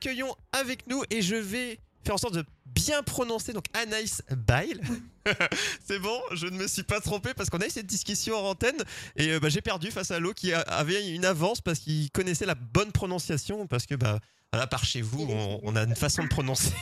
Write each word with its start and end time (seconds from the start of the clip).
Accueillons 0.00 0.34
avec 0.52 0.86
nous 0.86 1.02
et 1.10 1.20
je 1.20 1.36
vais 1.36 1.78
faire 2.04 2.14
en 2.14 2.18
sorte 2.18 2.34
de 2.34 2.44
bien 2.64 3.02
prononcer 3.02 3.52
donc 3.52 3.66
Anaïs 3.74 4.22
Bail. 4.46 4.80
C'est 5.84 5.98
bon, 5.98 6.18
je 6.32 6.46
ne 6.46 6.56
me 6.56 6.66
suis 6.66 6.82
pas 6.82 7.00
trompé 7.00 7.34
parce 7.34 7.50
qu'on 7.50 7.58
a 7.58 7.66
eu 7.66 7.70
cette 7.70 7.86
discussion 7.86 8.36
en 8.36 8.50
antenne 8.50 8.78
et 9.16 9.32
euh, 9.32 9.40
bah, 9.40 9.50
j'ai 9.50 9.60
perdu 9.60 9.90
face 9.90 10.10
à 10.10 10.18
l'eau 10.18 10.32
qui 10.32 10.52
a- 10.54 10.60
avait 10.60 11.14
une 11.14 11.26
avance 11.26 11.60
parce 11.60 11.78
qu'il 11.80 12.10
connaissait 12.10 12.46
la 12.46 12.54
bonne 12.54 12.92
prononciation 12.92 13.66
parce 13.66 13.84
que 13.86 13.94
bah 13.94 14.18
voilà, 14.52 14.66
par 14.66 14.84
chez 14.84 15.02
vous 15.02 15.26
on, 15.28 15.60
on 15.62 15.76
a 15.76 15.82
une 15.82 15.94
façon 15.94 16.22
de 16.24 16.28
prononcer 16.28 16.72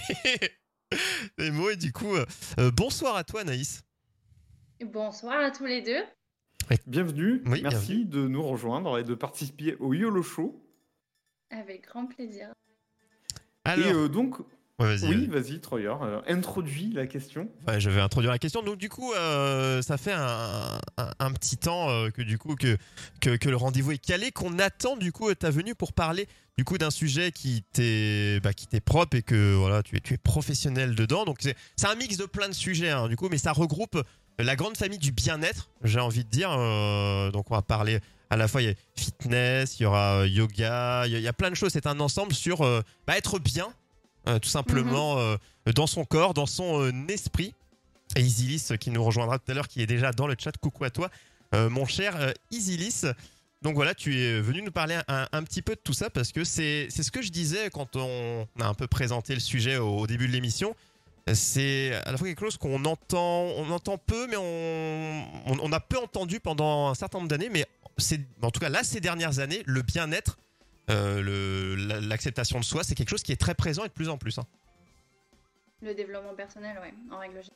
les 1.39 1.51
mots 1.51 1.71
et 1.71 1.77
du 1.77 1.93
coup 1.93 2.15
euh, 2.15 2.25
euh, 2.61 2.71
bonsoir 2.71 3.17
à 3.17 3.25
toi 3.25 3.41
Anaïs. 3.41 3.83
Bonsoir 4.85 5.41
à 5.41 5.51
tous 5.51 5.67
les 5.67 5.83
deux. 5.83 6.05
Bienvenue, 6.87 7.43
Oui, 7.47 7.63
merci 7.63 8.05
de 8.05 8.29
nous 8.29 8.43
rejoindre 8.47 8.99
et 8.99 9.03
de 9.03 9.15
participer 9.15 9.75
au 9.81 9.93
YOLO 9.95 10.23
Show. 10.23 10.65
Avec 11.51 11.87
grand 11.87 12.07
plaisir. 12.07 12.53
Alors, 13.69 13.87
Et 13.87 13.93
euh, 13.93 14.09
donc, 14.09 14.39
ouais, 14.79 14.97
oui, 15.03 15.27
vas-y. 15.27 15.61
Troyer, 15.61 15.89
euh, 15.89 16.21
introduis 16.29 16.93
la 16.95 17.07
question. 17.07 17.49
Ouais, 17.67 17.81
je 17.81 17.91
vais 17.91 18.01
introduire 18.01 18.33
la 18.33 18.39
question. 18.39 18.63
Donc 18.63 18.77
du 18.79 18.89
coup, 18.89 19.13
euh, 19.13 19.83
ça 19.83 19.97
fait 19.99 20.13
un, 20.13 20.79
un- 20.97 21.11
un 21.19 21.33
petit 21.33 21.57
temps 21.57 21.91
euh, 21.91 22.11
que 22.11 22.23
du 22.23 22.39
coup 22.39 22.55
que 22.57 22.77
que, 23.21 23.37
que 23.37 23.49
le 23.49 23.57
rendez-vous 23.57 23.93
est 23.93 23.99
calé, 23.99 24.31
qu'on 24.33 24.59
attend 24.59 24.97
du 24.97 25.13
coup 25.13 25.33
ta 25.35 25.51
venue 25.51 25.75
pour 25.75 25.93
parler 25.93 26.27
du 26.57 26.65
coup 26.65 26.79
d'un 26.79 26.91
sujet 26.91 27.31
qui 27.31 27.63
t'est 27.73 28.41
bah, 28.41 28.53
qui 28.53 28.67
t'est 28.67 28.81
propre 28.81 29.17
et 29.17 29.23
que 29.23 29.55
voilà 29.55 29.83
tu 29.83 29.97
es 29.97 30.01
tu 30.01 30.15
es 30.15 30.19
professionnel 30.19 30.95
dedans. 30.95 31.25
Donc 31.25 31.37
c'est 31.41 31.57
c'est 31.77 31.87
un 31.89 31.95
mix 31.95 32.17
de 32.17 32.25
plein 32.27 32.49
de 32.49 32.55
sujets 32.55 32.91
hein, 32.91 33.09
du 33.09 33.17
coup, 33.17 33.29
mais 33.31 33.39
ça 33.39 33.53
regroupe 33.53 34.01
la 34.41 34.55
grande 34.57 34.77
famille 34.77 34.99
du 34.99 35.11
bien-être. 35.13 35.69
J'ai 35.83 36.01
envie 36.01 36.25
de 36.25 36.31
dire. 36.31 36.51
Donc 37.33 37.51
on 37.51 37.55
va 37.55 37.63
parler 37.63 37.99
à 38.31 38.37
la 38.37 38.49
fois 38.49 38.63
il 38.63 38.69
y 38.69 38.71
a 38.71 38.75
fitness, 38.97 39.79
il 39.79 39.85
y 39.85 39.87
aura 39.87 40.21
euh, 40.21 40.27
yoga, 40.29 41.07
il 41.07 41.19
y, 41.19 41.29
a- 41.29 41.33
plein 41.33 41.51
de 41.51 41.55
choses. 41.55 41.73
C'est 41.73 41.87
un 41.87 42.01
ensemble 42.01 42.35
sur 42.35 42.63
euh, 42.63 42.83
bah, 43.07 43.17
être 43.17 43.39
bien, 43.39 43.69
euh, 44.29 44.39
tout 44.39 44.49
simplement 44.49 45.19
euh, 45.19 45.37
dans 45.75 45.87
son 45.87 46.05
corps, 46.05 46.35
dans 46.35 46.47
son 46.47 46.91
esprit. 47.09 47.55
Et 48.17 48.21
Isilis 48.21 48.77
qui 48.81 48.91
nous 48.91 49.05
rejoindra 49.05 49.39
tout 49.39 49.51
à 49.51 49.55
l'heure, 49.55 49.69
qui 49.69 49.83
est 49.83 49.87
déjà 49.87 50.13
dans 50.13 50.27
le 50.27 50.35
chat. 50.39 50.57
Coucou 50.59 50.85
à 50.85 50.91
toi, 50.91 51.11
mon 51.53 51.85
cher 51.87 52.33
Isilis. 52.51 53.03
Donc 53.61 53.75
voilà, 53.75 53.95
tu 53.95 54.19
es 54.19 54.41
venu 54.41 54.63
nous 54.63 54.71
parler 54.71 54.97
un, 55.09 55.27
un 55.31 55.43
petit 55.43 55.61
peu 55.63 55.75
de 55.75 55.81
tout 55.83 55.93
ça 55.93 56.09
parce 56.11 56.33
que 56.33 56.43
c'est 56.45 56.87
c'est 56.91 57.03
ce 57.03 57.11
que 57.11 57.21
je 57.23 57.29
disais 57.31 57.71
quand 57.71 57.97
on 57.97 58.47
a 58.61 58.67
un 58.67 58.75
peu 58.75 58.87
présenté 58.87 59.35
le 59.35 59.41
sujet 59.41 59.77
au, 59.79 59.99
au 59.99 60.07
début 60.07 60.27
de 60.27 60.33
l'émission. 60.33 60.75
C'est 61.35 61.93
à 62.07 62.13
la 62.13 62.17
fois 62.17 62.27
quelque 62.29 62.41
chose 62.45 62.57
qu'on 62.57 62.83
entend, 62.87 63.43
on 63.57 63.71
entend 63.71 63.99
peu, 63.99 64.27
mais 64.29 64.37
on, 64.39 65.27
on, 65.47 65.59
on 65.61 65.73
a 65.73 65.81
peu 65.81 65.99
entendu 65.99 66.41
pendant 66.41 66.89
un 66.89 66.95
certain 66.95 67.19
nombre 67.19 67.29
d'années. 67.29 67.51
Mais 67.53 67.67
c'est 67.99 68.21
en 68.43 68.51
tout 68.51 68.61
cas 68.61 68.69
là 68.69 68.83
ces 68.85 69.01
dernières 69.01 69.39
années, 69.41 69.63
le 69.67 69.83
bien-être, 69.83 70.39
euh, 70.91 71.77
l'acceptation 72.01 72.59
de 72.61 72.65
soi, 72.65 72.83
c'est 72.85 72.95
quelque 72.95 73.11
chose 73.11 73.23
qui 73.23 73.33
est 73.33 73.37
très 73.37 73.55
présent 73.55 73.85
et 73.85 73.89
de 73.89 73.93
plus 73.93 74.09
en 74.09 74.17
plus. 74.19 74.39
hein. 74.39 74.47
Le 75.83 75.95
développement 75.95 76.35
personnel, 76.35 76.77
ouais, 76.81 76.93
en 77.11 77.19
règle 77.19 77.35
générale. 77.35 77.53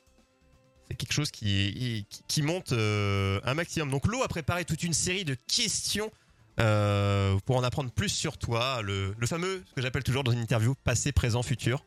C'est 0.88 0.96
quelque 0.96 1.12
chose 1.12 1.30
qui, 1.30 2.06
qui, 2.10 2.22
qui 2.28 2.42
monte 2.42 2.72
euh, 2.72 3.40
un 3.44 3.54
maximum. 3.54 3.90
Donc 3.90 4.06
Lo 4.06 4.22
a 4.22 4.28
préparé 4.28 4.64
toute 4.64 4.82
une 4.82 4.92
série 4.92 5.24
de 5.24 5.34
questions 5.34 6.10
euh, 6.60 7.36
pour 7.46 7.56
en 7.56 7.62
apprendre 7.64 7.90
plus 7.90 8.10
sur 8.10 8.36
toi. 8.36 8.82
Le, 8.82 9.14
le 9.18 9.26
fameux, 9.26 9.62
ce 9.66 9.74
que 9.74 9.80
j'appelle 9.82 10.04
toujours 10.04 10.22
dans 10.22 10.32
une 10.32 10.40
interview, 10.40 10.74
passé, 10.84 11.10
présent, 11.12 11.42
futur. 11.42 11.84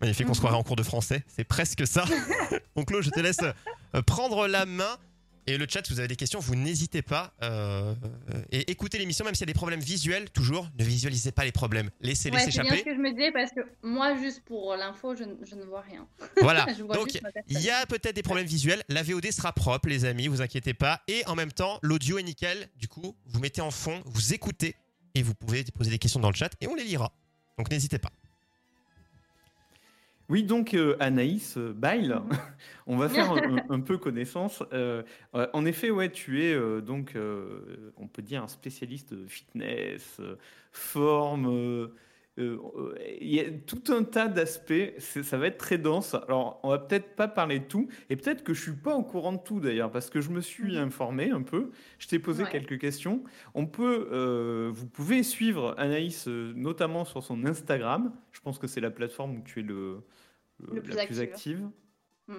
Magnifique, 0.00 0.28
on 0.28 0.34
se 0.34 0.38
Mhm. 0.38 0.42
croirait 0.42 0.56
en 0.56 0.62
cours 0.64 0.76
de 0.76 0.82
français. 0.82 1.24
C'est 1.28 1.44
presque 1.44 1.86
ça. 1.86 2.04
Donc 2.76 2.90
Lo, 2.90 3.02
je 3.02 3.10
te 3.10 3.20
laisse 3.20 3.40
prendre 4.06 4.46
la 4.48 4.64
main. 4.66 4.96
Et 5.46 5.58
le 5.58 5.66
chat, 5.68 5.84
si 5.84 5.92
vous 5.92 5.98
avez 5.98 6.08
des 6.08 6.16
questions, 6.16 6.38
vous 6.38 6.54
n'hésitez 6.54 7.02
pas. 7.02 7.34
euh, 7.42 7.94
et 8.52 8.70
écoutez 8.70 8.96
l'émission, 8.98 9.24
même 9.24 9.34
s'il 9.34 9.42
y 9.42 9.50
a 9.50 9.52
des 9.52 9.54
problèmes 9.54 9.80
visuels, 9.80 10.30
toujours, 10.30 10.68
ne 10.78 10.84
visualisez 10.84 11.32
pas 11.32 11.44
les 11.44 11.50
problèmes. 11.52 11.90
Laissez-les 12.00 12.36
Ouais, 12.36 12.42
c'est 12.44 12.50
bien 12.52 12.62
ce 12.62 12.68
s'échapper. 12.68 12.84
que 12.90 12.94
je 12.94 13.00
me 13.00 13.10
disais 13.10 13.32
parce 13.32 13.50
que 13.50 13.60
moi, 13.82 14.16
juste 14.20 14.42
pour 14.44 14.76
l'info, 14.76 15.16
je, 15.16 15.24
ne- 15.24 15.34
je 15.44 15.54
ne 15.56 15.64
vois 15.64 15.80
rien. 15.80 16.06
Voilà. 16.40 16.66
vois 16.84 16.94
Donc. 16.96 17.18
Il 17.48 17.60
y 17.60 17.70
a 17.70 17.84
peut-être 17.86 18.14
des 18.14 18.22
problèmes 18.22 18.46
visuels. 18.46 18.82
La 18.88 19.02
VOD 19.02 19.30
sera 19.32 19.52
propre, 19.52 19.88
les 19.88 20.04
amis, 20.04 20.28
vous 20.28 20.42
inquiétez 20.42 20.74
pas. 20.74 21.00
Et 21.08 21.24
en 21.26 21.34
même 21.34 21.50
temps, 21.52 21.78
l'audio 21.82 22.18
est 22.18 22.22
nickel. 22.22 22.68
Du 22.76 22.86
coup, 22.88 23.16
vous 23.26 23.40
mettez 23.40 23.60
en 23.60 23.70
fond, 23.72 24.00
vous 24.06 24.32
écoutez 24.34 24.76
et 25.14 25.22
vous 25.22 25.34
pouvez 25.34 25.64
poser 25.64 25.90
des 25.90 25.98
questions 25.98 26.20
dans 26.20 26.30
le 26.30 26.36
chat 26.36 26.50
et 26.60 26.68
on 26.68 26.74
les 26.74 26.84
lira. 26.84 27.12
Donc 27.58 27.68
n'hésitez 27.70 27.98
pas. 27.98 28.10
Oui, 30.32 30.44
donc 30.44 30.72
euh, 30.72 30.96
Anaïs 30.98 31.58
euh, 31.58 31.74
Bail, 31.74 32.08
Mhm. 32.08 32.30
on 32.86 32.96
va 32.96 33.10
faire 33.10 33.30
un, 33.32 33.58
un 33.68 33.80
peu 33.80 33.98
connaissance. 33.98 34.62
Euh, 34.72 35.02
euh, 35.34 35.46
en 35.52 35.66
effet, 35.66 35.90
ouais, 35.90 36.10
tu 36.10 36.42
es 36.42 36.58
donc, 36.80 37.14
on 37.98 38.08
peut 38.08 38.22
dire, 38.22 38.42
un 38.42 38.48
spécialiste 38.48 39.12
de 39.12 39.26
fitness, 39.26 40.22
forme. 40.72 41.90
Il 42.38 43.28
y 43.28 43.40
a 43.40 43.44
tout 43.66 43.82
un 43.92 44.04
tas 44.04 44.26
d'aspects. 44.28 44.94
Ça 44.98 45.36
va 45.36 45.48
être 45.48 45.58
très 45.58 45.76
dense. 45.76 46.14
Alors, 46.14 46.60
on 46.62 46.70
va 46.70 46.78
peut-être 46.78 47.14
pas 47.14 47.28
parler 47.28 47.58
de 47.58 47.66
tout, 47.66 47.88
et 48.08 48.16
peut-être 48.16 48.42
que 48.42 48.54
je 48.54 48.62
suis 48.62 48.72
pas 48.72 48.94
au 48.96 49.02
courant 49.02 49.34
de 49.34 49.42
tout 49.44 49.60
d'ailleurs, 49.60 49.90
parce 49.90 50.08
que 50.08 50.22
je 50.22 50.30
me 50.30 50.40
suis 50.40 50.76
Mhm. 50.78 50.84
informé 50.84 51.30
un 51.30 51.42
peu. 51.42 51.72
Je 51.98 52.08
t'ai 52.08 52.18
posé 52.18 52.44
Ouais. 52.44 52.50
quelques 52.50 52.78
questions. 52.80 53.22
On 53.54 53.66
peut, 53.66 54.08
euh, 54.12 54.70
vous 54.72 54.86
pouvez 54.86 55.22
suivre 55.24 55.74
Anaïs, 55.76 56.26
euh, 56.26 56.54
notamment 56.56 57.04
sur 57.04 57.22
son 57.22 57.44
Instagram. 57.44 58.14
Je 58.32 58.40
pense 58.40 58.58
que 58.58 58.66
c'est 58.66 58.80
la 58.80 58.90
plateforme 58.90 59.36
où 59.36 59.42
tu 59.44 59.60
es 59.60 59.62
le, 59.62 59.98
Le 60.70 60.82
plus 60.82 60.94
la 60.94 61.06
plus 61.06 61.20
active. 61.20 61.56
active. 61.56 61.70
Mm. 62.28 62.34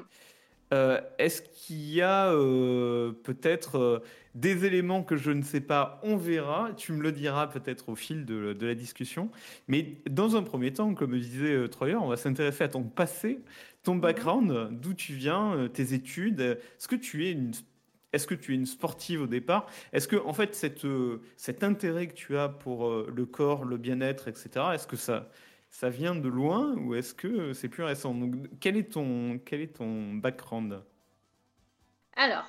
Euh, 0.73 0.99
Est-ce 1.19 1.41
qu'il 1.41 1.93
y 1.93 2.01
a 2.01 2.31
euh, 2.31 3.11
peut-être 3.11 3.77
euh, 3.77 3.99
des 4.33 4.65
éléments 4.65 5.03
que 5.03 5.15
je 5.15 5.29
ne 5.31 5.43
sais 5.43 5.61
pas 5.61 5.99
On 6.03 6.17
verra. 6.17 6.71
Tu 6.75 6.93
me 6.93 7.01
le 7.01 7.11
diras 7.11 7.47
peut-être 7.47 7.89
au 7.89 7.95
fil 7.95 8.25
de, 8.25 8.53
de 8.53 8.65
la 8.65 8.73
discussion. 8.73 9.29
Mais 9.67 9.97
dans 10.09 10.35
un 10.35 10.41
premier 10.41 10.73
temps, 10.73 10.93
comme 10.95 11.17
disait 11.17 11.67
Troyer, 11.69 11.95
on 11.95 12.07
va 12.07 12.17
s'intéresser 12.17 12.63
à 12.63 12.69
ton 12.69 12.83
passé, 12.83 13.39
ton 13.83 13.95
background, 13.95 14.69
d'où 14.71 14.93
tu 14.93 15.13
viens, 15.13 15.69
tes 15.71 15.93
études. 15.93 16.41
Est-ce 16.41 16.87
que 16.87 16.95
tu 16.95 17.27
es 17.27 17.31
une 17.31 17.51
est-ce 18.13 18.27
que 18.27 18.35
tu 18.35 18.51
es 18.51 18.55
une 18.55 18.67
sportive 18.67 19.23
au 19.23 19.27
départ? 19.27 19.65
Est-ce 19.91 20.07
que 20.07 20.15
en 20.15 20.33
fait 20.33 20.53
cette, 20.53 20.85
cet 21.35 21.63
intérêt 21.63 22.05
que 22.05 22.13
tu 22.13 22.37
as 22.37 22.47
pour 22.47 22.87
le 23.07 23.25
corps, 23.25 23.65
le 23.65 23.77
bien-être, 23.77 24.27
etc. 24.27 24.67
Est-ce 24.75 24.85
que 24.85 24.95
ça 24.95 25.31
ça 25.73 25.89
vient 25.89 26.13
de 26.15 26.29
loin 26.29 26.75
ou 26.75 26.93
est-ce 26.93 27.15
que 27.15 27.51
c'est 27.53 27.67
plus 27.67 27.83
récent? 27.83 28.13
Donc, 28.13 28.35
quel 28.59 28.77
est 28.77 28.93
ton 28.93 29.39
quel 29.43 29.59
est 29.59 29.75
ton 29.75 30.13
background? 30.13 30.83
Alors, 32.15 32.45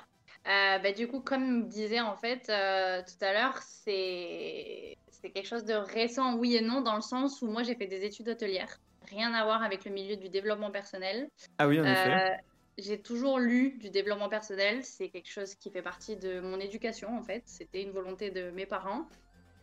euh, 0.47 0.77
bah, 0.77 0.91
du 0.91 1.07
coup, 1.07 1.21
comme 1.21 1.67
disait 1.67 1.99
en 1.99 2.15
fait 2.15 2.47
euh, 2.49 3.01
tout 3.01 3.25
à 3.25 3.33
l'heure, 3.33 3.57
c'est 3.63 4.95
c'est 5.09 5.31
quelque 5.31 5.47
chose 5.47 5.65
de 5.65 5.73
récent, 5.73 6.37
oui 6.37 6.55
et 6.55 6.61
non, 6.61 6.81
dans 6.81 6.95
le 6.95 7.01
sens 7.01 7.41
où 7.41 7.47
moi 7.47 7.63
j'ai 7.63 7.73
fait 7.73 7.87
des 7.87 8.05
études 8.05 8.29
hôtelières. 8.29 8.77
Rien 9.09 9.33
à 9.33 9.43
voir 9.43 9.63
avec 9.63 9.85
le 9.85 9.91
milieu 9.91 10.17
du 10.17 10.29
développement 10.29 10.69
personnel. 10.69 11.27
Ah 11.57 11.67
oui, 11.67 11.81
en 11.81 11.83
effet. 11.83 12.13
Euh, 12.13 12.35
j'ai 12.77 13.01
toujours 13.01 13.39
lu 13.39 13.77
du 13.79 13.89
développement 13.89 14.29
personnel, 14.29 14.83
c'est 14.83 15.09
quelque 15.09 15.31
chose 15.31 15.55
qui 15.55 15.71
fait 15.71 15.81
partie 15.81 16.15
de 16.15 16.41
mon 16.41 16.59
éducation 16.59 17.17
en 17.17 17.23
fait, 17.23 17.41
c'était 17.47 17.81
une 17.81 17.91
volonté 17.91 18.29
de 18.29 18.51
mes 18.51 18.67
parents. 18.67 19.07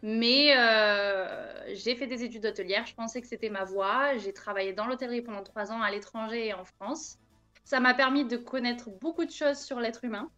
Mais 0.02 0.56
euh, 0.56 1.74
j'ai 1.74 1.94
fait 1.94 2.08
des 2.08 2.24
études 2.24 2.44
hôtelières, 2.44 2.86
je 2.86 2.94
pensais 2.94 3.20
que 3.20 3.28
c'était 3.28 3.50
ma 3.50 3.64
voie, 3.64 4.16
j'ai 4.18 4.32
travaillé 4.32 4.72
dans 4.72 4.86
l'hôtellerie 4.86 5.22
pendant 5.22 5.44
trois 5.44 5.70
ans 5.70 5.80
à 5.80 5.90
l'étranger 5.90 6.48
et 6.48 6.54
en 6.54 6.64
France. 6.64 7.18
Ça 7.64 7.78
m'a 7.78 7.94
permis 7.94 8.24
de 8.24 8.36
connaître 8.36 8.90
beaucoup 8.90 9.24
de 9.24 9.30
choses 9.30 9.58
sur 9.58 9.78
l'être 9.78 10.04
humain 10.04 10.28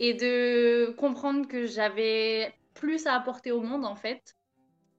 et 0.00 0.12
de 0.12 0.94
comprendre 0.98 1.48
que 1.48 1.66
j'avais 1.66 2.54
plus 2.74 3.06
à 3.06 3.14
apporter 3.14 3.52
au 3.52 3.62
monde 3.62 3.86
en 3.86 3.96
fait. 3.96 4.36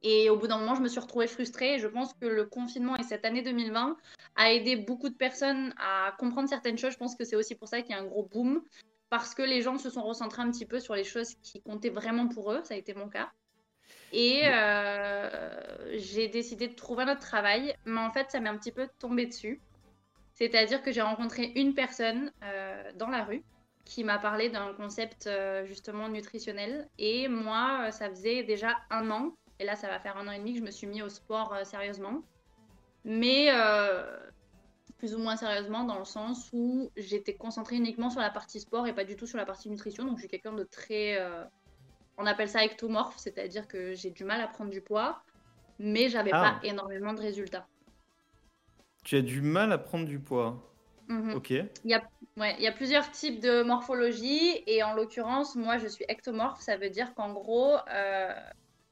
Et 0.03 0.29
au 0.29 0.37
bout 0.37 0.47
d'un 0.47 0.57
moment, 0.57 0.75
je 0.75 0.81
me 0.81 0.87
suis 0.87 0.99
retrouvée 0.99 1.27
frustrée. 1.27 1.75
Et 1.75 1.79
je 1.79 1.87
pense 1.87 2.13
que 2.13 2.25
le 2.25 2.45
confinement 2.45 2.97
et 2.97 3.03
cette 3.03 3.25
année 3.25 3.41
2020 3.41 3.97
a 4.35 4.51
aidé 4.51 4.75
beaucoup 4.75 5.09
de 5.09 5.15
personnes 5.15 5.73
à 5.77 6.13
comprendre 6.17 6.49
certaines 6.49 6.77
choses. 6.77 6.93
Je 6.93 6.97
pense 6.97 7.15
que 7.15 7.23
c'est 7.23 7.35
aussi 7.35 7.55
pour 7.55 7.67
ça 7.67 7.81
qu'il 7.81 7.91
y 7.91 7.93
a 7.93 8.01
un 8.01 8.05
gros 8.05 8.23
boom. 8.23 8.63
Parce 9.09 9.35
que 9.35 9.43
les 9.43 9.61
gens 9.61 9.77
se 9.77 9.89
sont 9.89 10.03
recentrés 10.03 10.41
un 10.41 10.49
petit 10.49 10.65
peu 10.65 10.79
sur 10.79 10.95
les 10.95 11.03
choses 11.03 11.35
qui 11.43 11.61
comptaient 11.61 11.89
vraiment 11.89 12.27
pour 12.27 12.51
eux. 12.51 12.61
Ça 12.63 12.73
a 12.73 12.77
été 12.77 12.93
mon 12.93 13.09
cas. 13.09 13.31
Et 14.11 14.41
euh, 14.45 15.29
j'ai 15.97 16.27
décidé 16.27 16.67
de 16.67 16.75
trouver 16.75 17.03
un 17.03 17.13
autre 17.13 17.21
travail. 17.21 17.75
Mais 17.85 18.01
en 18.01 18.11
fait, 18.11 18.29
ça 18.29 18.39
m'est 18.39 18.49
un 18.49 18.57
petit 18.57 18.71
peu 18.71 18.87
tombé 18.99 19.25
dessus. 19.25 19.61
C'est-à-dire 20.33 20.81
que 20.81 20.91
j'ai 20.91 21.01
rencontré 21.01 21.51
une 21.55 21.73
personne 21.73 22.31
euh, 22.43 22.91
dans 22.95 23.09
la 23.09 23.23
rue 23.23 23.43
qui 23.85 24.03
m'a 24.03 24.19
parlé 24.19 24.49
d'un 24.49 24.73
concept 24.73 25.27
euh, 25.27 25.65
justement 25.65 26.09
nutritionnel. 26.09 26.87
Et 26.97 27.27
moi, 27.27 27.91
ça 27.91 28.09
faisait 28.09 28.43
déjà 28.43 28.77
un 28.89 29.09
an, 29.11 29.35
et 29.59 29.65
là 29.65 29.75
ça 29.75 29.87
va 29.87 29.99
faire 29.99 30.17
un 30.17 30.27
an 30.27 30.31
et 30.31 30.39
demi 30.39 30.53
que 30.53 30.59
je 30.59 30.63
me 30.63 30.71
suis 30.71 30.87
mis 30.87 31.01
au 31.01 31.09
sport 31.09 31.55
sérieusement. 31.63 32.21
Mais 33.03 33.49
plus 34.97 35.15
ou 35.15 35.19
moins 35.19 35.35
sérieusement 35.35 35.83
dans 35.83 35.97
le 35.97 36.05
sens 36.05 36.49
où 36.53 36.91
j'étais 36.95 37.33
concentrée 37.33 37.75
uniquement 37.75 38.09
sur 38.09 38.21
la 38.21 38.29
partie 38.29 38.59
sport 38.59 38.87
et 38.87 38.93
pas 38.93 39.03
du 39.03 39.15
tout 39.15 39.25
sur 39.25 39.37
la 39.37 39.45
partie 39.45 39.69
nutrition. 39.69 40.05
Donc 40.05 40.17
je 40.17 40.21
suis 40.21 40.29
quelqu'un 40.29 40.53
de 40.53 40.63
très... 40.63 41.19
on 42.17 42.25
appelle 42.25 42.49
ça 42.49 42.63
ectomorphe, 42.63 43.17
c'est-à-dire 43.17 43.67
que 43.67 43.93
j'ai 43.93 44.11
du 44.11 44.23
mal 44.23 44.41
à 44.41 44.47
prendre 44.47 44.69
du 44.69 44.81
poids, 44.81 45.21
mais 45.79 46.09
j'avais 46.09 46.31
Ah. 46.33 46.59
pas 46.61 46.67
énormément 46.67 47.13
de 47.13 47.21
résultats. 47.21 47.67
Tu 49.03 49.15
as 49.15 49.21
du 49.21 49.41
mal 49.41 49.71
à 49.71 49.77
prendre 49.77 50.05
du 50.05 50.19
poids. 50.19 50.61
Mhm. 51.07 51.33
Ok. 51.33 51.49
Ouais, 52.37 52.55
il 52.57 52.63
y 52.63 52.67
a 52.67 52.71
plusieurs 52.71 53.11
types 53.11 53.41
de 53.41 53.63
morphologie 53.63 54.63
et 54.65 54.83
en 54.83 54.93
l'occurrence, 54.93 55.55
moi 55.55 55.77
je 55.77 55.87
suis 55.87 56.05
ectomorphe, 56.07 56.61
ça 56.61 56.77
veut 56.77 56.89
dire 56.89 57.13
qu'en 57.13 57.33
gros, 57.33 57.75
euh, 57.93 58.33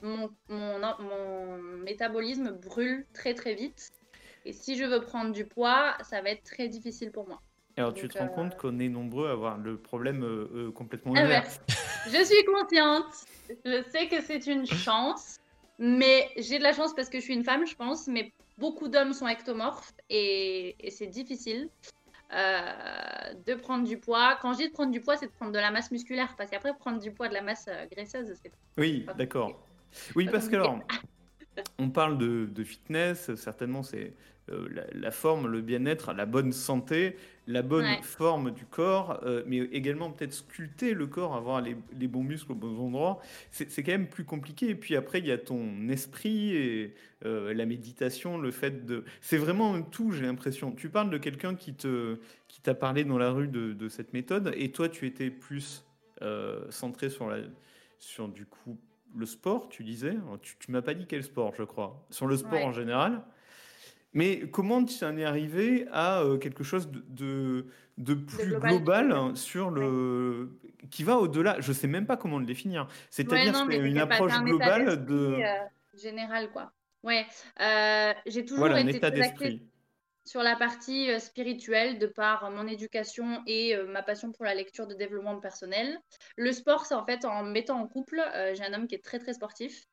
mon, 0.02 0.30
mon, 0.50 0.80
mon 1.00 1.58
métabolisme 1.84 2.52
brûle 2.52 3.06
très 3.14 3.34
très 3.34 3.54
vite. 3.54 3.92
Et 4.46 4.54
si 4.54 4.78
je 4.78 4.84
veux 4.84 5.02
prendre 5.02 5.32
du 5.32 5.46
poids, 5.46 5.96
ça 6.02 6.22
va 6.22 6.30
être 6.30 6.44
très 6.44 6.68
difficile 6.68 7.12
pour 7.12 7.28
moi. 7.28 7.42
Alors 7.78 7.94
tu 7.94 8.10
te 8.10 8.18
rends 8.18 8.26
euh, 8.26 8.28
compte 8.28 8.58
qu'on 8.58 8.78
est 8.80 8.90
nombreux 8.90 9.30
à 9.30 9.32
avoir 9.32 9.58
le 9.58 9.78
problème 9.78 10.24
euh, 10.24 10.50
euh, 10.54 10.72
complètement 10.72 11.16
Inverse. 11.16 11.62
Je 12.08 12.24
suis 12.24 12.44
consciente, 12.46 13.06
je 13.66 13.84
sais 13.92 14.08
que 14.08 14.22
c'est 14.22 14.48
une 14.48 14.66
chance, 14.66 15.38
mais 15.78 16.30
j'ai 16.38 16.58
de 16.58 16.64
la 16.64 16.74
chance 16.74 16.94
parce 16.96 17.10
que 17.10 17.20
je 17.20 17.24
suis 17.24 17.34
une 17.34 17.44
femme, 17.44 17.66
je 17.66 17.76
pense, 17.76 18.08
mais 18.08 18.32
beaucoup 18.58 18.88
d'hommes 18.88 19.14
sont 19.14 19.28
ectomorphes 19.28 19.94
et, 20.10 20.76
et 20.80 20.92
c'est 20.92 21.08
difficile. 21.08 21.70
euh, 22.32 23.34
de 23.48 23.56
prendre 23.56 23.88
du 23.88 23.98
poids. 23.98 24.38
Quand 24.42 24.54
je 24.54 24.60
dis 24.60 24.68
de 24.68 24.74
prendre 24.74 24.92
du 24.92 25.02
poids, 25.02 25.18
c'est 25.18 25.26
de 25.26 25.32
prendre 25.32 25.52
de 25.52 25.58
la 25.58 25.72
masse 25.72 25.90
musculaire. 25.92 26.36
Parce 26.38 26.52
qu'après, 26.52 26.74
prendre 26.78 27.00
du 27.00 27.12
poids, 27.12 27.28
de 27.28 27.34
la 27.34 27.42
masse 27.42 27.66
euh, 27.68 27.86
graisseuse, 27.92 28.32
c'est 28.44 28.52
Oui, 28.78 29.06
d'accord. 29.18 29.60
Oui, 30.16 30.30
parce 30.32 30.48
que 30.48 30.56
alors, 30.56 30.78
on 31.80 31.90
parle 31.90 32.20
de, 32.20 32.46
de 32.46 32.64
fitness, 32.64 33.34
certainement 33.34 33.82
c'est 33.82 34.14
la, 34.72 34.84
la 34.94 35.12
forme, 35.12 35.48
le 35.48 35.62
bien-être, 35.62 36.14
la 36.14 36.26
bonne 36.26 36.52
santé, 36.52 37.16
la 37.48 37.62
bonne 37.62 37.86
Ouais. 37.86 38.02
forme 38.04 38.52
du 38.52 38.66
corps, 38.66 39.20
euh, 39.24 39.44
mais 39.48 39.58
également 39.58 40.12
peut-être 40.12 40.34
sculpter 40.34 40.94
le 40.94 41.08
corps, 41.08 41.36
avoir 41.36 41.62
les, 41.62 41.76
les 42.00 42.08
bons 42.08 42.24
muscles 42.24 42.52
aux 42.52 42.56
bons 42.56 42.80
endroits. 42.80 43.20
C'est 43.52 43.84
quand 43.84 43.92
même 43.92 44.08
plus 44.08 44.24
compliqué. 44.26 44.70
Et 44.70 44.76
puis 44.76 44.96
après, 44.96 45.20
il 45.20 45.28
y 45.28 45.32
a 45.32 45.38
ton 45.38 45.90
esprit 45.90 46.56
et 46.56 46.94
euh, 47.26 47.54
la 47.54 47.66
méditation, 47.66 48.38
le 48.38 48.52
fait 48.52 48.86
de... 48.86 49.04
C'est 49.22 49.38
vraiment 49.38 49.74
un 49.74 49.82
tout, 49.82 50.12
j'ai 50.12 50.26
l'impression. 50.26 50.72
Tu 50.72 50.90
parles 50.90 51.10
de 51.10 51.18
quelqu'un 51.18 51.56
qui 51.56 51.74
te 51.74 52.18
qui 52.48 52.62
t'a 52.62 52.74
parlé 52.74 53.04
dans 53.04 53.18
la 53.18 53.32
rue 53.32 53.48
de, 53.48 53.74
de 53.74 53.90
cette 53.90 54.14
méthode, 54.14 54.52
et 54.56 54.72
toi, 54.72 54.90
tu 54.90 55.06
étais 55.06 55.30
plus 55.30 55.86
euh, 56.22 56.66
centré 56.72 57.10
sur 57.10 57.28
la 57.30 57.38
sur 58.00 58.28
du 58.28 58.46
coup 58.46 58.78
le 59.16 59.26
sport, 59.26 59.70
tu 59.70 59.84
disais. 59.84 60.16
Tu, 60.42 60.56
tu 60.60 60.72
m'as 60.72 60.82
pas 60.82 60.94
dit 60.94 61.06
quel 61.08 61.24
sport, 61.24 61.54
je 61.56 61.64
crois. 61.64 62.06
Sur 62.12 62.28
le 62.28 62.38
sport 62.38 62.60
Ouais. 62.60 62.64
en 62.64 62.72
général. 62.72 63.24
Mais 64.14 64.50
comment 64.50 64.84
tu 64.84 65.04
en 65.06 65.16
es 65.18 65.24
arrivé 65.24 65.88
à 65.92 66.22
euh, 66.22 66.38
quelque 66.38 66.64
chose 66.64 66.90
de, 66.92 67.04
de, 67.08 67.68
de 67.98 68.14
plus 68.16 68.48
global. 68.48 69.08
global, 69.08 69.38
sur 69.38 69.70
le 69.70 70.60
qui 70.90 71.04
va 71.04 71.18
au-delà? 71.18 71.60
Je 71.60 71.72
sais 71.74 71.88
même 71.88 72.06
pas 72.08 72.18
comment 72.18 72.40
le 72.40 72.46
définir. 72.46 72.88
C'est-à-dire 73.12 73.54
Ouais, 73.68 73.74
c'est 73.76 73.78
une 73.78 73.98
approche 74.00 74.34
un 74.34 74.44
globale 74.44 75.06
de 75.06 75.16
euh, 75.16 75.66
général, 75.96 76.52
quoi. 76.52 76.72
Ouais, 77.04 77.26
euh, 77.62 78.14
j'ai 78.26 78.44
toujours 78.44 78.68
voilà 78.68 78.82
été 78.82 79.00
très 79.00 79.60
sur 80.26 80.44
la 80.44 80.56
partie 80.56 81.20
spirituelle 81.20 81.98
de 81.98 82.06
par 82.06 82.52
mon 82.52 82.68
éducation 82.68 83.42
et 83.48 83.76
euh, 83.76 83.88
ma 83.88 84.04
passion 84.04 84.32
pour 84.32 84.46
la 84.46 84.54
lecture 84.54 84.86
de 84.86 84.94
développement 84.94 85.40
personnel. 85.40 85.98
Le 86.38 86.52
sport, 86.52 86.86
c'est 86.86 86.94
en 86.94 87.04
fait 87.06 87.26
en 87.26 87.44
me 87.44 87.52
mettant 87.52 87.80
en 87.80 87.88
couple. 87.88 88.22
euh, 88.36 88.54
j'ai 88.54 88.64
un 88.64 88.74
homme 88.74 88.88
qui 88.88 88.94
est 88.96 89.04
très 89.04 89.18
très 89.18 89.34
sportif. 89.34 89.86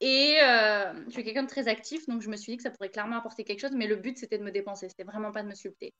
Et 0.00 0.38
euh, 0.42 0.92
je 1.06 1.10
suis 1.10 1.24
quelqu'un 1.24 1.42
de 1.42 1.48
très 1.48 1.68
actif, 1.68 2.06
donc 2.06 2.22
je 2.22 2.30
me 2.30 2.36
suis 2.36 2.52
dit 2.52 2.56
que 2.56 2.62
ça 2.62 2.70
pourrait 2.70 2.88
clairement 2.88 3.16
apporter 3.16 3.44
quelque 3.44 3.60
chose, 3.60 3.72
mais 3.74 3.86
le 3.86 3.96
but 3.96 4.16
c'était 4.16 4.38
de 4.38 4.42
me 4.42 4.50
dépenser, 4.50 4.88
c'était 4.88 5.04
vraiment 5.04 5.30
pas 5.30 5.42
de 5.42 5.48
me 5.48 5.54
sculpter. 5.54 5.92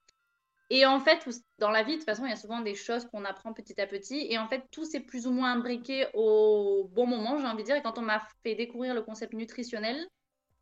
Et 0.71 0.87
en 0.87 1.01
fait, 1.01 1.29
dans 1.59 1.71
la 1.71 1.83
vie, 1.83 1.95
de 1.95 1.97
toute 1.97 2.07
façon, 2.07 2.25
il 2.25 2.31
y 2.31 2.33
a 2.33 2.37
souvent 2.37 2.61
des 2.61 2.77
choses 2.77 3.05
qu'on 3.07 3.25
apprend 3.25 3.53
petit 3.53 3.79
à 3.81 3.87
petit, 3.87 4.29
et 4.31 4.39
en 4.39 4.49
fait, 4.49 4.63
tout 4.71 4.85
s'est 4.85 5.01
plus 5.01 5.27
ou 5.27 5.33
moins 5.33 5.53
imbriqué 5.53 6.07
au 6.15 6.89
bon 6.93 7.07
moment, 7.07 7.39
j'ai 7.39 7.47
envie 7.47 7.63
de 7.63 7.67
dire, 7.67 7.77
et 7.77 7.83
quand 7.83 7.99
on 7.99 8.03
m'a 8.03 8.23
fait 8.43 8.55
découvrir 8.55 8.95
le 8.95 9.03
concept 9.03 9.35
nutritionnel, 9.35 10.07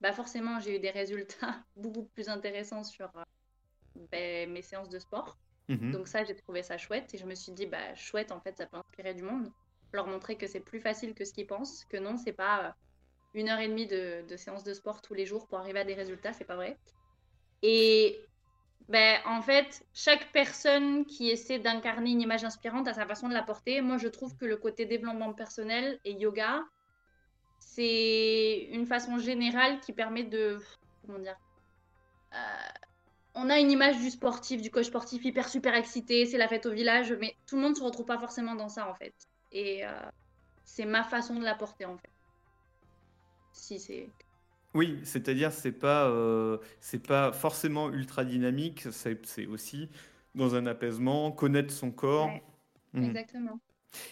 bah 0.00 0.12
forcément, 0.12 0.58
j'ai 0.60 0.76
eu 0.76 0.80
des 0.80 0.90
résultats 0.90 1.62
beaucoup 1.76 2.04
plus 2.04 2.28
intéressants 2.28 2.84
sur 2.84 3.10
euh, 3.16 3.22
ben, 4.10 4.50
mes 4.50 4.62
séances 4.62 4.88
de 4.88 4.98
sport. 4.98 5.36
Mhm. 5.68 5.92
Donc 5.92 6.08
ça, 6.08 6.24
j'ai 6.24 6.34
trouvé 6.34 6.62
ça 6.62 6.78
chouette 6.78 7.12
et 7.14 7.18
je 7.18 7.26
me 7.26 7.34
suis 7.34 7.52
dit, 7.52 7.66
bah 7.66 7.94
chouette, 7.94 8.32
en 8.32 8.40
fait, 8.40 8.56
ça 8.56 8.66
peut 8.66 8.78
inspirer 8.78 9.14
du 9.14 9.22
monde. 9.22 9.50
Leur 9.92 10.06
montrer 10.06 10.36
que 10.36 10.46
c'est 10.46 10.60
plus 10.60 10.80
facile 10.80 11.14
que 11.14 11.24
ce 11.24 11.32
qu'ils 11.32 11.46
pensent, 11.46 11.84
que 11.86 11.96
non, 11.96 12.16
c'est 12.16 12.32
pas 12.32 12.64
euh, 12.64 12.70
une 13.34 13.48
heure 13.48 13.58
et 13.58 13.68
demie 13.68 13.86
de, 13.86 14.24
séance 14.36 14.64
de 14.64 14.74
sport 14.74 15.02
tous 15.02 15.14
les 15.14 15.26
jours 15.26 15.46
pour 15.46 15.58
arriver 15.58 15.80
à 15.80 15.84
des 15.84 15.94
résultats, 15.94 16.32
c'est 16.32 16.44
pas 16.44 16.56
vrai. 16.56 16.76
Et 17.62 18.20
ben, 18.88 19.20
en 19.26 19.42
fait, 19.42 19.84
chaque 19.92 20.32
personne 20.32 21.04
qui 21.04 21.30
essaie 21.30 21.58
d'incarner 21.58 22.10
une 22.10 22.20
image 22.20 22.44
inspirante 22.44 22.88
a 22.88 22.94
sa 22.94 23.06
façon 23.06 23.28
de 23.28 23.34
la 23.34 23.42
porter. 23.42 23.80
Moi, 23.80 23.98
je 23.98 24.08
trouve 24.08 24.34
que 24.36 24.46
le 24.46 24.56
côté 24.56 24.86
développement 24.86 25.32
personnel 25.34 25.98
et 26.04 26.12
yoga, 26.12 26.62
c'est 27.58 28.68
une 28.70 28.86
façon 28.86 29.18
générale 29.18 29.80
qui 29.80 29.92
permet 29.92 30.24
de... 30.24 30.58
Comment 31.06 31.18
dire 31.18 31.36
Euh, 32.34 32.36
on 33.34 33.50
a 33.50 33.58
une 33.60 33.70
image 33.70 33.98
du 33.98 34.10
sportif, 34.10 34.60
du 34.60 34.70
coach 34.70 34.86
sportif 34.86 35.24
hyper 35.24 35.48
super 35.48 35.74
excité, 35.74 36.26
c'est 36.26 36.38
la 36.38 36.48
fête 36.48 36.66
au 36.66 36.72
village, 36.72 37.12
mais 37.12 37.36
tout 37.46 37.56
le 37.56 37.62
monde 37.62 37.76
se 37.76 37.82
retrouve 37.82 38.06
pas 38.06 38.18
forcément 38.18 38.54
dans 38.56 38.68
ça 38.68 38.88
en 38.88 38.94
fait. 38.94 39.14
Et 39.52 39.86
euh, 39.86 39.92
c'est 40.64 40.84
ma 40.84 41.04
façon 41.04 41.36
de 41.36 41.44
la 41.44 41.54
porter 41.54 41.84
en 41.84 41.96
fait. 41.96 42.10
Si 43.58 43.78
c'est. 43.78 44.08
Oui, 44.74 45.00
c'est-à-dire 45.04 45.52
c'est 45.52 45.72
pas 45.72 46.08
euh, 46.08 46.58
c'est 46.80 47.04
pas 47.06 47.32
forcément 47.32 47.90
ultra 47.90 48.24
dynamique, 48.24 48.86
c'est 48.92 49.24
c'est 49.26 49.46
aussi 49.46 49.88
dans 50.34 50.54
un 50.54 50.66
apaisement, 50.66 51.32
connaître 51.32 51.72
son 51.72 51.90
corps. 51.90 52.26
Ouais. 52.28 52.42
Mhm. 52.92 53.04
Exactement. 53.04 53.60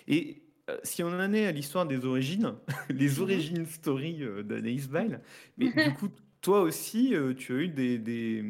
Et 0.09 0.43
euh, 0.71 0.79
si 0.83 1.03
on 1.03 1.09
en 1.09 1.33
est 1.33 1.47
à 1.47 1.53
l'histoire 1.53 1.87
des 1.87 2.05
origines, 2.05 2.55
les 2.91 3.09
Mhm. 3.17 3.23
origines 3.23 3.67
story 3.67 4.23
euh, 4.23 4.43
d'Anaïs 4.43 4.89
mais 5.59 5.69
du 5.71 5.93
coup, 5.95 6.09
toi 6.41 6.61
aussi, 6.63 7.15
tu 7.39 7.53
as 7.55 7.57
eu 7.57 7.69
des, 7.69 7.99
des- 7.99 8.45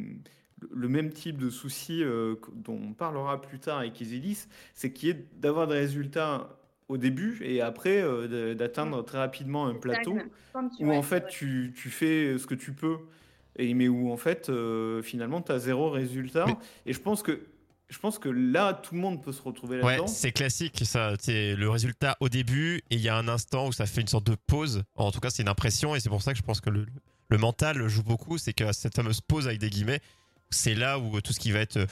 le 0.70 0.88
même 0.88 1.12
type 1.12 1.38
de 1.38 1.50
soucis 1.50 2.00
que- 2.00 2.50
dont 2.54 2.80
on 2.82 2.94
parlera 2.94 3.40
plus 3.42 3.58
tard 3.60 3.78
avec 3.78 4.00
Isilis, 4.00 4.46
c'est 4.74 4.92
qui 4.92 5.10
est 5.10 5.38
d'avoir 5.40 5.66
des 5.66 5.74
résultats 5.74 6.58
au 6.88 6.96
début 6.98 7.38
et 7.42 7.60
après 7.60 8.00
euh, 8.02 8.54
d'atteindre 8.54 9.02
très 9.04 9.18
rapidement 9.18 9.66
un 9.66 9.74
plateau 9.74 10.16
où 10.80 10.86
ouais, 10.86 10.96
en 10.96 11.02
fait 11.02 11.26
tu, 11.28 11.72
tu 11.76 11.90
fais 11.90 12.38
ce 12.38 12.46
que 12.46 12.54
tu 12.54 12.72
peux, 12.72 12.98
et, 13.56 13.74
mais 13.74 13.88
où 13.88 14.12
en 14.12 14.16
fait 14.16 14.48
euh, 14.48 15.02
finalement 15.02 15.42
tu 15.42 15.50
as 15.52 15.58
zéro 15.58 15.90
résultat. 15.90 16.44
Mais- 16.46 16.56
Et 16.86 16.92
je 16.92 17.00
pense 17.00 17.22
que 17.22 17.40
je 17.88 17.98
pense 18.00 18.18
que 18.18 18.28
là, 18.28 18.72
tout 18.74 18.96
le 18.96 19.00
monde 19.00 19.22
peut 19.22 19.30
se 19.30 19.40
retrouver 19.40 19.76
Ouais, 19.80 19.92
là-dedans. 19.92 20.06
c'est 20.08 20.32
classique, 20.32 20.80
ça. 20.84 21.12
C'est 21.20 21.54
le 21.54 21.70
résultat 21.70 22.16
au 22.18 22.28
début 22.28 22.78
et 22.90 22.96
il 22.96 23.00
y 23.00 23.08
a 23.08 23.16
un 23.16 23.28
instant 23.28 23.68
où 23.68 23.72
ça 23.72 23.86
fait 23.86 24.00
une 24.00 24.08
sorte 24.08 24.26
de 24.26 24.34
pause. 24.48 24.82
En 24.96 25.12
tout 25.12 25.20
cas, 25.20 25.30
c'est 25.30 25.44
une 25.44 25.48
impression 25.48 25.94
et 25.94 26.00
c'est 26.00 26.08
pour 26.08 26.20
ça 26.20 26.32
que 26.32 26.38
je 26.38 26.42
pense 26.42 26.60
que 26.60 26.68
le, 26.70 26.84
le 27.28 27.38
mental 27.38 27.86
joue 27.86 28.02
beaucoup. 28.02 28.38
C'est 28.38 28.52
que 28.54 28.72
cette 28.72 28.96
fameuse 28.96 29.20
pause 29.20 29.46
avec 29.46 29.60
des 29.60 29.70
guillemets, 29.70 30.00
c'est 30.50 30.74
là 30.74 30.98
où 30.98 31.20
tout 31.20 31.32
ce 31.32 31.40
qui 31.40 31.50
va 31.52 31.60
être 31.60 31.76
euh, 31.78 31.86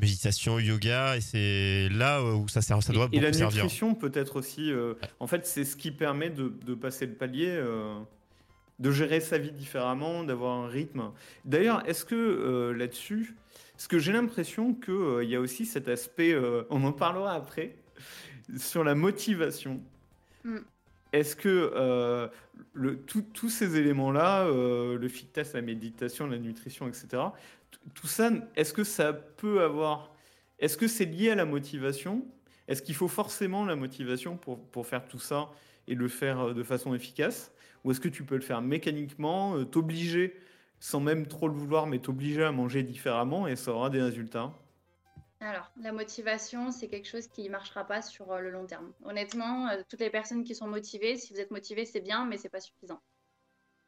méditation, 0.00 0.58
yoga, 0.58 1.16
et 1.16 1.20
c'est 1.20 1.88
là 1.90 2.22
où 2.22 2.48
ça, 2.48 2.62
sert, 2.62 2.82
ça 2.82 2.92
doit 2.92 3.08
et, 3.12 3.16
et 3.18 3.20
la 3.20 3.32
servir. 3.32 3.64
nutrition 3.64 3.94
peut-être 3.94 4.36
aussi. 4.36 4.72
euh, 4.72 4.94
en 5.18 5.26
fait, 5.26 5.46
c'est 5.46 5.64
ce 5.64 5.76
qui 5.76 5.90
permet 5.90 6.30
de, 6.30 6.52
de 6.64 6.74
passer 6.74 7.06
le 7.06 7.12
palier, 7.14 7.48
euh, 7.48 7.94
de 8.78 8.90
gérer 8.90 9.20
sa 9.20 9.36
vie 9.38 9.52
différemment, 9.52 10.24
d'avoir 10.24 10.56
un 10.64 10.68
rythme. 10.68 11.10
D'ailleurs, 11.44 11.86
est-ce 11.88 12.04
que 12.04 12.14
euh, 12.14 12.72
là-dessus, 12.72 13.34
parce 13.74 13.88
que 13.88 13.98
j'ai 13.98 14.12
l'impression 14.12 14.74
qu'il 14.74 15.28
y 15.28 15.36
a 15.36 15.40
aussi 15.40 15.66
cet 15.66 15.88
aspect, 15.88 16.32
euh, 16.32 16.62
on 16.70 16.82
en 16.84 16.92
parlera 16.92 17.34
après, 17.34 17.76
sur 18.56 18.82
la 18.84 18.94
motivation. 18.94 19.80
Mm. 20.44 20.56
Est-ce 21.12 21.34
que 21.36 21.72
euh, 21.74 22.28
le- 22.72 22.96
tout- 22.96 23.24
tous 23.34 23.50
ces 23.50 23.76
éléments-là, 23.76 24.44
euh, 24.46 24.96
le 24.96 25.08
fitness, 25.08 25.52
la 25.54 25.60
méditation, 25.60 26.26
la 26.26 26.38
nutrition, 26.38 26.86
etc., 26.88 27.22
tout 27.94 28.06
ça, 28.06 28.30
est-ce 28.56 28.72
que 28.72 28.84
ça 28.84 29.12
peut 29.12 29.62
avoir... 29.62 30.14
Est-ce 30.58 30.76
que 30.76 30.88
c'est 30.88 31.06
lié 31.06 31.30
à 31.30 31.34
la 31.34 31.44
motivation? 31.44 32.26
Est-ce 32.68 32.82
qu'il 32.82 32.94
faut 32.94 33.08
forcément 33.08 33.64
la 33.64 33.76
motivation 33.76 34.36
pour, 34.36 34.86
faire 34.86 35.08
tout 35.08 35.18
ça 35.18 35.50
et 35.88 35.94
le 35.94 36.08
faire 36.08 36.40
euh, 36.40 36.54
de 36.54 36.62
façon 36.62 36.94
efficace? 36.94 37.52
Ou 37.82 37.90
est-ce 37.90 38.00
que 38.00 38.08
tu 38.08 38.24
peux 38.24 38.36
le 38.36 38.42
faire 38.42 38.60
mécaniquement, 38.60 39.56
euh, 39.56 39.64
t'obliger, 39.64 40.36
sans 40.78 41.00
même 41.00 41.26
trop 41.26 41.48
le 41.48 41.54
vouloir, 41.54 41.86
mais 41.86 41.98
t'obliger 41.98 42.44
à 42.44 42.52
manger 42.52 42.82
différemment 42.82 43.48
et 43.48 43.56
ça 43.56 43.72
aura 43.72 43.90
des 43.90 44.00
résultats? 44.00 44.52
Alors, 45.40 45.72
la 45.80 45.92
motivation, 45.92 46.70
c'est 46.70 46.88
quelque 46.88 47.08
chose 47.08 47.26
qui 47.26 47.44
ne 47.44 47.50
marchera 47.50 47.84
pas 47.84 48.02
sur 48.02 48.30
euh, 48.30 48.40
le 48.40 48.50
long 48.50 48.66
terme. 48.66 48.92
Honnêtement, 49.04 49.68
toutes 49.88 50.00
les 50.00 50.10
personnes 50.10 50.44
qui 50.44 50.54
sont 50.54 50.68
motivées, 50.68 51.16
si 51.16 51.32
vous 51.32 51.40
êtes 51.40 51.50
motivé, 51.50 51.86
c'est 51.86 52.00
bien, 52.00 52.26
mais 52.26 52.36
c'est 52.36 52.50
pas 52.50 52.60
suffisant. 52.60 53.00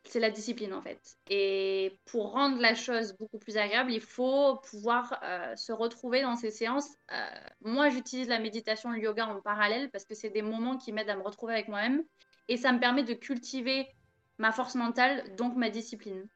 C'est 0.05 0.21
la 0.21 0.31
discipline 0.31 0.75
en 0.75 0.83
fait. 0.83 1.17
Et 1.31 1.99
pour 2.07 2.33
rendre 2.33 2.61
la 2.61 2.75
chose 2.75 3.15
beaucoup 3.19 3.39
plus 3.39 3.57
agréable, 3.57 3.93
il 3.93 4.01
faut 4.01 4.57
pouvoir 4.71 5.19
euh, 5.23 5.55
se 5.57 5.73
retrouver 5.73 6.23
dans 6.23 6.37
ces 6.37 6.51
séances. 6.51 6.89
Euh, 7.13 7.17
moi, 7.63 7.89
j'utilise 7.89 8.29
la 8.29 8.39
méditation 8.39 8.91
le 8.91 8.99
yoga 8.99 9.27
en 9.27 9.41
parallèle 9.41 9.91
parce 9.91 10.05
que 10.05 10.15
c'est 10.15 10.31
des 10.31 10.43
moments 10.43 10.77
qui 10.77 10.93
m'aident 10.93 11.11
à 11.11 11.17
me 11.17 11.23
retrouver 11.23 11.55
avec 11.55 11.69
moi-même 11.69 12.03
et 12.49 12.57
ça 12.57 12.73
me 12.73 12.81
permet 12.81 13.05
de 13.05 13.15
cultiver 13.15 13.87
ma 14.39 14.53
force 14.53 14.75
mentale, 14.75 15.37
donc 15.37 15.57
ma 15.57 15.71
discipline. 15.71 16.27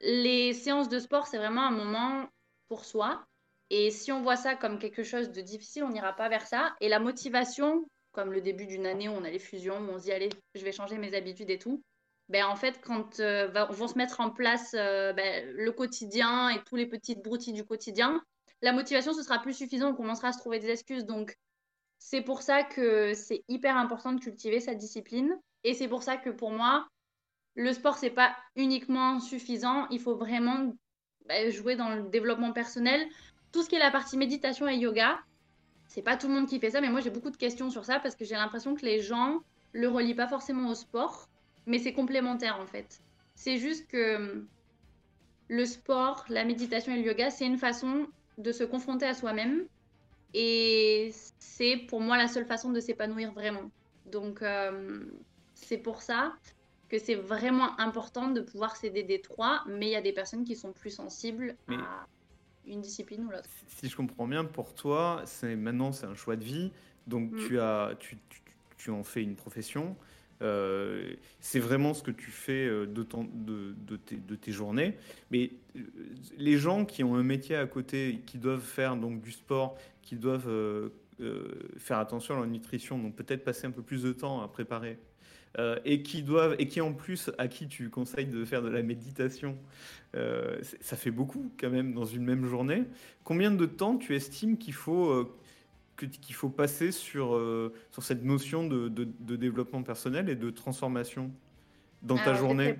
Les 0.00 0.52
séances 0.54 0.88
de 0.88 0.98
sport, 0.98 1.26
c'est 1.26 1.38
vraiment 1.38 1.62
un 1.62 1.70
moment 1.70 2.26
pour 2.68 2.84
soi. 2.84 3.24
Et 3.70 3.90
si 3.90 4.12
on 4.12 4.22
voit 4.22 4.36
ça 4.36 4.54
comme 4.54 4.78
quelque 4.78 5.02
chose 5.02 5.30
de 5.30 5.40
difficile, 5.40 5.84
on 5.84 5.90
n'ira 5.90 6.14
pas 6.14 6.28
vers 6.28 6.46
ça. 6.46 6.74
Et 6.80 6.88
la 6.88 7.00
motivation, 7.00 7.84
comme 8.12 8.32
le 8.32 8.40
début 8.40 8.66
d'une 8.66 8.86
année 8.86 9.08
où 9.08 9.12
on 9.12 9.24
a 9.24 9.30
les 9.30 9.38
fusions, 9.38 9.78
où 9.78 9.90
on 9.90 9.98
se 9.98 10.04
dit, 10.04 10.12
allez, 10.12 10.30
je 10.54 10.64
vais 10.64 10.72
changer 10.72 10.96
mes 10.96 11.14
habitudes 11.14 11.50
et 11.50 11.58
tout, 11.58 11.82
ben, 12.28 12.44
en 12.44 12.56
fait, 12.56 12.80
quand 12.82 13.20
euh, 13.20 13.48
vont 13.70 13.88
se 13.88 13.96
mettre 13.96 14.20
en 14.20 14.30
place 14.30 14.74
euh, 14.74 15.12
ben, 15.12 15.48
le 15.56 15.72
quotidien 15.72 16.50
et 16.50 16.62
tous 16.64 16.76
les 16.76 16.86
petites 16.86 17.22
broutilles 17.22 17.54
du 17.54 17.64
quotidien, 17.64 18.22
la 18.60 18.72
motivation, 18.72 19.12
ce 19.14 19.22
sera 19.22 19.38
plus 19.40 19.54
suffisant, 19.54 19.90
on 19.90 19.94
commencera 19.94 20.28
à 20.28 20.32
se 20.32 20.38
trouver 20.38 20.58
des 20.58 20.68
excuses. 20.68 21.06
Donc, 21.06 21.36
c'est 21.98 22.20
pour 22.20 22.42
ça 22.42 22.62
que 22.64 23.14
c'est 23.14 23.44
hyper 23.48 23.76
important 23.76 24.12
de 24.12 24.20
cultiver 24.20 24.60
sa 24.60 24.74
discipline. 24.74 25.34
Et 25.64 25.74
c'est 25.74 25.88
pour 25.88 26.02
ça 26.02 26.16
que 26.16 26.30
pour 26.30 26.50
moi, 26.50 26.86
le 27.54 27.72
sport, 27.72 27.96
c'est 27.96 28.10
pas 28.10 28.36
uniquement 28.56 29.20
suffisant. 29.20 29.88
Il 29.90 30.00
faut 30.00 30.16
vraiment 30.16 30.72
ben, 31.26 31.50
jouer 31.50 31.76
dans 31.76 31.88
le 31.94 32.02
développement 32.10 32.52
personnel. 32.52 33.06
Tout 33.52 33.62
ce 33.62 33.68
qui 33.68 33.76
est 33.76 33.80
la 33.80 33.90
partie 33.90 34.18
méditation 34.18 34.68
et 34.68 34.76
yoga, 34.76 35.18
c'est 35.86 36.02
pas 36.02 36.16
tout 36.16 36.28
le 36.28 36.34
monde 36.34 36.46
qui 36.46 36.60
fait 36.60 36.70
ça, 36.70 36.82
mais 36.82 36.90
moi 36.90 37.00
j'ai 37.00 37.10
beaucoup 37.10 37.30
de 37.30 37.36
questions 37.36 37.70
sur 37.70 37.86
ça 37.86 37.98
parce 37.98 38.14
que 38.14 38.24
j'ai 38.26 38.34
l'impression 38.34 38.74
que 38.74 38.84
les 38.84 39.00
gens 39.00 39.40
le 39.72 39.88
relient 39.88 40.14
pas 40.14 40.28
forcément 40.28 40.68
au 40.68 40.74
sport 40.74 41.28
mais 41.68 41.78
c'est 41.78 41.92
complémentaire 41.92 42.58
en 42.60 42.66
fait. 42.66 43.00
C'est 43.34 43.58
juste 43.58 43.86
que 43.88 44.16
hum, 44.16 44.46
le 45.48 45.64
sport, 45.64 46.24
la 46.28 46.44
méditation 46.44 46.92
et 46.92 46.96
le 46.96 47.06
yoga, 47.06 47.30
c'est 47.30 47.46
une 47.46 47.58
façon 47.58 48.08
de 48.38 48.52
se 48.52 48.64
confronter 48.64 49.06
à 49.06 49.14
soi-même 49.14 49.64
et 50.34 51.10
c'est 51.38 51.76
pour 51.88 52.00
moi 52.00 52.16
la 52.16 52.28
seule 52.28 52.46
façon 52.46 52.70
de 52.70 52.80
s'épanouir 52.80 53.32
vraiment. 53.32 53.70
Donc 54.06 54.42
hum, 54.42 55.12
c'est 55.54 55.78
pour 55.78 56.02
ça 56.02 56.34
que 56.88 56.98
c'est 56.98 57.14
vraiment 57.14 57.78
important 57.78 58.28
de 58.28 58.40
pouvoir 58.40 58.76
s'aider 58.76 59.02
des 59.02 59.20
trois, 59.20 59.62
mais 59.68 59.88
il 59.88 59.92
y 59.92 59.96
a 59.96 60.00
des 60.00 60.12
personnes 60.12 60.44
qui 60.44 60.56
sont 60.56 60.72
plus 60.72 60.90
sensibles 60.90 61.54
à 61.68 62.06
une 62.66 62.80
discipline 62.80 63.26
ou 63.26 63.30
l'autre. 63.30 63.48
Si 63.66 63.88
je 63.88 63.96
comprends 63.96 64.26
bien, 64.26 64.44
pour 64.44 64.74
toi, 64.74 65.22
c'est 65.26 65.54
maintenant 65.54 65.92
c'est 65.92 66.06
un 66.06 66.14
choix 66.14 66.36
de 66.36 66.44
vie, 66.44 66.72
donc 67.06 67.30
mm. 67.32 67.46
tu 67.46 67.60
as 67.60 67.94
tu, 67.98 68.16
tu, 68.78 68.90
en 68.90 69.04
fais 69.04 69.22
une 69.22 69.36
profession. 69.36 69.96
Euh, 70.42 71.14
c'est 71.40 71.58
vraiment 71.58 71.94
ce 71.94 72.02
que 72.02 72.10
tu 72.10 72.30
fais 72.30 72.66
euh, 72.66 72.86
de, 72.86 73.04
de, 73.04 74.34
tes, 74.36 74.52
journées. 74.52 74.94
Mais 75.30 75.50
euh, 75.76 75.80
les 76.36 76.58
gens 76.58 76.84
qui 76.84 77.02
ont 77.02 77.16
un 77.16 77.22
métier 77.22 77.56
à 77.56 77.66
côté, 77.66 78.20
qui 78.26 78.38
doivent 78.38 78.62
faire 78.62 78.96
donc 78.96 79.20
du 79.20 79.32
sport, 79.32 79.76
qui 80.02 80.16
doivent 80.16 80.90
faire 81.78 81.98
attention 81.98 82.34
à 82.34 82.38
leur 82.38 82.46
nutrition, 82.46 82.98
donc 82.98 83.16
peut-être 83.16 83.44
passer 83.44 83.66
un 83.66 83.72
peu 83.72 83.82
plus 83.82 84.02
de 84.04 84.12
temps 84.12 84.40
à 84.40 84.48
préparer, 84.48 84.98
et 85.84 86.02
qui 86.02 86.22
doivent 86.22 86.54
et 86.58 86.68
qui 86.68 86.80
en 86.80 86.92
plus 86.92 87.30
à 87.36 87.48
qui 87.48 87.66
tu 87.66 87.90
conseilles 87.90 88.26
de 88.26 88.44
faire 88.44 88.62
de 88.62 88.68
la 88.68 88.82
méditation, 88.82 89.58
ça 90.14 90.96
fait 90.96 91.10
beaucoup 91.10 91.52
quand 91.60 91.68
même 91.68 91.92
dans 91.92 92.06
une 92.06 92.24
même 92.24 92.46
journée. 92.46 92.84
Combien 93.24 93.50
de 93.50 93.66
temps 93.66 93.98
tu 93.98 94.14
estimes 94.14 94.56
qu'il 94.56 94.72
faut 94.72 95.28
qu'il 96.06 96.34
faut 96.34 96.48
passer 96.48 96.92
sur, 96.92 97.34
euh, 97.34 97.72
sur 97.90 98.02
cette 98.02 98.24
notion 98.24 98.66
de, 98.66 98.88
de, 98.88 99.36
développement 99.36 99.82
personnel 99.82 100.28
et 100.28 100.36
de 100.36 100.50
transformation 100.50 101.30
dans 102.02 102.16
ta 102.16 102.34
journée 102.34 102.78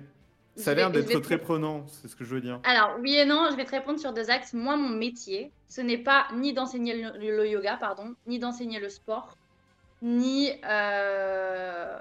Ça 0.55 0.71
a 0.71 0.73
l'air 0.73 0.91
d'être 0.91 1.19
très 1.19 1.37
prenant, 1.37 1.85
c'est 1.87 2.07
ce 2.07 2.15
que 2.15 2.23
je 2.23 2.35
veux 2.35 2.41
dire. 2.41 2.59
Alors, 2.63 2.97
oui 3.01 3.15
et 3.15 3.25
non, 3.25 3.47
je 3.51 3.55
vais 3.55 3.65
te 3.65 3.71
répondre 3.71 3.99
sur 3.99 4.13
deux 4.13 4.29
axes. 4.29 4.53
Moi, 4.53 4.77
mon 4.77 4.89
métier, 4.89 5.51
ce 5.67 5.81
n'est 5.81 5.97
pas 5.97 6.27
ni 6.35 6.53
d'enseigner 6.53 6.93
le, 7.17 7.47
yoga, 7.47 7.77
pardon, 7.77 8.15
ni 8.27 8.39
d'enseigner 8.39 8.79
le 8.79 8.89
sport, 8.89 9.35
ni 10.01 10.51
euh, 10.65 11.99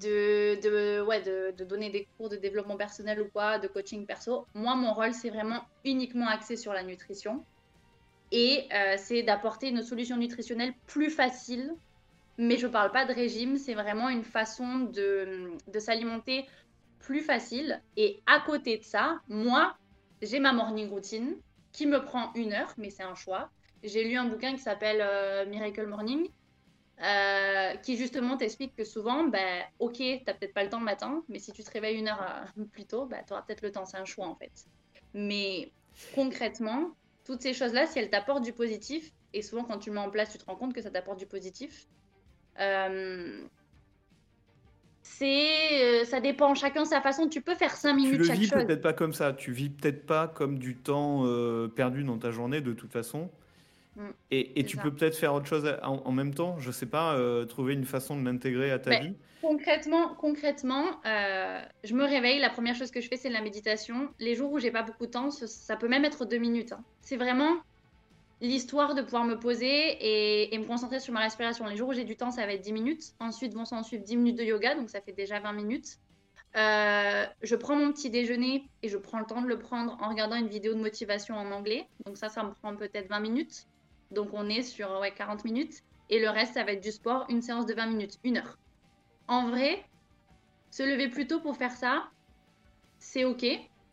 de, 0.00 0.60
de, 0.60 1.02
ouais, 1.02 1.22
de, 1.22 1.54
de, 1.56 1.64
donner 1.64 1.90
des 1.90 2.06
cours 2.16 2.28
de 2.28 2.36
développement 2.36 2.76
personnel 2.76 3.20
ou 3.20 3.28
quoi, 3.32 3.58
de 3.58 3.66
coaching 3.66 4.06
perso. 4.06 4.46
Moi, 4.54 4.74
mon 4.76 4.94
rôle, 4.94 5.12
c'est 5.12 5.30
vraiment 5.30 5.62
uniquement 5.84 6.28
axé 6.28 6.56
sur 6.56 6.72
la 6.72 6.82
nutrition 6.82 7.44
et 8.30 8.66
euh, 8.72 8.94
c'est 8.98 9.22
d'apporter 9.22 9.68
une 9.68 9.82
solution 9.82 10.16
nutritionnelle 10.16 10.74
plus 10.86 11.10
facile. 11.10 11.74
Mais 12.36 12.56
je 12.56 12.66
ne 12.66 12.72
parle 12.72 12.92
pas 12.92 13.04
de 13.04 13.12
régime, 13.12 13.56
c'est 13.56 13.74
vraiment 13.74 14.08
une 14.08 14.22
façon 14.22 14.78
de, 14.78 15.50
s'alimenter 15.78 16.46
plus 17.00 17.20
facile. 17.20 17.82
Et 17.96 18.22
à 18.26 18.40
côté 18.40 18.78
de 18.78 18.84
ça, 18.84 19.20
moi, 19.28 19.76
j'ai 20.22 20.38
ma 20.38 20.52
morning 20.52 20.88
routine 20.88 21.36
qui 21.72 21.86
me 21.86 22.00
prend 22.00 22.32
une 22.34 22.52
heure, 22.52 22.72
mais 22.78 22.90
c'est 22.90 23.02
un 23.02 23.16
choix. 23.16 23.50
J'ai 23.82 24.04
lu 24.04 24.16
un 24.16 24.26
bouquin 24.26 24.52
qui 24.52 24.60
s'appelle 24.60 25.00
euh, 25.00 25.46
Miracle 25.46 25.86
Morning, 25.86 26.28
euh, 27.02 27.74
qui 27.76 27.96
justement 27.96 28.36
t'explique 28.36 28.74
que 28.76 28.84
souvent, 28.84 29.24
ben, 29.24 29.64
ok, 29.80 29.94
tu 29.94 30.20
n'as 30.26 30.34
peut-être 30.34 30.54
pas 30.54 30.62
le 30.62 30.70
temps 30.70 30.80
le 30.80 30.84
matin, 30.84 31.24
mais 31.28 31.40
si 31.40 31.52
tu 31.52 31.64
te 31.64 31.70
réveilles 31.72 31.98
une 31.98 32.08
heure 32.08 32.44
plus 32.72 32.84
tôt, 32.84 33.06
ben, 33.06 33.22
tu 33.26 33.32
auras 33.32 33.42
peut-être 33.42 33.62
le 33.62 33.72
temps. 33.72 33.84
C'est 33.84 33.96
un 33.96 34.04
choix 34.04 34.26
en 34.26 34.36
fait. 34.36 34.52
Mais 35.12 35.72
concrètement, 36.14 36.92
toutes 37.28 37.42
ces 37.42 37.52
choses-là, 37.52 37.84
si 37.84 37.98
elles 37.98 38.08
t'apportent 38.08 38.42
du 38.42 38.54
positif, 38.54 39.12
et 39.34 39.42
souvent 39.42 39.62
quand 39.62 39.78
tu 39.78 39.90
le 39.90 39.96
mets 39.96 40.00
en 40.00 40.08
place, 40.08 40.32
tu 40.32 40.38
te 40.38 40.46
rends 40.46 40.56
compte 40.56 40.72
que 40.72 40.80
ça 40.80 40.90
t'apporte 40.90 41.18
du 41.18 41.26
positif, 41.26 41.86
euh, 42.58 43.42
c'est, 45.02 45.82
euh, 45.82 46.04
ça 46.06 46.20
dépend, 46.20 46.54
chacun 46.54 46.86
sa 46.86 47.02
façon. 47.02 47.28
Tu 47.28 47.42
peux 47.42 47.54
faire 47.54 47.76
5 47.76 47.92
minutes 47.92 48.22
tu 48.22 48.28
le 48.28 48.34
vis 48.34 48.50
peut-être 48.50 48.80
pas 48.80 48.94
comme 48.94 49.12
ça. 49.12 49.34
Tu 49.34 49.52
vis 49.52 49.68
peut-être 49.68 50.06
pas 50.06 50.26
comme 50.26 50.58
du 50.58 50.74
temps 50.74 51.26
euh, 51.26 51.68
perdu 51.68 52.02
dans 52.02 52.16
ta 52.16 52.30
journée 52.30 52.62
de 52.62 52.72
toute 52.72 52.92
façon. 52.92 53.30
Mm, 53.98 54.10
et, 54.30 54.64
tu 54.64 54.78
peux 54.78 54.94
peut-être 54.94 55.16
faire 55.16 55.34
autre 55.34 55.46
chose 55.46 55.70
en, 55.82 56.12
même 56.12 56.32
temps. 56.32 56.58
Je 56.58 56.70
sais 56.70 56.86
pas, 56.86 57.18
trouver 57.46 57.74
une 57.74 57.84
façon 57.84 58.18
de 58.18 58.24
l'intégrer 58.24 58.70
à 58.70 58.78
ta 58.78 59.00
vie. 59.00 59.14
Concrètement, 59.40 60.14
concrètement 60.14 60.84
euh, 61.06 61.62
je 61.84 61.94
me 61.94 62.04
réveille, 62.04 62.40
la 62.40 62.50
première 62.50 62.74
chose 62.74 62.90
que 62.90 63.00
je 63.00 63.08
fais, 63.08 63.16
c'est 63.16 63.28
de 63.28 63.34
la 63.34 63.40
méditation. 63.40 64.08
Les 64.18 64.34
jours 64.34 64.52
où 64.52 64.58
j'ai 64.58 64.72
pas 64.72 64.82
beaucoup 64.82 65.06
de 65.06 65.12
temps, 65.12 65.30
ça 65.30 65.76
peut 65.76 65.88
même 65.88 66.04
être 66.04 66.24
deux 66.24 66.38
minutes. 66.38 66.72
Hein. 66.72 66.82
C'est 67.02 67.16
vraiment 67.16 67.58
l'histoire 68.40 68.94
de 68.94 69.02
pouvoir 69.02 69.24
me 69.24 69.38
poser 69.38 70.52
et, 70.52 70.58
me 70.58 70.64
concentrer 70.64 70.98
sur 70.98 71.12
ma 71.12 71.20
respiration. 71.20 71.66
Les 71.66 71.76
jours 71.76 71.90
où 71.90 71.92
j'ai 71.92 72.04
du 72.04 72.16
temps, 72.16 72.30
ça 72.30 72.46
va 72.46 72.52
être 72.52 72.62
10 72.62 72.72
minutes. 72.72 73.14
Ensuite 73.20 73.54
vont 73.54 73.64
s'en 73.64 73.82
suivre 73.82 74.02
10 74.02 74.16
minutes 74.16 74.38
de 74.38 74.44
yoga, 74.44 74.74
donc 74.74 74.90
ça 74.90 75.00
fait 75.00 75.12
déjà 75.12 75.38
20 75.38 75.52
minutes. 75.52 75.98
Euh, 76.56 77.24
je 77.42 77.54
prends 77.56 77.76
mon 77.76 77.92
petit 77.92 78.10
déjeuner 78.10 78.68
et 78.82 78.88
je 78.88 78.96
prends 78.96 79.20
le 79.20 79.26
temps 79.26 79.42
de 79.42 79.46
le 79.46 79.58
prendre 79.58 79.96
en 80.00 80.08
regardant 80.08 80.36
une 80.36 80.48
vidéo 80.48 80.74
de 80.74 80.80
motivation 80.80 81.36
en 81.36 81.52
anglais. 81.52 81.86
Donc 82.06 82.16
ça, 82.16 82.28
ça 82.28 82.42
me 82.42 82.50
prend 82.50 82.74
peut-être 82.74 83.08
20 83.08 83.20
minutes. 83.20 83.66
Donc 84.10 84.30
on 84.32 84.48
est 84.48 84.62
sur 84.62 85.00
ouais, 85.00 85.12
40 85.12 85.44
minutes. 85.44 85.82
Et 86.10 86.20
le 86.20 86.30
reste, 86.30 86.54
ça 86.54 86.64
va 86.64 86.72
être 86.72 86.82
du 86.82 86.92
sport, 86.92 87.26
une 87.28 87.42
séance 87.42 87.66
de 87.66 87.74
20 87.74 87.86
minutes, 87.86 88.18
une 88.24 88.38
heure 88.38 88.58
en 89.28 89.50
vrai, 89.50 89.84
se 90.70 90.82
lever 90.82 91.08
plus 91.08 91.26
tôt 91.26 91.40
pour 91.40 91.56
faire 91.56 91.72
ça, 91.72 92.08
c'est 92.98 93.24
ok. 93.24 93.46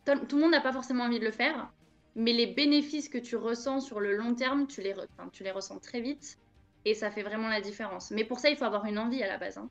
Tout 0.04 0.36
le 0.36 0.42
monde 0.42 0.52
n'a 0.52 0.60
pas 0.60 0.72
forcément 0.72 1.04
envie 1.04 1.20
de 1.20 1.24
le 1.24 1.30
faire, 1.30 1.70
mais 2.14 2.32
les 2.32 2.46
bénéfices 2.46 3.08
que 3.08 3.18
tu 3.18 3.36
ressens 3.36 3.80
sur 3.80 4.00
le 4.00 4.16
long 4.16 4.34
terme, 4.34 4.66
tu 4.66 4.80
les, 4.80 4.94
tu 5.32 5.44
les 5.44 5.50
ressens 5.50 5.78
très 5.78 6.00
vite 6.00 6.38
et 6.84 6.94
ça 6.94 7.10
fait 7.10 7.22
vraiment 7.22 7.48
la 7.48 7.60
différence. 7.60 8.10
Mais 8.10 8.24
pour 8.24 8.38
ça, 8.38 8.48
il 8.48 8.56
faut 8.56 8.64
avoir 8.64 8.86
une 8.86 8.98
envie 8.98 9.22
à 9.22 9.28
la 9.28 9.36
base. 9.36 9.58
Hein. 9.58 9.68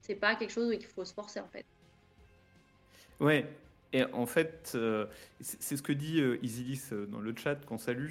C'est 0.00 0.14
pas 0.14 0.36
quelque 0.36 0.50
chose 0.50 0.68
où 0.68 0.72
il 0.72 0.84
faut 0.84 1.04
se 1.04 1.12
forcer 1.12 1.40
en 1.40 1.48
fait. 1.48 1.66
Ouais, 3.18 3.50
et 3.92 4.04
en 4.12 4.26
fait, 4.26 4.72
euh, 4.74 5.06
c'est 5.40 5.76
ce 5.76 5.82
que 5.82 5.92
dit 5.92 6.20
euh, 6.20 6.38
Isilis 6.42 6.82
euh, 6.92 7.06
dans 7.06 7.20
le 7.20 7.34
chat 7.34 7.56
qu'on 7.64 7.78
salue. 7.78 8.10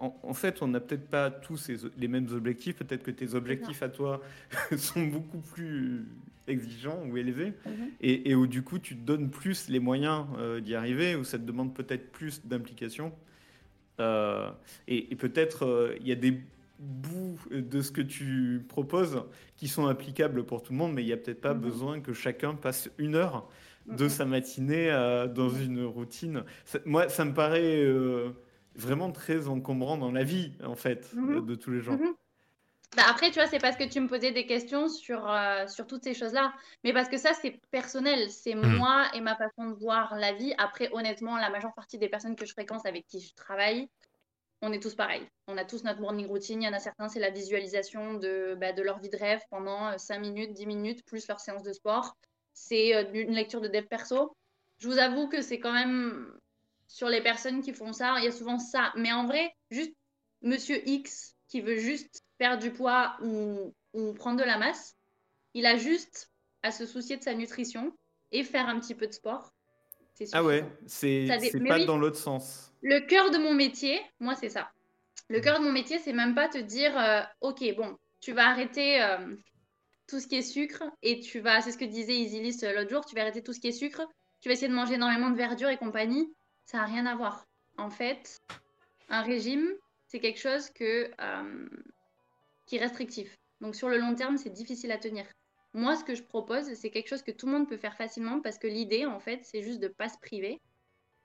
En, 0.00 0.34
fait, 0.34 0.62
on 0.62 0.68
n'a 0.68 0.80
peut-être 0.80 1.08
pas 1.08 1.30
tous 1.30 1.70
les 1.98 2.08
mêmes 2.08 2.28
objectifs. 2.32 2.76
Peut-être 2.76 3.02
que 3.02 3.10
tes 3.10 3.34
objectifs 3.34 3.82
à 3.82 3.88
toi 3.88 4.22
sont 4.76 5.04
beaucoup 5.06 5.40
plus 5.40 6.06
exigeants 6.46 7.02
ou 7.06 7.16
élevés. 7.16 7.54
Mhm. 7.66 7.90
Et, 8.00 8.34
où 8.34 8.46
du 8.46 8.62
coup, 8.62 8.78
tu 8.78 8.96
te 8.96 9.04
donnes 9.04 9.30
plus 9.30 9.68
les 9.68 9.80
moyens 9.80 10.26
d'y 10.62 10.74
arriver, 10.74 11.16
où 11.16 11.24
ça 11.24 11.38
te 11.38 11.44
demande 11.44 11.74
peut-être 11.74 12.12
plus 12.12 12.44
d'implication. 12.44 13.12
et, 13.98 15.16
peut-être 15.16 15.96
il 16.00 16.06
y 16.06 16.12
a 16.12 16.16
des 16.16 16.40
bouts 16.78 17.38
de 17.50 17.80
ce 17.80 17.90
que 17.90 18.02
tu 18.02 18.64
proposes 18.68 19.22
qui 19.56 19.66
sont 19.68 19.86
applicables 19.86 20.44
pour 20.44 20.62
tout 20.62 20.72
le 20.72 20.78
monde, 20.78 20.92
mais 20.92 21.02
il 21.02 21.06
n'y 21.06 21.12
a 21.12 21.16
peut-être 21.16 21.40
pas 21.40 21.54
mhm. 21.54 21.60
besoin 21.60 22.00
que 22.00 22.12
chacun 22.12 22.54
passe 22.54 22.90
une 22.98 23.16
heure 23.16 23.48
de 23.86 24.08
sa 24.08 24.24
matinée 24.24 24.90
euh, 24.90 25.26
dans 25.26 25.50
une 25.50 25.84
routine. 25.84 26.44
moi, 26.84 27.08
ça 27.08 27.24
me 27.24 27.34
paraît 27.34 27.82
euh, 27.82 28.30
vraiment 28.74 29.12
très 29.12 29.48
encombrant 29.48 29.96
dans 29.96 30.12
la 30.12 30.24
vie, 30.24 30.52
en 30.64 30.74
fait, 30.74 31.12
mhm. 31.14 31.44
de 31.44 31.54
tous 31.54 31.70
les. 31.70 31.80
Mhm. 31.80 32.14
Bah, 32.96 33.02
après, 33.08 33.30
tu 33.30 33.40
vois, 33.40 33.46
c'est 33.46 33.58
parce 33.58 33.76
que 33.76 33.88
tu 33.88 34.00
me 34.00 34.06
posais 34.06 34.30
des 34.30 34.46
questions 34.46 34.88
sur, 34.88 35.28
euh, 35.28 35.66
sur 35.66 35.86
toutes 35.86 36.04
ces 36.04 36.14
choses-là. 36.14 36.54
Mais 36.84 36.92
parce 36.92 37.08
que 37.08 37.16
ça, 37.16 37.32
c'est 37.34 37.60
personnel. 37.70 38.30
C'est 38.30 38.54
mhm. 38.54 38.76
moi 38.76 39.06
et 39.14 39.20
ma 39.20 39.36
façon 39.36 39.68
de 39.70 39.74
voir 39.74 40.14
la 40.16 40.32
vie. 40.32 40.54
Après, 40.58 40.88
honnêtement, 40.92 41.36
la 41.36 41.50
majeure 41.50 41.74
partie 41.74 41.98
des 41.98 42.08
personnes 42.08 42.36
que 42.36 42.46
je 42.46 42.52
fréquente, 42.52 42.86
avec 42.86 43.06
qui 43.06 43.20
je 43.20 43.34
travaille, 43.34 43.88
on 44.62 44.72
est 44.72 44.80
tous 44.80 44.94
pareils. 44.94 45.26
On 45.48 45.58
a 45.58 45.64
tous 45.64 45.82
notre 45.82 46.00
morning 46.00 46.26
routine. 46.26 46.62
Il 46.62 46.66
y 46.66 46.68
en 46.68 46.72
a 46.72 46.78
certains, 46.78 47.08
c'est 47.08 47.20
la 47.20 47.30
visualisation 47.30 48.14
de, 48.14 48.56
bah, 48.58 48.72
de 48.72 48.82
leur 48.82 48.98
vie 49.00 49.10
de 49.10 49.16
rêve 49.16 49.40
pendant 49.50 49.98
5 49.98 50.20
minutes, 50.20 50.52
10 50.52 50.66
minutes, 50.66 51.04
plus 51.04 51.26
leur 51.26 51.40
séance 51.40 51.64
de 51.64 51.72
sport. 51.72 52.16
C'est 52.54 52.94
euh, 52.94 53.04
une 53.12 53.34
lecture 53.34 53.60
de 53.60 53.68
dev 53.68 53.84
perso. 53.84 54.34
Je 54.78 54.88
vous 54.88 54.98
avoue 54.98 55.28
que 55.28 55.42
c'est 55.42 55.58
quand 55.58 55.72
même 55.72 56.32
sur 56.86 57.08
les 57.08 57.22
personnes 57.22 57.60
qui 57.60 57.72
font 57.72 57.92
ça, 57.92 58.16
il 58.18 58.24
y 58.24 58.28
a 58.28 58.32
souvent 58.32 58.58
ça. 58.58 58.92
Mais 58.96 59.12
en 59.12 59.26
vrai, 59.26 59.54
juste 59.70 59.92
Monsieur 60.42 60.86
X 60.88 61.34
qui 61.48 61.60
veut 61.60 61.76
juste 61.76 62.22
perdre 62.38 62.62
du 62.62 62.70
poids 62.70 63.16
ou, 63.22 63.74
ou 63.92 64.12
prendre 64.12 64.38
de 64.38 64.44
la 64.44 64.58
masse, 64.58 64.96
il 65.54 65.66
a 65.66 65.76
juste 65.76 66.30
à 66.62 66.70
se 66.70 66.86
soucier 66.86 67.16
de 67.16 67.22
sa 67.22 67.34
nutrition 67.34 67.92
et 68.32 68.42
faire 68.42 68.68
un 68.68 68.78
petit 68.80 68.94
peu 68.94 69.06
de 69.06 69.12
sport. 69.12 69.52
Ah 70.32 70.44
ouais, 70.44 70.64
c'est 70.86 71.26
pas 71.66 71.84
dans 71.84 71.98
l'autre 71.98 72.16
sens. 72.16 72.72
Le 72.82 73.00
cœur 73.00 73.30
de 73.30 73.38
mon 73.38 73.54
métier, 73.54 74.00
moi, 74.20 74.34
c'est 74.34 74.48
ça. 74.48 74.70
Le 75.28 75.40
cœur 75.40 75.58
de 75.58 75.64
mon 75.64 75.72
métier, 75.72 75.98
c'est 75.98 76.12
même 76.12 76.34
pas 76.34 76.48
te 76.48 76.58
dire, 76.58 76.96
euh, 76.98 77.22
ok, 77.40 77.64
bon, 77.76 77.96
tu 78.20 78.32
vas 78.32 78.48
arrêter 78.48 79.02
euh, 79.02 79.34
tout 80.06 80.20
ce 80.20 80.26
qui 80.26 80.36
est 80.36 80.42
sucre 80.42 80.82
et 81.02 81.20
tu 81.20 81.40
vas, 81.40 81.60
c'est 81.60 81.72
ce 81.72 81.78
que 81.78 81.84
disait 81.84 82.14
Isilis 82.14 82.58
euh, 82.62 82.74
l'autre 82.74 82.90
jour, 82.90 83.04
tu 83.04 83.14
vas 83.14 83.22
arrêter 83.22 83.42
tout 83.42 83.52
ce 83.52 83.60
qui 83.60 83.68
est 83.68 83.72
sucre, 83.72 84.06
tu 84.40 84.48
vas 84.48 84.52
essayer 84.52 84.68
de 84.68 84.74
manger 84.74 84.94
énormément 84.94 85.30
de 85.30 85.36
verdure 85.36 85.70
et 85.70 85.78
compagnie. 85.78 86.32
Ça 86.66 86.78
n'a 86.78 86.84
rien 86.84 87.06
à 87.06 87.14
voir. 87.14 87.46
En 87.78 87.90
fait, 87.90 88.38
un 89.08 89.22
régime, 89.22 89.66
c'est 90.06 90.20
quelque 90.20 90.40
chose 90.40 90.70
que, 90.70 91.10
qui 92.66 92.76
est 92.76 92.80
restrictif. 92.80 93.36
Donc 93.60 93.74
sur 93.74 93.88
le 93.88 93.98
long 93.98 94.14
terme, 94.14 94.36
c'est 94.36 94.50
difficile 94.50 94.92
à 94.92 94.98
tenir. 94.98 95.26
Moi, 95.74 95.96
ce 95.96 96.04
que 96.04 96.14
je 96.14 96.22
propose, 96.22 96.72
c'est 96.74 96.90
quelque 96.90 97.08
chose 97.08 97.22
que 97.22 97.32
tout 97.32 97.46
le 97.46 97.52
monde 97.52 97.68
peut 97.68 97.76
faire 97.76 97.96
facilement 97.96 98.40
parce 98.40 98.58
que 98.58 98.68
l'idée, 98.68 99.06
en 99.06 99.18
fait, 99.18 99.40
c'est 99.42 99.62
juste 99.62 99.80
de 99.80 99.88
ne 99.88 99.92
pas 99.92 100.08
se 100.08 100.18
priver. 100.18 100.60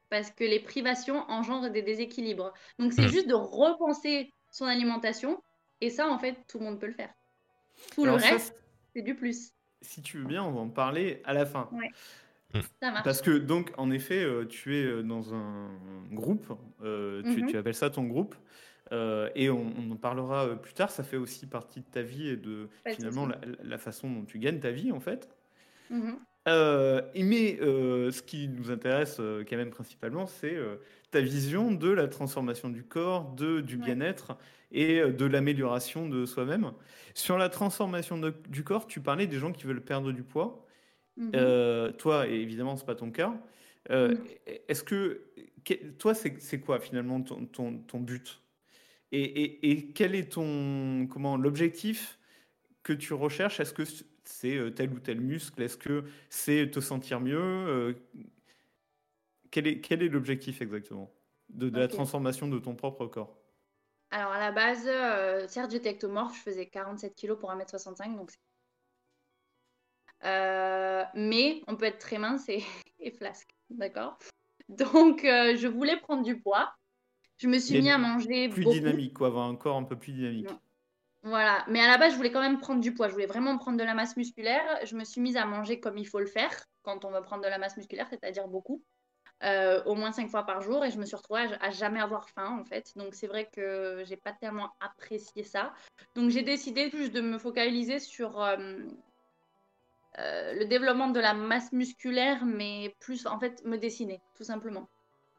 Parce 0.10 0.32
que 0.32 0.44
les 0.44 0.60
privations 0.60 1.24
engendrent 1.30 1.70
des 1.70 1.84
déséquilibres. 1.84 2.52
Donc, 2.80 2.94
c'est 2.94 3.06
hmm. 3.06 3.10
juste 3.10 3.28
de 3.28 3.36
repenser 3.36 4.34
son 4.52 4.66
alimentation. 4.66 5.44
Et 5.82 5.92
ça, 5.92 6.10
en 6.10 6.18
fait, 6.18 6.36
tout 6.48 6.58
le 6.58 6.66
monde 6.66 6.80
peut 6.80 6.88
le 6.88 6.94
faire. 6.94 7.14
Tout 7.94 8.06
le 8.06 8.14
reste, 8.14 8.56
c'est 8.96 9.02
du 9.02 9.16
plus. 9.16 9.54
Si 9.82 10.02
tu 10.02 10.18
veux 10.18 10.26
bien, 10.26 10.44
on 10.44 10.52
va 10.52 10.60
en 10.62 10.70
parler 10.70 11.22
à 11.24 11.34
la 11.34 11.46
fin. 11.46 11.70
Ouais. 11.72 11.90
Hmm. 12.54 12.62
Ça 12.82 12.92
marche. 12.92 13.04
Parce 13.04 13.22
que, 13.22 13.38
donc, 13.38 13.72
en 13.78 13.92
effet, 13.92 14.24
euh, 14.24 14.46
tu 14.46 14.78
es 14.78 14.84
euh, 14.84 15.04
dans 15.04 15.34
un 15.34 15.70
groupe. 16.12 16.52
Euh, 16.82 17.22
tu, 17.24 17.44
mhm. 17.44 17.48
tu, 17.48 17.58
appelles 17.58 17.76
ça 17.76 17.90
ton 17.90 18.04
groupe. 18.04 18.36
Euh, 18.92 19.30
et 19.36 19.50
on, 19.50 19.92
en 19.92 19.96
parlera 19.96 20.56
plus 20.56 20.74
tard. 20.74 20.90
Ça 20.90 21.04
fait 21.04 21.18
aussi 21.18 21.48
partie 21.48 21.82
de 21.82 21.86
ta 21.86 22.02
vie 22.02 22.30
et 22.30 22.38
de 22.38 22.70
finalement 22.88 23.28
la, 23.62 23.78
façon 23.78 24.10
dont 24.10 24.26
tu 24.26 24.40
gagnes 24.40 24.60
ta 24.60 24.72
vie 24.72 24.92
en 24.92 25.00
fait. 25.00 25.30
Euh, 26.48 27.02
mais 27.16 27.58
ce 27.60 28.22
qui 28.24 28.48
nous 28.48 28.72
intéresse 28.72 29.18
quand 29.18 29.58
même 29.58 29.70
principalement, 29.70 30.26
c'est 30.26 30.58
ta 31.12 31.22
vision 31.22 31.72
de 31.72 31.90
la 31.90 32.08
transformation 32.08 32.70
du 32.70 32.84
corps, 32.84 33.34
de, 33.34 33.62
du 33.62 33.78
bien-être 33.78 34.38
et 34.72 35.02
de 35.02 35.26
l'amélioration 35.26 36.08
de 36.08 36.26
soi-même. 36.26 36.72
Sur 37.16 37.38
la 37.38 37.50
transformation 37.50 38.20
du 38.48 38.64
corps, 38.64 38.86
tu 38.86 39.02
parlais 39.02 39.28
des 39.28 39.40
gens 39.40 39.52
qui 39.52 39.66
veulent 39.66 39.84
perdre 39.84 40.12
du 40.12 40.24
poids. 40.24 40.66
Mm-hmm. 41.20 41.98
toi, 41.98 42.28
et 42.28 42.36
évidemment, 42.36 42.78
c'est 42.78 42.86
pas 42.86 42.96
ton 42.96 43.12
cas. 43.12 43.34
Mm. 43.90 44.14
Est-ce 44.68 44.84
que 44.84 45.24
toi, 45.98 46.14
c'est 46.14 46.60
quoi 46.60 46.80
finalement 46.80 47.22
ton, 47.22 47.46
ton, 47.46 47.80
ton 47.80 48.00
but? 48.00 48.42
Et, 49.12 49.92
quel 49.96 50.16
est 50.16 50.32
ton 50.32 51.08
comment 51.08 51.38
l'objectif 51.38 52.20
que 52.84 52.94
tu 52.94 53.14
recherches? 53.14 53.60
Est-ce 53.60 53.74
que 53.74 53.84
c'est 54.24 54.56
euh, 54.56 54.70
tel 54.70 54.92
ou 54.92 55.00
tel 55.00 55.20
muscle? 55.20 55.62
Est-ce 55.62 55.78
que 55.78 56.04
c'est 56.30 56.70
te 56.70 56.80
sentir 56.80 57.20
mieux? 57.20 57.38
Euh, 57.40 57.94
Quel 59.52 59.68
est 59.68 59.82
quel 59.82 60.04
est 60.04 60.10
l'objectif 60.10 60.62
exactement? 60.62 61.12
De, 61.50 61.70
la 61.76 61.88
transformation 61.88 62.48
de 62.48 62.60
ton 62.60 62.76
propre 62.76 63.08
corps 63.08 63.36
Alors 64.12 64.32
à 64.32 64.40
la 64.40 64.52
base, 64.52 64.86
euh, 64.86 65.48
certes 65.48 65.72
j'étais 65.72 65.90
ectomorphe, 65.90 66.38
je 66.38 66.42
faisais 66.42 66.68
47 66.68 67.16
kg 67.16 67.34
pour 67.34 67.52
1m65, 67.52 68.16
donc 68.16 68.32
mais 71.16 71.64
on 71.68 71.76
peut 71.76 71.86
être 71.86 71.98
très 71.98 72.20
mince 72.20 72.48
et, 72.50 72.64
et 73.00 73.12
flasque, 73.12 73.50
d'accord? 73.70 74.20
Donc 74.68 75.22
je 75.24 75.68
voulais 75.68 75.98
prendre 75.98 76.24
du 76.24 76.40
poids. 76.40 76.74
Je 77.40 77.48
me 77.48 77.58
suis 77.58 77.82
mis 77.82 77.90
à 77.90 77.98
manger 77.98 78.50
plus 78.50 78.66
dynamique, 78.66 79.14
quoi, 79.14 79.28
avoir 79.28 79.48
un 79.48 79.56
corps 79.56 79.78
un 79.78 79.84
peu 79.84 79.98
plus 79.98 80.12
dynamique. 80.12 80.50
Voilà, 81.24 81.66
mais 81.68 81.82
à 81.82 81.88
la 81.88 81.98
base, 81.98 82.14
je 82.14 82.18
voulais 82.18 82.32
quand 82.32 82.42
même 82.42 82.60
prendre 82.60 82.80
du 82.80 82.94
poids. 82.94 83.08
Je 83.08 83.14
voulais 83.14 83.26
vraiment 83.26 83.58
prendre 83.58 83.78
de 83.78 83.84
la 83.84 83.94
masse 83.94 84.16
musculaire. 84.16 84.64
Je 84.86 84.96
me 84.96 85.04
suis 85.04 85.20
mise 85.20 85.36
à 85.36 85.46
manger 85.46 85.80
comme 85.80 85.98
il 85.98 86.06
faut 86.06 86.20
le 86.20 86.26
faire 86.26 86.52
quand 86.82 87.04
on 87.04 87.12
veut 87.12 87.22
prendre 87.22 87.44
de 87.44 87.50
la 87.50 87.58
masse 87.58 87.76
musculaire, 87.78 88.08
c'est-à-dire 88.10 88.48
beaucoup, 88.48 88.82
euh, 89.44 89.84
au 89.86 89.96
moins 89.96 90.12
cinq 90.12 90.30
fois 90.30 90.44
par 90.44 90.62
jour. 90.62 90.84
Et 90.86 90.92
je 90.92 90.98
me 90.98 91.06
suis 91.06 91.16
retrouvée 91.16 91.48
à, 91.62 91.70
jamais 91.70 92.00
avoir 92.00 92.30
faim, 92.30 92.58
en 92.60 92.66
fait. 92.66 92.92
Donc 92.96 93.14
c'est 93.14 93.28
vrai 93.28 93.50
que 93.52 94.04
j'ai 94.06 94.18
pas 94.18 94.34
tellement 94.34 94.72
apprécié 94.80 95.44
ça. 95.44 95.74
Donc 96.16 96.30
j'ai 96.30 96.44
décidé 96.44 96.90
juste 96.90 97.14
de 97.14 97.22
me 97.22 97.38
focaliser 97.38 98.00
sur 98.00 98.42
euh, 98.42 98.58
euh, 100.18 100.54
le 100.54 100.66
développement 100.66 101.10
de 101.10 101.20
la 101.20 101.34
masse 101.34 101.72
musculaire, 101.72 102.46
mais 102.46 102.96
plus 103.00 103.26
en 103.26 103.40
fait 103.40 103.64
me 103.66 103.78
dessiner, 103.78 104.22
tout 104.36 104.44
simplement. 104.44 104.90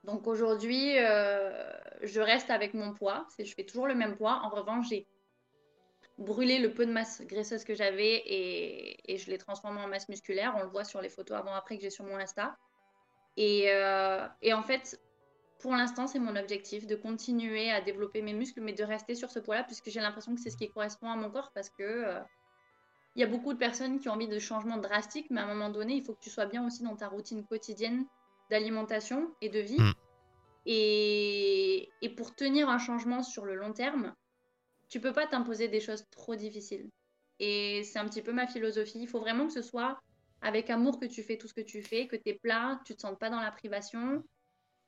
Donc 0.05 0.27
aujourd'hui, 0.27 0.95
je 0.97 2.21
reste 2.21 2.49
avec 2.49 2.73
mon 2.73 2.95
poids. 2.95 3.27
Je 3.39 3.53
fais 3.53 3.65
toujours 3.65 3.87
le 3.87 3.95
même 3.95 4.17
poids. 4.17 4.41
En 4.45 4.49
revanche, 4.49 4.89
j'ai 4.89 5.07
brûlé 6.21 6.59
le 6.59 6.73
peu 6.73 6.87
de 6.87 6.93
masse 6.93 7.23
graisseuse 7.23 7.65
que 7.65 7.75
j'avais 7.75 8.23
et, 8.27 9.17
je 9.17 9.31
l'ai 9.31 9.39
transformé 9.39 9.81
en 9.81 9.89
masse 9.89 10.09
musculaire. 10.09 10.55
On 10.57 10.63
le 10.63 10.69
voit 10.69 10.85
sur 10.85 11.01
les 11.01 11.09
photos 11.09 11.37
avant-après 11.39 11.77
que 11.77 11.83
j'ai 11.83 11.91
sur 11.91 12.05
mon 12.05 12.17
Insta. 12.17 12.57
Euh, 13.39 14.27
et, 14.43 14.53
en 14.53 14.63
fait, 14.63 15.01
pour 15.61 15.73
l'instant, 15.73 16.07
c'est 16.07 16.19
mon 16.19 16.37
objectif 16.37 16.87
de 16.87 16.97
continuer 16.97 17.71
à 17.71 17.81
développer 17.81 18.23
mes 18.23 18.33
muscles, 18.33 18.61
mais 18.61 18.73
de 18.73 18.85
rester 18.85 19.15
sur 19.15 19.31
ce 19.31 19.39
poids-là, 19.39 19.65
puisque 19.65 19.91
j'ai 19.91 20.01
l'impression 20.01 20.35
que 20.35 20.41
c'est 20.41 20.51
ce 20.51 20.57
qui 20.57 20.71
correspond 20.71 21.11
à 21.11 21.17
mon 21.17 21.31
corps, 21.31 21.51
parce 21.55 21.71
que 21.71 21.83
euh, 21.83 22.21
il 23.17 23.21
y 23.21 23.25
a 23.25 23.27
beaucoup 23.27 23.53
de 23.53 23.59
personnes 23.59 23.99
qui 23.99 24.09
ont 24.09 24.13
envie 24.13 24.29
de 24.29 24.39
changements 24.39 24.79
drastiques, 24.79 25.31
mais 25.31 25.41
à 25.41 25.45
un 25.45 25.49
moment 25.49 25.71
donné, 25.71 25.95
il 25.95 26.05
faut 26.05 26.15
que 26.15 26.21
tu 26.21 26.31
sois 26.31 26.47
bien 26.47 26.67
aussi 26.67 26.83
dans 26.83 26.97
ta 26.97 27.09
routine 27.09 27.45
quotidienne 27.45 28.07
d'alimentation 28.51 29.33
et 29.41 29.49
de 29.49 29.61
vie. 29.61 29.81
Mm. 29.81 29.93
Et, 30.67 31.89
et, 32.03 32.09
pour 32.11 32.35
tenir 32.35 32.69
un 32.69 32.79
changement 32.79 33.23
sur 33.23 33.47
le 33.47 33.55
long 33.55 33.73
terme, 33.73 34.15
tu 34.89 35.01
peux 35.01 35.13
pas 35.13 35.27
t'imposer 35.27 35.69
des 35.69 35.81
choses 35.81 36.05
trop 36.11 36.37
difficiles. 36.37 36.91
Et 37.39 37.83
c'est 37.85 37.99
un 37.99 38.07
petit 38.07 38.23
peu 38.23 38.33
ma 38.33 38.47
philosophie. 38.47 39.01
Il 39.01 39.09
faut 39.09 39.21
vraiment 39.21 39.47
que 39.47 39.53
ce 39.53 39.63
soit 39.63 39.99
avec 40.41 40.71
amour 40.71 40.99
que 40.99 41.07
tu 41.07 41.23
fais 41.23 41.37
tout 41.37 41.49
ce 41.49 41.55
que 41.55 41.61
tu 41.61 41.83
fais, 41.83 42.07
que 42.07 42.17
tu 42.17 42.31
es 42.31 42.35
plat, 42.35 42.81
tu 42.85 42.95
te 42.95 43.01
sens 43.01 43.17
pas 43.19 43.31
dans 43.31 43.41
la 43.41 43.51
privation. 43.51 44.23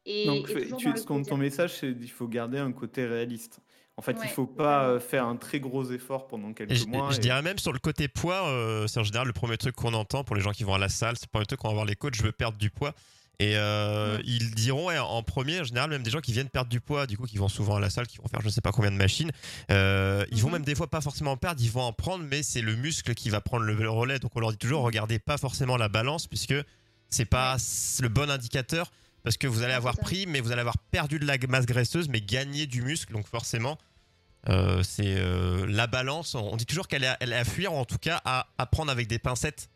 Et, 0.04 0.26
Donc, 0.26 0.48
tu, 0.48 1.04
ton 1.04 1.36
message, 1.36 1.78
c'est 1.78 1.96
qu'il 1.96 2.10
faut 2.10 2.26
garder 2.26 2.58
un 2.58 2.72
côté 2.72 3.06
réaliste. 3.06 3.60
En 3.96 4.02
fait, 4.02 4.16
il 4.18 4.24
il 4.24 4.30
faut 4.30 4.46
pas 4.46 4.88
euh, 4.88 5.00
faire 5.00 5.26
un 5.26 5.36
très 5.36 5.60
gros 5.60 5.84
effort 5.92 6.26
pendant 6.26 6.52
quelques 6.54 6.86
mois. 6.86 7.10
Je 7.10 7.20
dirais 7.20 7.42
même 7.42 7.58
sur 7.58 7.72
le 7.72 7.78
côté 7.78 8.08
poids, 8.08 8.48
euh, 8.48 8.86
c'est 8.86 8.98
en 8.98 9.04
général 9.04 9.26
le 9.26 9.34
premier 9.34 9.58
truc 9.58 9.76
qu'on 9.76 9.92
entend 9.92 10.24
pour 10.24 10.34
les 10.34 10.42
gens 10.42 10.52
qui 10.52 10.64
vont 10.64 10.74
à 10.74 10.78
la 10.78 10.88
salle, 10.88 11.16
c'est 11.16 11.26
le 11.26 11.30
premier 11.30 11.44
truc 11.44 11.60
qu'on 11.60 11.68
va 11.68 11.74
voir 11.74 11.84
les 11.84 11.94
coachs, 11.94 12.14
je 12.14 12.22
veux 12.22 12.32
perdre 12.32 12.56
du 12.56 12.70
poids. 12.70 12.94
Et 13.42 13.56
euh, 13.56 14.20
ils 14.24 14.54
diront 14.54 14.88
en 14.96 15.22
premier, 15.24 15.62
en 15.62 15.64
général, 15.64 15.90
même 15.90 16.04
des 16.04 16.12
gens 16.12 16.20
qui 16.20 16.32
viennent 16.32 16.48
perdre 16.48 16.70
du 16.70 16.80
poids, 16.80 17.08
du 17.08 17.18
coup, 17.18 17.26
qui 17.26 17.38
vont 17.38 17.48
souvent 17.48 17.74
à 17.74 17.80
la 17.80 17.90
salle, 17.90 18.06
qui 18.06 18.18
vont 18.18 18.28
faire 18.28 18.40
je 18.40 18.46
ne 18.46 18.52
sais 18.52 18.60
pas 18.60 18.70
combien 18.70 18.92
de 18.92 18.96
machines. 18.96 19.32
Euh, 19.72 20.24
ils 20.30 20.40
vont 20.40 20.46
mhm. 20.46 20.52
même 20.52 20.64
des 20.64 20.76
fois 20.76 20.86
pas 20.88 21.00
forcément 21.00 21.32
en 21.32 21.36
perdre, 21.36 21.60
ils 21.60 21.70
vont 21.70 21.82
en 21.82 21.92
prendre, 21.92 22.24
mais 22.30 22.44
c'est 22.44 22.60
le 22.60 22.76
muscle 22.76 23.14
qui 23.14 23.30
va 23.30 23.40
prendre 23.40 23.64
le 23.64 23.90
relais. 23.90 24.20
Donc 24.20 24.30
on 24.36 24.40
leur 24.40 24.52
dit 24.52 24.58
toujours, 24.58 24.82
regardez 24.82 25.18
pas 25.18 25.38
forcément 25.38 25.76
la 25.76 25.88
balance, 25.88 26.28
puisque 26.28 26.54
c'est 27.08 27.24
pas 27.24 27.56
le 28.00 28.08
bon 28.08 28.30
indicateur, 28.30 28.92
parce 29.24 29.36
que 29.36 29.48
vous 29.48 29.64
allez 29.64 29.74
avoir 29.74 29.96
pris, 29.96 30.26
mais 30.28 30.38
vous 30.38 30.52
allez 30.52 30.60
avoir 30.60 30.78
perdu 30.78 31.18
de 31.18 31.26
la 31.26 31.36
masse 31.48 31.66
graisseuse, 31.66 32.08
mais 32.08 32.20
gagné 32.20 32.68
du 32.68 32.82
muscle. 32.82 33.12
Donc 33.12 33.26
forcément, 33.26 33.76
euh, 34.50 34.84
c'est 34.84 35.20
la 35.66 35.88
balance. 35.88 36.36
On 36.36 36.56
dit 36.56 36.66
toujours 36.66 36.86
qu'elle 36.86 37.02
est, 37.02 37.16
elle 37.18 37.32
est 37.32 37.38
à 37.38 37.44
fuir, 37.44 37.72
ou 37.72 37.76
en 37.76 37.86
tout 37.86 37.98
cas 37.98 38.20
à, 38.24 38.46
à 38.56 38.66
prendre 38.66 38.92
avec 38.92 39.08
des 39.08 39.18
pincettes 39.18 39.68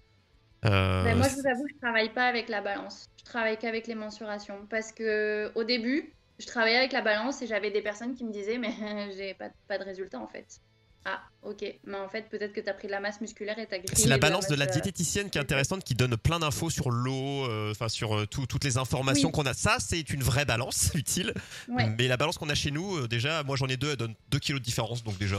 ben, 0.62 1.16
moi, 1.16 1.28
je 1.28 1.34
vous 1.34 1.46
avoue, 1.46 1.66
je 1.68 1.78
travaille 1.80 2.12
pas 2.12 2.26
avec 2.26 2.48
la 2.48 2.60
balance. 2.60 3.06
Je 3.18 3.24
travaille 3.24 3.58
qu'avec 3.58 3.86
les 3.86 3.94
mensurations. 3.94 4.66
Parce 4.68 4.92
que 4.92 5.52
au 5.54 5.64
début, 5.64 6.12
je 6.38 6.46
travaillais 6.46 6.76
avec 6.76 6.92
la 6.92 7.02
balance 7.02 7.42
et 7.42 7.46
j'avais 7.46 7.70
des 7.70 7.82
personnes 7.82 8.14
qui 8.14 8.24
me 8.24 8.32
disaient, 8.32 8.58
mais 8.58 8.72
j'ai 9.16 9.34
pas, 9.34 9.50
pas 9.68 9.78
de 9.78 9.84
résultat 9.84 10.20
en 10.20 10.26
fait. 10.26 10.60
Ah, 11.08 11.20
ok. 11.42 11.64
Mais 11.84 11.96
en 11.96 12.08
fait, 12.08 12.28
peut-être 12.28 12.52
que 12.52 12.60
tu 12.60 12.68
as 12.68 12.74
pris 12.74 12.88
de 12.88 12.92
la 12.92 12.98
masse 12.98 13.20
musculaire 13.20 13.56
et 13.60 13.68
tu 13.68 13.74
as 13.76 13.78
C'est 13.94 14.08
la 14.08 14.18
balance 14.18 14.48
de 14.48 14.56
la, 14.56 14.66
diététicienne 14.66 15.30
qui 15.30 15.38
est 15.38 15.40
intéressante, 15.40 15.84
qui 15.84 15.94
donne 15.94 16.16
plein 16.16 16.40
d'infos 16.40 16.68
sur 16.68 16.90
l'eau, 16.90 17.48
euh, 17.48 17.70
enfin 17.70 17.88
sur 17.88 18.16
euh, 18.16 18.26
toutes 18.26 18.64
les 18.64 18.76
informations 18.76 19.30
qu'on 19.30 19.46
a. 19.46 19.54
Ça, 19.54 19.76
c'est 19.78 20.10
une 20.10 20.24
vraie 20.24 20.44
balance 20.44 20.90
utile. 20.94 21.32
Mais 21.68 22.08
la 22.08 22.16
balance 22.16 22.38
qu'on 22.38 22.48
a 22.48 22.56
chez 22.56 22.72
nous, 22.72 22.96
euh, 22.96 23.06
déjà, 23.06 23.44
moi 23.44 23.54
j'en 23.54 23.68
ai 23.68 23.76
deux, 23.76 23.90
elle 23.90 23.96
donne 23.96 24.14
2 24.30 24.38
kilos 24.40 24.60
de 24.60 24.64
différence. 24.64 25.04
Donc 25.04 25.16
déjà, 25.16 25.36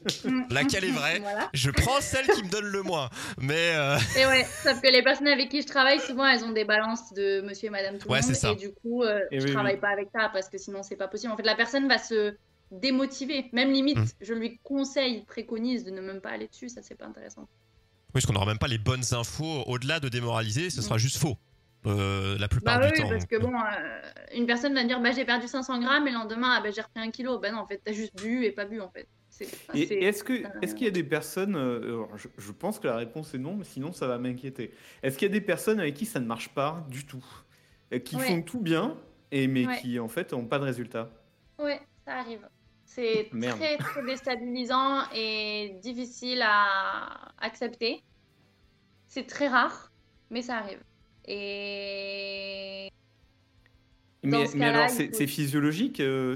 laquelle 0.50 0.84
est 0.84 0.90
vraie 0.90 1.20
Je 1.52 1.70
prends 1.70 2.00
celle 2.00 2.26
qui 2.28 2.42
me 2.42 2.48
donne 2.48 2.66
le 2.66 2.82
moins. 2.82 3.10
Mais. 3.36 3.74
Et 4.16 4.24
ouais, 4.24 4.46
sauf 4.62 4.80
que 4.80 4.88
les 4.90 5.02
personnes 5.02 5.28
avec 5.28 5.50
qui 5.50 5.60
je 5.60 5.66
travaille, 5.66 6.00
souvent, 6.00 6.26
elles 6.26 6.44
ont 6.44 6.52
des 6.52 6.64
balances 6.64 7.12
de 7.12 7.42
monsieur 7.42 7.66
et 7.66 7.70
madame 7.70 7.98
tout 7.98 8.08
le 8.08 8.14
monde. 8.14 8.56
Et 8.56 8.56
du 8.56 8.72
coup, 8.72 9.04
je 9.30 9.52
travaille 9.52 9.78
pas 9.80 9.90
avec 9.90 10.08
ça 10.14 10.30
parce 10.32 10.48
que 10.48 10.56
sinon, 10.56 10.82
c'est 10.82 10.96
pas 10.96 11.08
possible. 11.08 11.30
En 11.30 11.36
fait, 11.36 11.42
la 11.42 11.56
personne 11.56 11.88
va 11.88 11.98
se 11.98 12.34
démotivé. 12.70 13.46
Même 13.52 13.72
limite, 13.72 13.98
mm. 13.98 14.06
je 14.20 14.34
lui 14.34 14.58
conseille, 14.62 15.24
préconise 15.24 15.84
de 15.84 15.90
ne 15.90 16.00
même 16.00 16.20
pas 16.20 16.30
aller 16.30 16.48
dessus, 16.48 16.68
ça 16.68 16.82
c'est 16.82 16.94
pas 16.94 17.06
intéressant. 17.06 17.42
Oui, 17.42 18.14
parce 18.14 18.26
qu'on 18.26 18.32
n'aura 18.32 18.46
même 18.46 18.58
pas 18.58 18.68
les 18.68 18.78
bonnes 18.78 19.04
infos. 19.12 19.62
Au-delà 19.66 20.00
de 20.00 20.08
démoraliser, 20.08 20.70
ce 20.70 20.82
sera 20.82 20.96
mm. 20.96 20.98
juste 20.98 21.16
faux. 21.18 21.36
Euh, 21.86 22.36
la 22.38 22.46
plupart 22.48 22.78
bah 22.78 22.88
du 22.88 22.92
oui, 22.92 23.02
temps. 23.02 23.08
parce 23.08 23.24
que 23.24 23.36
bon, 23.36 23.54
euh, 23.54 24.36
une 24.36 24.44
personne 24.46 24.74
va 24.74 24.84
dire 24.84 25.00
bah, 25.00 25.12
j'ai 25.12 25.24
perdu 25.24 25.48
500 25.48 25.80
grammes 25.80 26.06
et 26.06 26.10
le 26.10 26.18
lendemain 26.18 26.56
ah, 26.58 26.60
bah, 26.62 26.70
j'ai 26.70 26.82
repris 26.82 27.00
un 27.00 27.10
kilo. 27.10 27.38
Bah 27.38 27.50
non, 27.52 27.58
en 27.60 27.66
fait, 27.66 27.80
t'as 27.82 27.92
juste 27.92 28.14
bu 28.22 28.44
et 28.44 28.52
pas 28.52 28.66
bu 28.66 28.80
en 28.80 28.90
fait. 28.90 29.08
Est-ce 29.40 30.24
est-ce 30.62 30.74
qu'il 30.74 30.84
y 30.84 30.88
a 30.88 30.90
des 30.90 31.04
personnes, 31.04 31.56
euh, 31.56 32.04
je, 32.16 32.28
je 32.36 32.52
pense 32.52 32.78
que 32.78 32.86
la 32.86 32.96
réponse 32.96 33.32
est 33.32 33.38
non, 33.38 33.56
mais 33.56 33.64
sinon 33.64 33.92
ça 33.92 34.06
va 34.06 34.18
m'inquiéter. 34.18 34.74
Est-ce 35.02 35.16
qu'il 35.16 35.28
y 35.28 35.30
a 35.30 35.32
des 35.32 35.40
personnes 35.40 35.80
avec 35.80 35.94
qui 35.94 36.04
ça 36.04 36.20
ne 36.20 36.26
marche 36.26 36.50
pas 36.50 36.84
du 36.90 37.06
tout, 37.06 37.24
Et 37.90 38.02
qui 38.02 38.16
Ouais. 38.16 38.26
font 38.26 38.42
tout 38.42 38.60
bien, 38.60 38.96
et 39.30 39.46
mais 39.46 39.66
Ouais. 39.66 39.78
qui 39.80 39.98
en 39.98 40.08
fait 40.08 40.32
n'ont 40.32 40.44
pas 40.44 40.58
de 40.58 40.64
résultat? 40.64 41.10
Ouais, 41.58 41.80
ça 42.04 42.16
arrive. 42.18 42.46
C'est 42.90 43.30
très, 43.40 43.78
très 43.78 44.02
déstabilisant 44.04 45.08
et 45.14 45.78
difficile 45.80 46.42
à 46.42 47.32
accepter. 47.38 48.04
C'est 49.08 49.26
très 49.26 49.48
rare, 49.48 49.92
mais 50.30 50.42
ça 50.42 50.56
arrive. 50.58 50.82
Et 51.26 52.90
Mais, 54.24 54.46
ce 54.46 54.56
mais 54.56 54.66
cas-là, 54.66 54.84
alors 54.84 54.90
c'est 54.90 55.08
faut- 55.10 55.26
physiologique, 55.26 56.00
euh, 56.00 56.34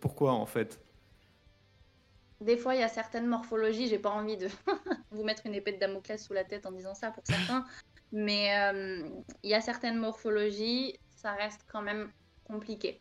pourquoi 0.00 0.32
en 0.32 0.46
fait? 0.46 0.80
Des 2.40 2.56
fois, 2.56 2.74
il 2.74 2.80
y 2.80 2.84
a 2.84 2.88
certaines 2.88 3.26
morphologies, 3.28 3.86
j'ai 3.88 3.98
pas 4.00 4.10
envie 4.10 4.36
de 4.36 4.48
vous 5.12 5.22
mettre 5.24 5.46
une 5.46 5.54
épée 5.54 5.72
de 5.72 5.78
Damoclès 5.78 6.22
sous 6.24 6.32
la 6.32 6.44
tête 6.44 6.66
en 6.66 6.72
disant 6.72 6.94
ça 6.94 7.12
pour 7.12 7.24
certains, 7.24 7.64
mais 8.10 8.56
euh, 8.58 9.08
il 9.44 9.50
y 9.50 9.54
a 9.54 9.60
certaines 9.60 9.96
morphologies, 9.98 10.98
ça 11.10 11.32
reste 11.34 11.64
quand 11.68 11.82
même 11.82 12.12
compliqué. 12.44 13.00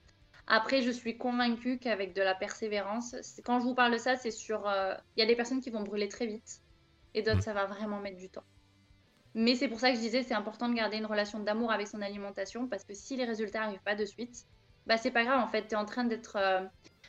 Après, 0.54 0.82
je 0.82 0.92
suis 0.92 1.18
convaincue 1.18 1.80
qu'avec 1.80 2.14
de 2.14 2.22
la 2.22 2.36
persévérance, 2.36 3.16
quand 3.46 3.60
je 3.62 3.66
vous 3.66 3.74
parle 3.74 3.94
de 3.94 3.98
ça, 3.98 4.18
c'est 4.18 4.32
sur. 4.32 4.68
euh, 4.68 4.94
Il 5.16 5.22
y 5.22 5.24
a 5.24 5.26
des 5.26 5.36
personnes 5.38 5.62
qui 5.62 5.70
vont 5.70 5.82
brûler 5.84 6.10
très 6.10 6.28
vite 6.28 6.60
et 7.14 7.22
d'autres, 7.22 7.38
Mm. 7.38 7.42
ça 7.42 7.54
va 7.54 7.66
vraiment 7.68 8.00
mettre 8.02 8.18
du 8.18 8.30
temps. 8.30 8.44
Mais 9.34 9.56
c'est 9.56 9.70
pour 9.70 9.80
ça 9.80 9.90
que 9.92 9.96
je 9.96 10.02
disais, 10.02 10.24
c'est 10.24 10.34
important 10.34 10.68
de 10.70 10.74
garder 10.76 10.98
une 10.98 11.06
relation 11.06 11.40
d'amour 11.40 11.72
avec 11.72 11.88
son 11.88 12.02
alimentation 12.02 12.68
parce 12.68 12.84
que 12.84 12.94
si 12.94 13.16
les 13.16 13.24
résultats 13.26 13.62
n'arrivent 13.62 13.82
pas 13.84 13.96
de 13.96 14.06
suite, 14.06 14.46
bah 14.86 14.98
c'est 14.98 15.12
pas 15.12 15.24
grave 15.24 15.40
en 15.42 15.48
fait, 15.48 15.68
tu 15.68 15.74
es 15.74 15.78
en 15.78 15.86
train 15.86 16.04
d'être. 16.06 16.36
euh, 16.38 16.62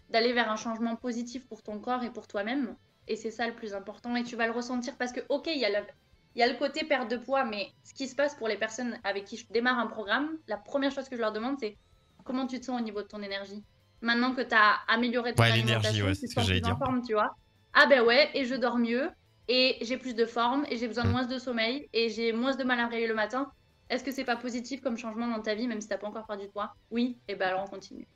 d'aller 0.08 0.32
vers 0.34 0.50
un 0.50 0.56
changement 0.56 0.96
positif 0.96 1.48
pour 1.48 1.62
ton 1.62 1.80
corps 1.80 2.04
et 2.04 2.12
pour 2.12 2.26
toi-même. 2.28 2.76
Et 3.08 3.16
c'est 3.16 3.30
ça 3.30 3.46
le 3.48 3.54
plus 3.54 3.74
important. 3.74 4.14
Et 4.16 4.24
tu 4.24 4.36
vas 4.36 4.46
le 4.46 4.52
ressentir 4.52 4.96
parce 4.98 5.12
que, 5.12 5.20
ok, 5.30 5.46
il 5.48 5.58
y, 5.58 5.64
a 5.64 5.70
le- 5.80 5.86
il 6.34 6.40
y 6.40 6.42
a 6.42 6.48
le 6.52 6.58
côté 6.58 6.84
perte 6.84 7.10
de 7.10 7.16
poids, 7.16 7.44
mais 7.44 7.72
ce 7.82 7.94
qui 7.94 8.08
se 8.08 8.14
passe 8.14 8.34
pour 8.36 8.48
les 8.48 8.58
personnes 8.58 8.98
avec 9.04 9.24
qui 9.24 9.36
je 9.38 9.46
démarre 9.50 9.78
un 9.78 9.86
programme, 9.86 10.30
la 10.48 10.58
première 10.58 10.92
chose 10.92 11.08
que 11.08 11.16
je 11.16 11.20
leur 11.22 11.32
demande, 11.32 11.56
c'est 11.60 11.78
comment 12.24 12.46
tu 12.46 12.60
te 12.60 12.64
sens 12.66 12.80
au 12.80 12.84
niveau 12.84 13.02
de 13.02 13.06
ton 13.08 13.22
énergie 13.22 13.64
Maintenant 14.00 14.34
que 14.34 14.42
tu 14.42 14.54
as 14.54 14.80
amélioré 14.88 15.34
ton 15.34 15.42
Ouais, 15.42 15.52
l'énergie, 15.52 16.02
alimentation, 16.02 16.06
ouais, 16.06 16.14
tu 16.14 16.20
c'est 16.20 16.26
te 16.28 16.32
sens 16.32 16.46
plus 16.48 16.64
en 16.64 16.76
forme, 16.78 17.02
tu 17.02 17.12
vois 17.14 17.30
Ah 17.72 17.86
ben 17.86 18.02
ouais, 18.02 18.30
et 18.34 18.44
je 18.44 18.54
dors 18.54 18.78
mieux, 18.78 19.10
et 19.48 19.78
j'ai 19.82 19.96
plus 19.96 20.14
de 20.14 20.26
forme, 20.26 20.64
et 20.68 20.76
j'ai 20.76 20.88
besoin 20.88 21.04
de 21.04 21.08
Mm. 21.08 21.12
moins 21.12 21.26
de 21.26 21.38
sommeil, 21.38 21.88
et 21.92 22.08
j'ai 22.10 22.32
moins 22.32 22.54
de 22.56 22.64
mal 22.64 22.78
à 22.80 22.84
me 22.86 22.90
réveiller 22.90 23.08
le 23.08 23.14
matin. 23.14 23.50
Est-ce 23.88 24.02
que 24.04 24.10
c'est 24.12 24.24
pas 24.24 24.36
positif 24.36 24.80
comme 24.80 24.96
changement 24.96 25.28
dans 25.28 25.40
ta 25.42 25.54
vie, 25.54 25.68
même 25.68 25.80
si 25.80 25.88
t'as 25.88 25.98
pas 25.98 26.08
encore 26.08 26.26
perdu 26.26 26.46
de 26.46 26.50
poids? 26.52 26.72
Oui, 26.90 27.20
et 27.28 27.34
ben 27.36 27.48
alors 27.48 27.64
on 27.64 27.68
continue. 27.68 28.08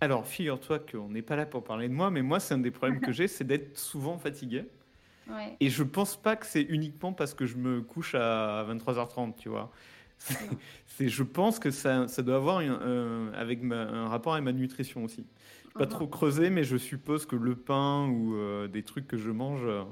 Alors 0.00 0.26
figure-toi 0.26 0.78
qu'on 0.78 1.08
n'est 1.10 1.22
pas 1.22 1.36
là 1.36 1.46
pour 1.46 1.62
parler 1.62 1.88
de 1.88 1.92
moi, 1.94 2.10
mais 2.10 2.22
moi 2.22 2.40
c'est 2.40 2.54
un 2.54 2.58
des 2.58 2.70
problèmes 2.70 3.00
que 3.00 3.12
j'ai, 3.12 3.28
c'est 3.28 3.44
d'être 3.44 3.76
souvent 3.78 4.18
fatigué. 4.18 4.64
Ouais. 5.26 5.56
Et 5.60 5.70
je 5.70 5.82
pense 5.82 6.16
pas 6.20 6.36
que 6.36 6.46
c'est 6.46 6.62
uniquement 6.62 7.12
parce 7.12 7.34
que 7.34 7.46
je 7.46 7.56
me 7.56 7.82
couche 7.82 8.14
à 8.14 8.64
23h30, 8.64 9.36
tu 9.36 9.48
vois. 9.48 9.70
C'est, 10.86 11.08
je 11.08 11.22
pense 11.22 11.58
que 11.58 11.70
ça, 11.70 12.06
ça 12.08 12.22
doit 12.22 12.36
avoir 12.36 12.58
un, 12.58 12.68
un- 12.70 13.32
avec 13.32 13.62
ma- 13.62 13.88
un 13.88 14.08
rapport 14.08 14.34
avec 14.34 14.44
ma 14.44 14.52
nutrition 14.52 15.04
aussi. 15.04 15.26
Pas 15.78 15.84
Mhm. 15.84 15.90
trop 15.90 16.06
creusé, 16.08 16.50
mais 16.50 16.62
je 16.64 16.76
suppose 16.76 17.26
que 17.26 17.36
le 17.36 17.56
pain 17.56 18.06
ou 18.08 18.34
euh, 18.36 18.68
des 18.68 18.82
trucs 18.82 19.06
que 19.06 19.16
je 19.16 19.30
mange, 19.30 19.62
euh, 19.64 19.84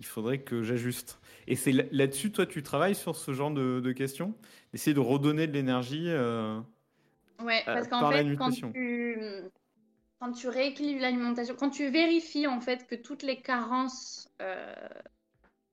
il 0.00 0.06
faudrait 0.06 0.38
que 0.42 0.62
j'ajuste. 0.62 1.20
Et 1.48 1.56
c'est 1.56 1.72
là- 1.72 1.84
là-dessus, 1.90 2.30
toi, 2.32 2.46
tu 2.46 2.62
travailles 2.62 2.94
sur 2.94 3.16
ce 3.16 3.32
genre 3.32 3.50
de, 3.50 3.80
de 3.80 3.92
questions? 3.92 4.34
Essayer 4.72 4.94
de 4.94 5.00
redonner 5.00 5.46
de 5.46 5.52
l'énergie 5.52 6.06
euh, 6.08 6.60
Ouais, 7.40 7.62
Euh, 7.66 7.74
parce 7.74 7.88
qu'en 7.88 8.00
par 8.00 8.12
la 8.12 8.18
fait, 8.18 8.36
quand 8.36 8.46
nutrition. 8.46 8.72
tu, 8.72 9.18
quand 10.20 10.32
tu 10.32 10.48
rééquilibres 10.48 11.00
l'alimentation, 11.00 11.56
quand 11.58 11.70
tu 11.70 11.90
vérifies 11.90 12.46
en 12.46 12.60
fait 12.60 12.86
que 12.86 12.94
toutes 12.94 13.22
les 13.24 13.40
carences 13.40 14.30
euh, 14.40 14.72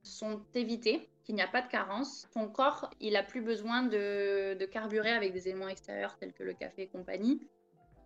sont 0.01 0.41
évitées, 0.55 1.07
qu'il 1.29 1.35
n'y 1.35 1.43
a 1.43 1.47
pas 1.47 1.61
de 1.61 1.67
carence, 1.67 2.27
ton 2.33 2.47
corps, 2.47 2.89
il 2.99 3.15
a 3.15 3.21
plus 3.21 3.41
besoin 3.41 3.83
de, 3.83 4.65
carburer 4.65 5.11
avec 5.11 5.31
des 5.31 5.47
éléments 5.47 5.67
extérieurs 5.67 6.17
tels 6.17 6.33
que 6.33 6.41
le 6.41 6.53
café 6.53 6.81
et 6.81 6.87
compagnie. 6.87 7.39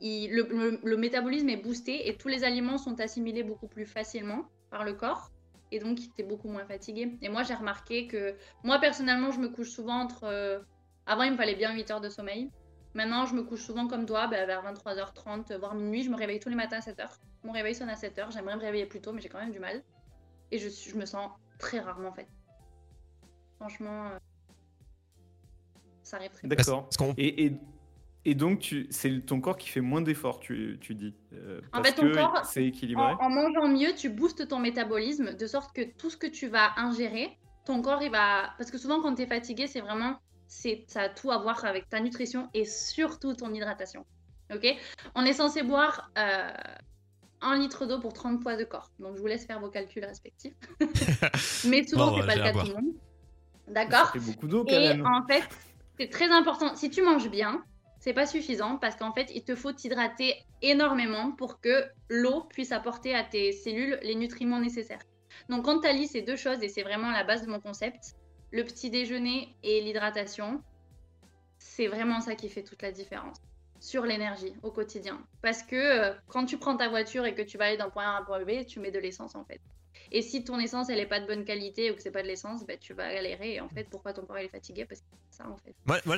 Le, 0.01 0.95
métabolisme 0.97 1.47
est 1.47 1.55
boosté 1.55 2.09
et 2.09 2.17
tous 2.17 2.27
les 2.27 2.43
aliments 2.43 2.77
sont 2.77 2.99
assimilés 2.99 3.43
beaucoup 3.43 3.67
plus 3.67 3.85
facilement 3.85 4.43
par 4.69 4.83
le 4.83 4.91
corps. 4.91 5.31
Et 5.71 5.79
donc, 5.79 5.99
tu 5.99 6.09
es 6.17 6.23
beaucoup 6.23 6.49
moins 6.49 6.65
fatigué. 6.65 7.17
Et 7.21 7.29
moi, 7.29 7.43
j'ai 7.43 7.53
remarqué 7.53 8.07
que 8.07 8.35
moi, 8.65 8.77
personnellement, 8.79 9.31
je 9.31 9.39
me 9.39 9.47
couche 9.47 9.69
souvent 9.69 10.01
entre... 10.01 10.25
euh, 10.25 10.59
Avant, 11.05 11.23
il 11.23 11.31
me 11.31 11.37
fallait 11.37 11.55
bien 11.55 11.73
8 11.73 11.91
heures 11.91 12.01
de 12.01 12.09
sommeil. 12.09 12.51
Maintenant, 12.93 13.25
je 13.25 13.35
me 13.35 13.43
couche 13.43 13.61
souvent 13.61 13.87
comme 13.87 14.05
toi, 14.05 14.27
bah, 14.27 14.45
vers 14.45 14.65
23h30, 14.69 15.57
voire 15.59 15.75
minuit. 15.75 16.03
Je 16.03 16.09
me 16.09 16.17
réveille 16.17 16.41
tous 16.41 16.49
les 16.49 16.55
matins 16.55 16.79
à 16.79 16.81
7h. 16.81 17.07
Mon 17.45 17.53
réveil 17.53 17.73
sonne 17.73 17.89
à 17.89 17.95
7h. 17.95 18.33
J'aimerais 18.33 18.57
me 18.57 18.61
réveiller 18.61 18.85
plus 18.85 18.99
tôt, 18.99 19.13
mais 19.13 19.21
j'ai 19.21 19.29
quand 19.29 19.39
même 19.39 19.53
du 19.53 19.59
mal. 19.59 19.81
Et 20.51 20.57
je, 20.57 20.67
je 20.67 20.97
me 20.97 21.05
sens 21.05 21.31
très 21.57 21.79
rarement 21.79 22.09
en 22.09 22.13
fait. 22.13 22.27
Franchement, 23.63 24.07
euh, 24.07 24.19
ça 26.03 26.17
arrive 26.17 26.31
très 26.31 26.47
D'accord. 26.49 26.83
Parce 26.83 26.97
qu'on 26.97 27.13
Et, 27.17 27.45
et, 27.45 27.53
et 28.25 28.35
donc, 28.35 28.75
c'est 28.89 29.25
ton 29.25 29.39
corps 29.39 29.55
qui 29.55 29.69
fait 29.69 29.79
moins 29.79 30.01
d'efforts, 30.01 30.41
tu, 30.41 30.77
tu 30.81 30.95
dis. 30.95 31.15
euh, 31.31 31.61
En 31.71 31.77
parce 31.81 31.89
fait, 31.89 31.95
ton 31.95 32.01
que 32.09 32.13
corps, 32.13 32.45
c'est 32.45 32.65
équilibré. 32.65 33.01
En, 33.03 33.17
en 33.17 33.29
mangeant 33.29 33.69
mieux, 33.69 33.93
tu 33.95 34.09
boostes 34.09 34.49
ton 34.49 34.59
métabolisme 34.59 35.33
de 35.33 35.47
sorte 35.47 35.73
que 35.73 35.81
tout 35.97 36.09
ce 36.09 36.17
que 36.17 36.27
tu 36.27 36.47
vas 36.49 36.71
ingérer, 36.75 37.37
ton 37.65 37.81
corps, 37.81 38.01
il 38.03 38.11
va. 38.11 38.49
Parce 38.57 38.69
que 38.69 38.77
souvent, 38.77 39.01
quand 39.01 39.15
tu 39.15 39.21
es 39.21 39.27
fatigué, 39.27 39.67
c'est 39.67 39.79
vraiment. 39.79 40.17
c'est 40.47 40.83
Ça 40.89 41.03
a 41.03 41.09
tout 41.09 41.31
à 41.31 41.37
voir 41.37 41.63
avec 41.63 41.87
ta 41.87 42.01
nutrition 42.01 42.49
et 42.53 42.65
surtout 42.65 43.33
ton 43.33 43.53
hydratation. 43.53 44.05
Ok? 44.53 44.67
On 45.15 45.23
est 45.23 45.31
censé 45.33 45.63
boire 45.63 46.11
euh, 46.17 46.49
un 47.39 47.57
litre 47.57 47.85
d'eau 47.85 47.99
pour 48.01 48.11
30 48.11 48.41
poids 48.41 48.57
de 48.57 48.65
corps. 48.65 48.91
Donc, 48.99 49.15
je 49.15 49.21
vous 49.21 49.27
laisse 49.27 49.45
faire 49.45 49.61
vos 49.61 49.69
calculs 49.69 50.03
respectifs. 50.03 50.53
Mais 51.69 51.87
souvent, 51.87 52.11
Bon, 52.11 52.17
c'est 52.19 52.27
pas 52.27 52.33
j'ai 52.33 52.39
le 52.39 52.43
cas 52.43 52.51
de 52.53 52.59
tout 52.59 52.67
le 52.67 52.73
monde. 52.73 52.93
Ça 53.67 53.73
D'accord 53.73 54.11
fait 54.11 54.19
beaucoup 54.19 54.47
d'eau 54.47 54.65
quand 54.65 54.71
et 54.73 54.79
même. 54.79 55.05
en 55.05 55.25
fait, 55.27 55.43
c'est 55.99 56.09
très 56.09 56.29
important. 56.29 56.75
Si 56.75 56.89
tu 56.89 57.01
manges 57.01 57.29
bien, 57.29 57.63
c'est 57.99 58.13
pas 58.13 58.25
suffisant 58.25 58.77
parce 58.77 58.95
qu'en 58.95 59.13
fait, 59.13 59.31
il 59.33 59.43
te 59.43 59.55
faut 59.55 59.71
t'hydrater 59.71 60.35
énormément 60.61 61.31
pour 61.31 61.61
que 61.61 61.85
l'eau 62.09 62.41
puisse 62.49 62.71
apporter 62.71 63.15
à 63.15 63.23
tes 63.23 63.51
cellules 63.53 63.97
les 64.03 64.15
nutriments 64.15 64.59
nécessaires. 64.59 65.01
Donc, 65.49 65.65
quand 65.65 65.79
tu 65.79 65.87
allies 65.87 66.07
ces 66.07 66.21
deux 66.21 66.35
choses, 66.35 66.61
et 66.61 66.67
c'est 66.69 66.83
vraiment 66.83 67.11
la 67.11 67.23
base 67.23 67.45
de 67.45 67.49
mon 67.49 67.59
concept, 67.59 68.15
le 68.51 68.63
petit 68.63 68.89
déjeuner 68.89 69.55
et 69.63 69.81
l'hydratation, 69.81 70.61
c'est 71.57 71.87
vraiment 71.87 72.21
ça 72.21 72.35
qui 72.35 72.49
fait 72.49 72.63
toute 72.63 72.81
la 72.81 72.91
différence 72.91 73.37
sur 73.79 74.05
l'énergie 74.05 74.53
au 74.63 74.71
quotidien. 74.71 75.19
Parce 75.41 75.63
que 75.63 75.75
euh, 75.75 76.13
quand 76.27 76.45
tu 76.45 76.57
prends 76.57 76.77
ta 76.77 76.89
voiture 76.89 77.25
et 77.25 77.33
que 77.33 77.41
tu 77.41 77.57
vas 77.57 77.65
aller 77.65 77.77
d'un 77.77 77.89
point 77.89 78.03
A 78.05 78.17
à 78.17 78.19
un 78.19 78.23
point 78.23 78.43
B, 78.43 78.65
tu 78.65 78.79
mets 78.79 78.91
de 78.91 78.99
l'essence 78.99 79.35
en 79.35 79.43
fait. 79.43 79.61
Et 80.15 80.21
si 80.21 80.43
ton 80.43 80.59
essence 80.59 80.89
elle 80.89 80.99
est 80.99 81.07
pas 81.07 81.19
de 81.19 81.25
bonne 81.25 81.43
qualité 81.43 81.89
ou 81.91 81.95
que 81.95 82.01
c'est 82.01 82.11
pas 82.11 82.21
de 82.21 82.27
l'essence, 82.27 82.65
ben, 82.67 82.77
tu 82.79 82.93
vas 82.93 83.11
galérer. 83.11 83.55
Et 83.55 83.61
en 83.61 83.67
fait, 83.67 83.85
pourquoi 83.89 84.13
ton 84.13 84.21
corps 84.25 84.37
il 84.39 84.45
est 84.45 84.49
fatigué? 84.49 84.85
Parce 84.85 85.01
que 85.01 85.07
c'est 85.31 85.37
ça 85.43 85.49
en 85.49 85.57
fait. 85.57 85.73
Moi, 86.05 86.17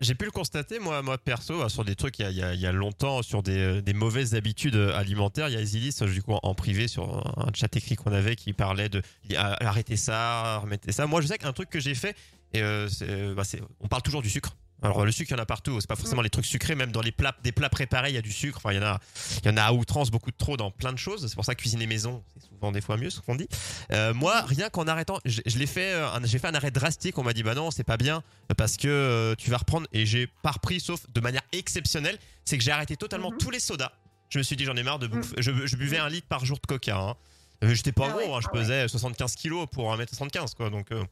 j'ai 0.00 0.14
pu 0.14 0.24
le 0.24 0.30
constater, 0.30 0.78
moi, 0.78 1.02
moi 1.02 1.18
perso, 1.18 1.62
euh, 1.62 1.68
sur 1.68 1.84
des 1.84 1.94
trucs 1.94 2.18
il 2.18 2.22
y 2.22 2.24
a, 2.26 2.30
il 2.30 2.36
y 2.38 2.42
a- 2.42 2.54
il 2.54 2.60
y 2.60 2.66
a 2.66 2.72
longtemps, 2.72 3.22
sur 3.22 3.42
des, 3.42 3.58
euh, 3.58 3.80
des 3.82 3.92
mauvaises 3.92 4.34
habitudes 4.34 4.76
euh, 4.76 4.94
alimentaires. 4.96 5.48
Il 5.48 5.54
y 5.54 5.58
a 5.58 5.60
Isilis, 5.60 5.94
du 6.12 6.22
coup, 6.22 6.32
en, 6.42 6.54
privé, 6.54 6.88
sur 6.88 7.04
un 7.38 7.52
chat 7.54 7.74
écrit 7.76 7.96
qu'on 7.96 8.12
avait, 8.12 8.34
qui 8.34 8.54
parlait 8.54 8.88
de 8.88 9.02
ah, 9.36 9.56
arrêtez 9.60 9.96
ça, 9.96 10.58
remettez 10.60 10.92
ça. 10.92 11.06
Moi, 11.06 11.20
je 11.20 11.26
sais 11.26 11.36
qu'un 11.38 11.52
truc 11.52 11.68
que 11.68 11.80
j'ai 11.80 11.94
fait, 11.94 12.16
et 12.54 12.62
euh, 12.62 12.88
euh, 13.02 13.34
bah, 13.34 13.44
c'est- 13.44 13.60
on 13.80 13.88
parle 13.88 14.02
toujours 14.02 14.22
du 14.22 14.30
sucre. 14.30 14.56
Alors 14.84 15.04
le 15.04 15.10
sucre, 15.10 15.30
il 15.32 15.36
y 15.36 15.40
en 15.40 15.42
a 15.42 15.46
partout. 15.46 15.80
C'est 15.80 15.88
pas 15.88 15.96
forcément 15.96 16.22
les 16.22 16.30
trucs 16.30 16.44
sucrés, 16.46 16.74
même 16.74 16.92
dans 16.92 17.00
les 17.00 17.10
plats, 17.10 17.34
des 17.42 17.52
plats 17.52 17.70
préparés, 17.70 18.10
il 18.10 18.14
y 18.14 18.18
a 18.18 18.22
du 18.22 18.30
sucre. 18.32 18.58
Enfin, 18.58 18.72
il 18.72 18.76
y 18.76 18.78
en 18.78 18.82
a, 18.86 19.00
il 19.42 19.48
y 19.48 19.52
en 19.52 19.56
a 19.56 19.62
à 19.62 19.72
outrance, 19.72 20.10
beaucoup 20.10 20.30
de 20.30 20.36
trop 20.36 20.56
dans 20.56 20.70
plein 20.70 20.92
de 20.92 20.98
choses. 20.98 21.26
C'est 21.26 21.34
pour 21.34 21.44
ça 21.44 21.54
que 21.54 21.60
cuisiner 21.60 21.86
maison, 21.86 22.22
c'est 22.38 22.48
souvent 22.48 22.70
des 22.70 22.80
fois 22.82 22.96
mieux, 22.98 23.08
ce 23.10 23.20
qu'on 23.20 23.34
dit. 23.34 23.48
Euh, 23.92 24.12
moi, 24.14 24.42
rien 24.42 24.68
qu'en 24.70 24.86
arrêtant, 24.86 25.18
je, 25.24 25.40
je 25.46 25.58
l'ai 25.58 25.66
fait, 25.66 25.94
euh, 25.94 26.06
j'ai 26.24 26.38
fait 26.38 26.48
un 26.48 26.54
arrêt 26.54 26.70
drastique. 26.70 27.16
On 27.18 27.22
m'a 27.24 27.32
dit 27.32 27.42
bah 27.42 27.54
non, 27.54 27.70
c'est 27.70 27.82
pas 27.82 27.96
bien 27.96 28.22
parce 28.58 28.76
que 28.76 28.86
euh, 28.88 29.34
tu 29.36 29.50
vas 29.50 29.56
reprendre. 29.56 29.86
Et 29.92 30.04
j'ai 30.06 30.26
pas 30.42 30.50
repris, 30.52 30.80
sauf 30.80 31.00
de 31.12 31.20
manière 31.20 31.42
exceptionnelle. 31.52 32.18
C'est 32.44 32.58
que 32.58 32.62
j'ai 32.64 32.70
arrêté 32.70 32.96
totalement 32.96 33.30
Mhm. 33.30 33.38
tous 33.38 33.50
les 33.50 33.60
sodas. 33.60 33.90
Je 34.28 34.38
me 34.38 34.42
suis 34.42 34.54
dit 34.56 34.64
j'en 34.66 34.76
ai 34.76 34.82
marre 34.82 34.98
de 34.98 35.06
bouffer. 35.06 35.36
Je, 35.38 35.66
je 35.66 35.76
buvais 35.76 35.98
un 35.98 36.08
litre 36.10 36.26
par 36.28 36.44
jour 36.44 36.58
de 36.60 36.66
coca. 36.66 36.96
Hein. 36.98 37.14
J'étais 37.62 37.92
pas 37.92 38.06
Ah 38.08 38.10
gros, 38.10 38.18
ouais, 38.18 38.32
hein, 38.34 38.40
je 38.42 38.48
ah 38.50 38.54
ouais. 38.54 38.60
pesais 38.60 38.88
75 38.88 39.34
kilos 39.36 39.66
pour 39.72 39.90
1m75 39.96 40.54
quoi. 40.54 40.68
Donc 40.68 40.88
pff, 40.88 41.08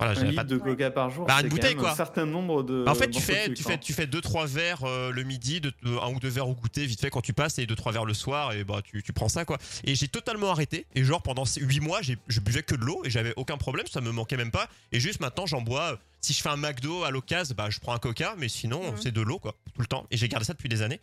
voilà, 0.00 0.12
Un 0.12 0.14
j'avais 0.14 0.26
litre 0.30 0.36
pas 0.42 0.44
de 0.48 0.54
de 0.56 0.58
coca 0.60 0.90
par 0.90 1.10
jour, 1.10 1.26
Bah, 1.26 1.36
une 1.36 1.42
quand 1.44 1.48
bouteille, 1.50 1.74
même 1.74 1.82
quoi. 1.82 1.92
un 1.92 1.94
certain 1.94 2.26
nombre 2.26 2.62
de. 2.62 2.84
en 2.88 2.94
fait, 2.94 3.08
tu 3.10 3.20
fais, 3.20 3.48
tu 3.50 3.56
sucre, 3.56 3.68
fais, 3.68 3.74
hein. 3.74 3.78
tu 3.80 3.92
fais 3.92 4.06
deux 4.06 4.20
trois 4.20 4.46
verres 4.46 4.84
euh, 4.84 5.12
le 5.12 5.22
midi, 5.22 5.60
de, 5.60 5.72
de- 5.82 5.96
un 5.98 6.12
ou 6.12 6.18
deux 6.18 6.28
verres 6.28 6.48
au 6.48 6.54
goûter 6.54 6.84
vite 6.86 7.00
fait 7.00 7.10
quand 7.10 7.20
tu 7.20 7.32
passes 7.32 7.58
et 7.58 7.66
deux 7.66 7.76
trois 7.76 7.92
verres 7.92 8.04
le 8.04 8.14
soir 8.14 8.52
et 8.52 8.64
bah 8.64 8.80
tu, 8.82 9.02
tu 9.02 9.12
prends 9.12 9.28
ça 9.28 9.44
quoi. 9.44 9.58
Et 9.84 9.94
j'ai 9.94 10.08
totalement 10.08 10.50
arrêté 10.50 10.86
et 10.94 11.04
genre 11.04 11.22
pendant 11.22 11.44
8 11.44 11.80
mois 11.80 12.02
j'ai- 12.02 12.18
je 12.28 12.40
buvais 12.40 12.62
que 12.62 12.74
de 12.74 12.84
l'eau 12.84 13.02
et 13.04 13.10
j'avais 13.10 13.32
aucun 13.36 13.56
problème, 13.56 13.86
ça 13.86 14.00
me 14.00 14.10
manquait 14.10 14.36
même 14.36 14.50
pas. 14.50 14.68
Et 14.92 15.00
juste 15.00 15.20
maintenant 15.20 15.46
j'en 15.46 15.60
bois. 15.62 15.92
euh, 15.92 15.96
Si 16.22 16.34
je 16.34 16.42
fais 16.42 16.50
un 16.50 16.56
McDo 16.58 17.02
à 17.04 17.10
l'occasion, 17.10 17.54
bah 17.56 17.68
je 17.70 17.78
prends 17.80 17.94
un 17.94 17.98
Coca, 17.98 18.34
mais 18.36 18.48
sinon 18.48 18.80
Mhm. 18.92 18.96
c'est 19.00 19.10
de 19.12 19.20
l'eau 19.22 19.38
quoi 19.38 19.54
tout 19.74 19.80
le 19.80 19.86
temps. 19.86 20.06
Et 20.10 20.16
j'ai 20.18 20.28
gardé 20.28 20.44
ça 20.44 20.52
depuis 20.52 20.68
des 20.68 20.82
années 20.82 21.00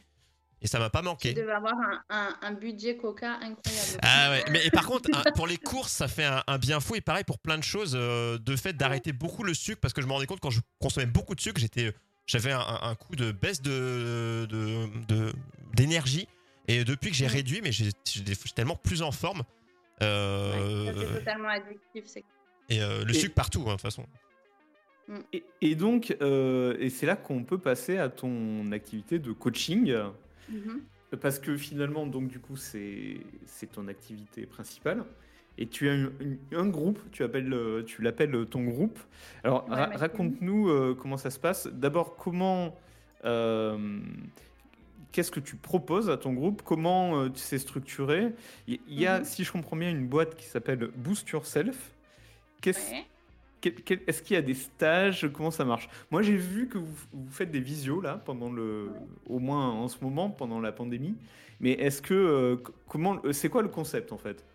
et 0.62 0.68
ça 0.68 0.80
m'a 0.80 0.90
pas 0.90 1.00
Tu 1.00 1.06
manqué. 1.06 1.34
devais 1.34 1.52
avoir 1.52 1.74
un, 1.74 2.04
un- 2.10 2.36
un 2.42 2.52
budget 2.54 2.98
coca 2.98 3.34
incroyable. 3.42 4.00
Ah 4.02 4.32
ouais, 4.32 4.44
mais 4.52 4.66
et 4.66 4.72
par 4.72 4.86
contre, 4.88 5.10
un- 5.14 5.32
pour 5.32 5.46
les 5.48 5.58
courses, 5.58 5.92
ça 5.92 6.08
fait 6.08 6.24
un, 6.26 6.44
un 6.48 6.58
bien 6.58 6.80
fou. 6.80 6.96
Et 6.96 7.02
pareil 7.02 7.24
pour 7.24 7.40
plein 7.40 7.58
de 7.58 7.64
choses, 7.64 7.94
euh, 7.96 8.38
de 8.40 8.56
fait 8.56 8.74
d'arrêter 8.74 9.12
beaucoup 9.14 9.44
le 9.44 9.54
sucre, 9.54 9.80
parce 9.82 9.94
que 9.94 10.02
je 10.02 10.08
me 10.08 10.12
rendais 10.14 10.26
compte 10.26 10.40
quand 10.40 10.50
je 10.50 10.62
consommais 10.80 11.06
beaucoup 11.06 11.36
de 11.36 11.42
sucre, 11.42 11.60
j'étais, 11.60 11.94
j'avais 12.26 12.52
un, 12.52 12.96
coup 12.96 13.16
de 13.16 13.32
baisse 13.32 13.62
de, 13.62 14.48
de- 14.50 14.88
de- 15.08 15.34
d'énergie. 15.76 16.28
Et 16.68 16.84
depuis 16.84 17.12
que 17.12 17.16
j'ai 17.16 17.28
Mm. 17.28 17.32
réduit, 17.32 17.62
mais 17.62 17.72
j'ai- 17.72 17.92
j'ai 18.06 18.24
j'ai 18.26 18.36
tellement 18.54 18.76
plus 18.76 19.02
en 19.02 19.12
forme. 19.12 19.44
Euh, 20.02 20.86
Ouais, 20.86 20.94
ça, 20.94 21.00
c'est 21.08 21.20
totalement 21.20 21.48
addictif. 21.50 22.04
c'est- 22.06 22.24
et 22.70 22.82
euh, 22.82 23.06
le 23.06 23.12
Et- 23.16 23.20
sucre 23.20 23.34
partout, 23.36 23.62
hein, 23.62 23.66
de 23.68 23.72
toute 23.74 23.82
façon. 23.82 24.06
Et, 25.32 25.46
et 25.62 25.76
donc, 25.76 26.16
euh, 26.22 26.76
et 26.82 26.90
c'est 26.90 27.06
là 27.06 27.16
qu'on 27.16 27.44
peut 27.46 27.58
passer 27.58 27.98
à 27.98 28.10
ton 28.10 28.70
activité 28.74 29.20
de 29.20 29.32
coaching. 29.32 29.96
Mhm. 30.50 30.82
Parce 31.22 31.40
que 31.40 31.56
finalement, 31.58 32.06
donc 32.06 32.28
du 32.28 32.40
coup, 32.40 32.56
c'est 32.58 33.18
c'est 33.46 33.72
ton 33.72 33.88
activité 33.88 34.46
principale. 34.46 35.04
Et 35.60 35.68
tu 35.68 35.90
as 35.90 35.96
une- 35.96 36.12
une- 36.20 36.38
un 36.58 36.68
groupe, 36.68 37.00
tu 37.12 37.24
appelles, 37.24 37.52
euh, 37.54 37.82
tu 37.84 38.02
l'appelles 38.04 38.46
ton 38.46 38.64
groupe. 38.64 39.00
Alors, 39.44 39.64
Ouais, 39.70 39.76
ra- 39.76 39.88
merci. 39.88 39.98
raconte-nous 40.02 40.70
euh, 40.70 40.96
comment 41.00 41.18
ça 41.18 41.30
se 41.32 41.40
passe. 41.40 41.66
D'abord, 41.68 42.16
comment, 42.16 42.76
euh, 43.26 44.00
qu'est-ce 45.12 45.32
que 45.32 45.40
tu 45.40 45.56
proposes 45.56 46.10
à 46.12 46.18
ton 46.18 46.34
groupe? 46.34 46.62
Comment 46.64 47.20
euh, 47.22 47.30
tu 47.30 47.40
sais 47.40 47.58
structuré 47.58 48.34
Il 48.68 48.80
y 48.90 49.08
a, 49.08 49.20
Mhm. 49.20 49.26
si 49.26 49.44
je 49.44 49.52
comprends 49.52 49.78
bien, 49.78 49.90
une 49.90 50.08
boîte 50.08 50.36
qui 50.36 50.46
s'appelle 50.46 50.90
Boost 50.96 51.28
Yourself. 51.30 51.94
Qu'est-ce 52.62 52.92
Ouais. 52.92 53.06
Est-ce 53.64 54.22
qu'il 54.22 54.36
y 54.36 54.38
a 54.38 54.42
des 54.42 54.54
stages? 54.54 55.30
Comment 55.34 55.52
ça 55.52 55.66
marche? 55.66 55.90
Moi, 56.12 56.22
j'ai 56.22 56.38
vu 56.38 56.68
que 56.70 56.78
vous, 56.78 56.96
vous 57.12 57.32
faites 57.32 57.52
des 57.52 57.60
visios 57.60 58.02
là, 58.02 58.22
pendant 58.24 58.52
le, 58.52 58.92
au 59.26 59.40
moins 59.40 59.70
en 59.70 59.88
ce 59.88 60.04
moment, 60.04 60.30
pendant 60.30 60.60
la 60.60 60.72
pandémie. 60.72 61.16
Mais 61.60 61.72
est-ce 61.72 62.02
que 62.02 62.14
euh, 62.14 62.58
comment 62.88 63.20
euh, 63.26 63.34
c'est 63.34 63.50
quoi 63.50 63.64
le 63.64 63.70
concept 63.70 64.12
en 64.12 64.18
fait? 64.18 64.46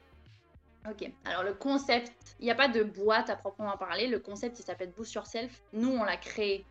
Ok, 0.88 1.08
alors 1.24 1.44
le 1.44 1.54
concept, 1.54 2.36
il 2.40 2.44
n'y 2.44 2.50
a 2.50 2.54
pas 2.54 2.68
de 2.68 2.82
boîte 2.82 3.30
à 3.30 3.36
proprement 3.36 3.76
parler. 3.76 4.08
Le 4.08 4.18
concept, 4.18 4.58
il 4.58 4.64
s'appelle 4.64 4.92
Boost 4.96 5.14
Yourself. 5.14 5.62
Nous, 5.72 5.90
on 5.90 6.04
l'a 6.04 6.16
créé. 6.16 6.64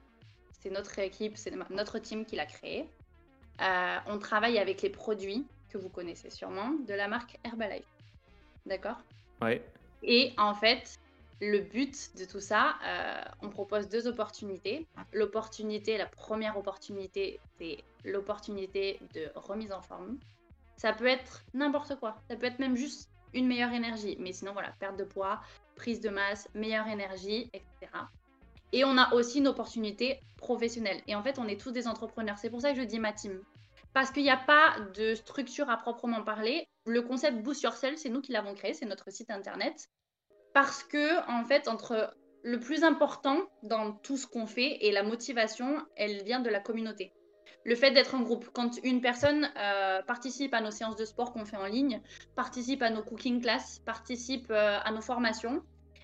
C'est 0.52 0.70
notre 0.70 1.00
équipe, 1.00 1.38
c'est 1.38 1.54
notre 1.70 2.00
team 2.00 2.26
qui 2.26 2.36
l'a 2.36 2.46
créé. 2.46 2.90
Euh, 3.62 3.98
on 4.08 4.20
travaille 4.20 4.58
avec 4.58 4.82
les 4.82 4.90
produits 4.90 5.46
que 5.70 5.78
vous 5.78 5.90
connaissez 5.90 6.30
sûrement 6.30 6.72
de 6.88 6.94
la 6.94 7.08
marque 7.08 7.38
Herbalife. 7.44 7.86
D'accord? 8.66 8.98
Ouais. 9.42 9.64
Et 10.04 10.34
en 10.38 10.54
fait, 10.54 11.00
le 11.42 11.60
but 11.60 12.16
de 12.18 12.26
tout 12.26 12.40
ça, 12.40 12.76
euh, 12.86 13.22
on 13.42 13.50
propose 13.50 13.90
deux 13.90 14.08
opportunités. 14.08 14.88
L'opportunité, 15.12 15.98
la 15.98 16.06
première 16.06 16.56
opportunité, 16.56 17.40
c'est 17.58 17.84
l'opportunité 18.06 19.00
de 19.16 19.28
remise 19.36 19.72
en 19.72 19.82
forme. 19.82 20.20
Ça 20.78 20.94
peut 20.94 21.08
être 21.08 21.44
n'importe 21.54 22.00
quoi. 22.00 22.16
Ça 22.30 22.36
peut 22.36 22.46
être 22.46 22.60
même 22.60 22.76
juste 22.76 23.10
une 23.34 23.48
meilleure 23.48 23.74
énergie. 23.74 24.16
Mais 24.20 24.34
sinon, 24.34 24.54
voilà, 24.54 24.72
perte 24.80 24.98
de 24.98 25.04
poids, 25.04 25.42
prise 25.76 26.00
de 26.00 26.10
masse, 26.10 26.48
meilleure 26.54 26.88
énergie, 26.88 27.50
etc. 27.54 27.92
Et 28.72 28.86
on 28.86 28.98
a 28.98 29.14
aussi 29.14 29.40
une 29.40 29.48
opportunité 29.48 30.20
professionnelle. 30.38 31.02
Et 31.08 31.16
en 31.16 31.24
fait, 31.24 31.40
on 31.40 31.48
est 31.48 31.60
tous 31.60 31.72
des 31.72 31.88
entrepreneurs. 31.88 32.38
C'est 32.38 32.52
pour 32.52 32.62
ça 32.62 32.72
que 32.72 32.78
je 32.78 32.84
dis 32.84 33.00
ma 33.00 33.14
team. 33.14 33.42
Parce 33.94 34.12
qu'il 34.12 34.24
n'y 34.24 34.30
a 34.30 34.38
pas 34.38 34.76
de 34.96 35.16
structure 35.16 35.70
à 35.70 35.78
proprement 35.78 36.22
parler. 36.24 36.68
Le 36.86 37.02
concept 37.02 37.42
Boost 37.42 37.64
Yourself, 37.64 37.98
c'est 37.98 38.10
nous 38.10 38.22
qui 38.22 38.32
l'avons 38.32 38.54
créé, 38.54 38.74
c'est 38.74 38.86
notre 38.86 39.12
site 39.12 39.32
internet. 39.32 39.90
Parce 40.54 40.84
que, 40.84 41.30
en 41.30 41.46
fait, 41.46 41.68
entre 41.68 42.14
le 42.44 42.60
plus 42.60 42.84
important 42.84 43.40
dans 43.64 43.94
tout 43.94 44.18
ce 44.18 44.28
qu'on 44.28 44.48
fait 44.48 44.78
et 44.82 44.92
la 44.92 45.04
motivation, 45.04 45.86
elle 45.96 46.24
vient 46.24 46.40
de 46.40 46.50
la 46.50 46.60
communauté. 46.60 47.14
Le 47.64 47.76
fait 47.76 47.92
d'être 47.92 48.16
en 48.16 48.22
groupe, 48.22 48.50
quand 48.54 48.80
une 48.84 49.02
personne 49.02 49.52
euh, 49.56 50.02
participe 50.02 50.54
à 50.54 50.62
nos 50.62 50.72
séances 50.72 50.96
de 50.96 51.06
sport 51.06 51.32
qu'on 51.32 51.46
fait 51.46 51.58
en 51.58 51.68
ligne, 51.68 52.02
participe 52.36 52.82
à 52.82 52.90
nos 52.90 53.04
cooking 53.04 53.40
classes, 53.40 53.80
participe 53.86 54.50
euh, 54.50 54.80
à 54.84 54.92
nos 54.92 55.02
formations, 55.02 55.62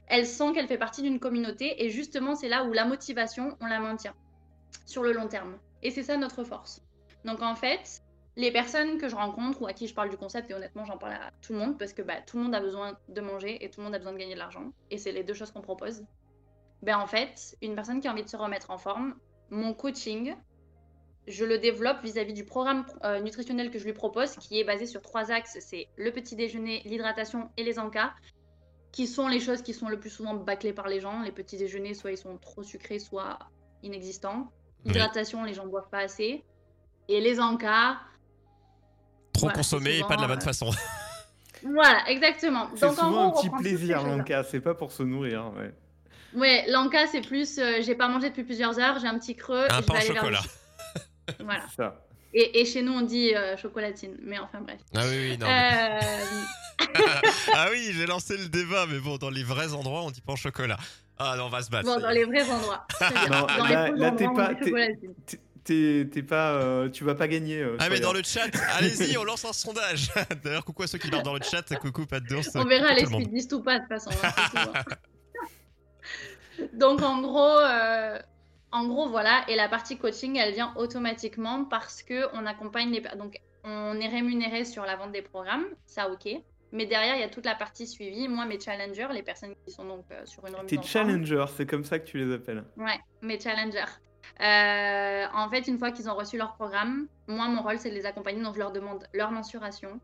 elle 0.08 0.28
sent 0.28 0.54
qu'elle 0.54 0.68
fait 0.68 0.78
partie 0.78 1.02
d'une 1.02 1.20
communauté 1.20 1.84
et 1.84 1.90
justement 1.90 2.36
c'est 2.36 2.48
là 2.48 2.64
où 2.64 2.74
la 2.74 2.86
motivation, 2.86 3.58
on 3.60 3.66
la 3.66 3.80
maintient 3.80 4.16
sur 4.86 5.04
le 5.04 5.14
long 5.14 5.28
terme. 5.28 5.58
Et 5.82 5.90
c'est 5.90 6.04
ça 6.04 6.16
notre 6.16 6.44
force. 6.44 6.82
Donc 7.26 7.42
en 7.42 7.56
fait, 7.56 8.04
les 8.38 8.52
personnes 8.52 9.00
que 9.00 9.10
je 9.10 9.16
rencontre 9.16 9.64
ou 9.64 9.68
à 9.68 9.74
qui 9.74 9.88
je 9.88 9.96
parle 9.96 10.10
du 10.10 10.16
concept, 10.16 10.50
et 10.52 10.54
honnêtement 10.54 10.86
j'en 10.86 10.98
parle 10.98 11.14
à 11.14 11.32
tout 11.42 11.54
le 11.54 11.60
monde 11.60 11.78
parce 11.78 11.92
que 11.92 12.04
bah, 12.04 12.22
tout 12.26 12.38
le 12.38 12.44
monde 12.44 12.54
a 12.56 12.60
besoin 12.60 12.98
de 13.10 13.20
manger 13.20 13.66
et 13.66 13.70
tout 13.70 13.82
le 13.82 13.86
monde 13.86 13.96
a 13.96 13.98
besoin 13.98 14.14
de 14.14 14.18
gagner 14.18 14.36
de 14.36 14.40
l'argent. 14.40 14.72
Et 14.92 15.00
c'est 15.00 15.12
les 15.12 15.24
deux 15.24 15.34
choses 15.34 15.52
qu'on 15.52 15.62
propose. 15.62 16.06
Ben 16.84 17.00
en 17.00 17.08
fait, 17.08 17.58
une 17.64 17.74
personne 17.74 18.00
qui 18.00 18.08
a 18.08 18.12
envie 18.12 18.24
de 18.24 18.30
se 18.30 18.38
remettre 18.38 18.70
en 18.70 18.78
forme, 18.78 19.16
mon 19.50 19.74
coaching, 19.74 20.36
je 21.28 21.46
le 21.46 21.58
développe 21.58 22.04
vis-à-vis 22.04 22.34
du 22.34 22.46
programme 22.46 22.86
euh, 23.04 23.20
nutritionnel 23.20 23.72
que 23.72 23.80
je 23.80 23.86
lui 23.86 23.94
propose, 23.94 24.36
qui 24.36 24.60
est 24.60 24.64
basé 24.64 24.86
sur 24.86 25.02
trois 25.02 25.32
axes. 25.32 25.58
C'est 25.60 25.88
le 25.98 26.12
petit 26.12 26.36
déjeuner, 26.36 26.84
l'hydratation 26.86 27.50
et 27.58 27.64
les 27.64 27.80
encas, 27.80 28.14
qui 28.92 29.08
sont 29.08 29.28
les 29.28 29.40
choses 29.40 29.64
qui 29.64 29.74
sont 29.74 29.90
le 29.90 30.00
plus 30.00 30.12
souvent 30.12 30.36
bâclées 30.36 30.74
par 30.74 30.88
les 30.88 31.00
gens. 31.00 31.24
Les 31.24 31.32
petits 31.32 31.58
déjeuners, 31.58 31.96
soit 31.96 32.12
ils 32.12 32.18
sont 32.18 32.38
trop 32.38 32.62
sucrés, 32.62 33.00
soit 33.00 33.40
inexistants. 33.82 34.52
L'hydratation, 34.86 35.44
les 35.44 35.56
gens 35.56 35.66
ne 35.66 35.72
boivent 35.72 35.90
pas 35.90 36.00
assez. 36.00 36.44
Et 37.10 37.20
les 37.20 37.40
encas, 37.40 37.98
Trop 39.38 39.46
Voilà, 39.48 39.56
consommé 39.58 39.98
et 40.00 40.04
pas 40.04 40.16
de 40.16 40.22
la 40.22 40.28
bonne 40.28 40.38
euh, 40.40 40.42
façon. 40.42 40.70
voilà, 41.64 42.10
exactement. 42.10 42.70
C'est 42.76 42.86
en 42.86 42.94
souvent 42.94 43.30
gros, 43.30 43.40
un 43.40 43.42
petit 43.42 43.50
plaisir 43.62 44.04
l'enca, 44.04 44.44
c'est 44.44 44.60
pas 44.60 44.74
pour 44.74 44.92
se 44.92 45.04
nourrir. 45.04 45.52
Ouais. 45.56 45.72
Ouais, 46.36 46.66
l'enca, 46.68 47.08
c'est 47.08 47.22
plus, 47.22 47.58
euh, 47.58 47.82
j'ai 47.82 47.96
pas 47.96 48.08
mangé 48.10 48.30
depuis 48.30 48.44
plusieurs 48.44 48.78
heures, 48.80 49.00
j'ai 49.00 49.08
un 49.08 49.18
petit 49.18 49.36
creux. 49.36 49.66
Un 49.70 49.80
et 49.80 49.82
je 49.82 49.86
pain 49.88 49.94
vais 49.94 50.00
au 50.00 50.12
aller 50.12 50.16
chocolat. 50.20 50.42
Voilà. 51.40 51.64
Ça. 51.78 52.04
Et, 52.34 52.60
et 52.62 52.66
chez 52.66 52.82
nous, 52.82 52.92
on 52.94 53.02
dit 53.02 53.34
euh, 53.34 53.56
chocolatine. 53.58 54.18
Mais 54.24 54.38
enfin, 54.40 54.60
bref. 54.62 54.80
Ah 54.96 55.02
oui, 55.06 55.30
oui, 55.32 55.38
non. 55.38 55.48
mais- 55.48 56.00
Euh, 56.02 56.90
ah 57.56 57.68
oui, 57.72 57.92
j'ai 57.94 58.06
lancé 58.06 58.38
le 58.38 58.48
débat, 58.50 58.86
mais 58.88 59.00
bon, 59.00 59.18
dans 59.18 59.30
les 59.30 59.44
vrais 59.44 59.74
endroits, 59.74 60.02
on 60.04 60.12
dit 60.12 60.22
pas 60.22 60.34
en 60.34 60.36
chocolat. 60.36 60.78
Ah 61.18 61.36
non, 61.38 61.46
on 61.46 61.50
va 61.50 61.62
se 61.64 61.70
battre. 61.72 61.86
bon, 61.86 62.00
dans 62.00 62.10
les 62.12 62.26
vrais 62.26 62.48
endroits. 62.50 62.86
Non, 63.30 63.48
dans 63.48 63.68
là- 63.96 64.12
t'es 64.12 64.26
pas- 64.26 64.52
on 64.52 64.64
dit 64.66 64.72
t'es- 65.68 66.24
pas, 66.24 66.54
euh, 66.54 66.90
tu 66.90 67.04
vas 67.04 67.16
pas 67.16 67.28
gagner. 67.28 67.62
euh, 67.62 67.76
Ah 67.80 67.90
mais 67.90 68.00
dans 68.00 68.14
le 68.14 68.24
chat, 68.24 68.48
allez-y, 68.78 69.18
on 69.18 69.24
lance 69.24 69.46
un 69.46 69.54
sondage. 69.54 70.12
D'ailleurs, 70.44 70.66
coucou 70.66 70.84
à 70.84 70.88
ceux 70.88 70.98
qui 70.98 71.10
parlent 71.10 71.24
dans 71.24 71.34
le 71.36 71.44
chat, 71.44 71.64
coucou 71.80 72.06
pas 72.06 72.20
de 72.20 72.28
danse. 72.28 72.50
On 72.56 72.66
verra 72.66 72.94
les 72.94 73.06
speedistes 73.06 73.54
ou 73.54 73.62
pas, 73.62 73.80
de 73.80 73.86
toute 73.86 73.90
façon. 73.90 74.12
Donc, 76.74 77.02
en 77.04 77.22
gros, 77.22 77.60
euh, 77.60 78.20
en 78.72 78.88
gros, 78.88 79.10
voilà. 79.10 79.44
Et 79.48 79.56
la 79.56 79.70
partie 79.70 79.98
coaching, 79.98 80.38
elle 80.38 80.54
vient 80.54 80.74
automatiquement 80.76 81.66
parce 81.66 82.02
que 82.04 82.26
on 82.34 82.46
accompagne 82.46 82.92
les. 82.92 83.02
Donc, 83.18 83.40
on 83.64 84.00
est 84.00 84.08
rémunéré 84.08 84.66
sur 84.66 84.84
la 84.84 84.96
vente 84.96 85.12
des 85.12 85.22
programmes, 85.22 85.66
ça, 85.86 86.10
ok. 86.10 86.28
Mais 86.74 86.86
derrière, 86.86 87.16
il 87.16 87.22
y 87.22 87.24
a 87.24 87.30
toute 87.30 87.46
la 87.46 87.56
partie 87.56 87.88
suivie. 87.88 88.28
Moi, 88.28 88.46
mes 88.46 88.60
challengers, 88.60 89.08
les 89.14 89.24
personnes 89.24 89.54
qui 89.66 89.72
sont 89.72 89.86
donc 89.86 90.04
euh, 90.12 90.26
sur 90.26 90.46
une 90.48 90.56
remise 90.56 90.70
T'es 90.70 90.78
en 90.78 90.82
forme, 90.82 91.08
challenger, 91.08 91.46
c'est 91.56 91.66
comme 91.66 91.86
ça 91.86 91.98
que 92.00 92.06
tu 92.06 92.18
les 92.18 92.34
appelles. 92.34 92.64
Ouais, 92.76 93.00
mes 93.22 93.40
challengers. 93.40 93.86
Euh, 94.42 95.26
en 95.34 95.50
fait, 95.50 95.68
une 95.68 95.80
fois 95.80 95.92
qu'ils 95.92 96.10
ont 96.10 96.16
reçu 96.16 96.38
leur 96.38 96.54
programme, 96.54 97.08
moi, 97.28 97.48
mon 97.48 97.62
rôle, 97.62 97.80
c'est 97.80 97.90
de 97.90 97.96
les 97.96 98.06
accompagner. 98.06 98.42
Donc, 98.42 98.56
je 98.56 98.60
leur 98.60 98.72
demande 98.72 99.08
leur 99.14 99.32
mensuration, 99.32 100.00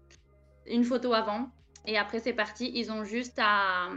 une 0.66 0.84
photo 0.84 1.14
avant, 1.14 1.50
et 1.86 1.98
après, 1.98 2.20
c'est 2.20 2.34
parti. 2.34 2.72
Ils 2.74 2.92
ont 2.92 3.04
juste 3.04 3.38
à. 3.42 3.90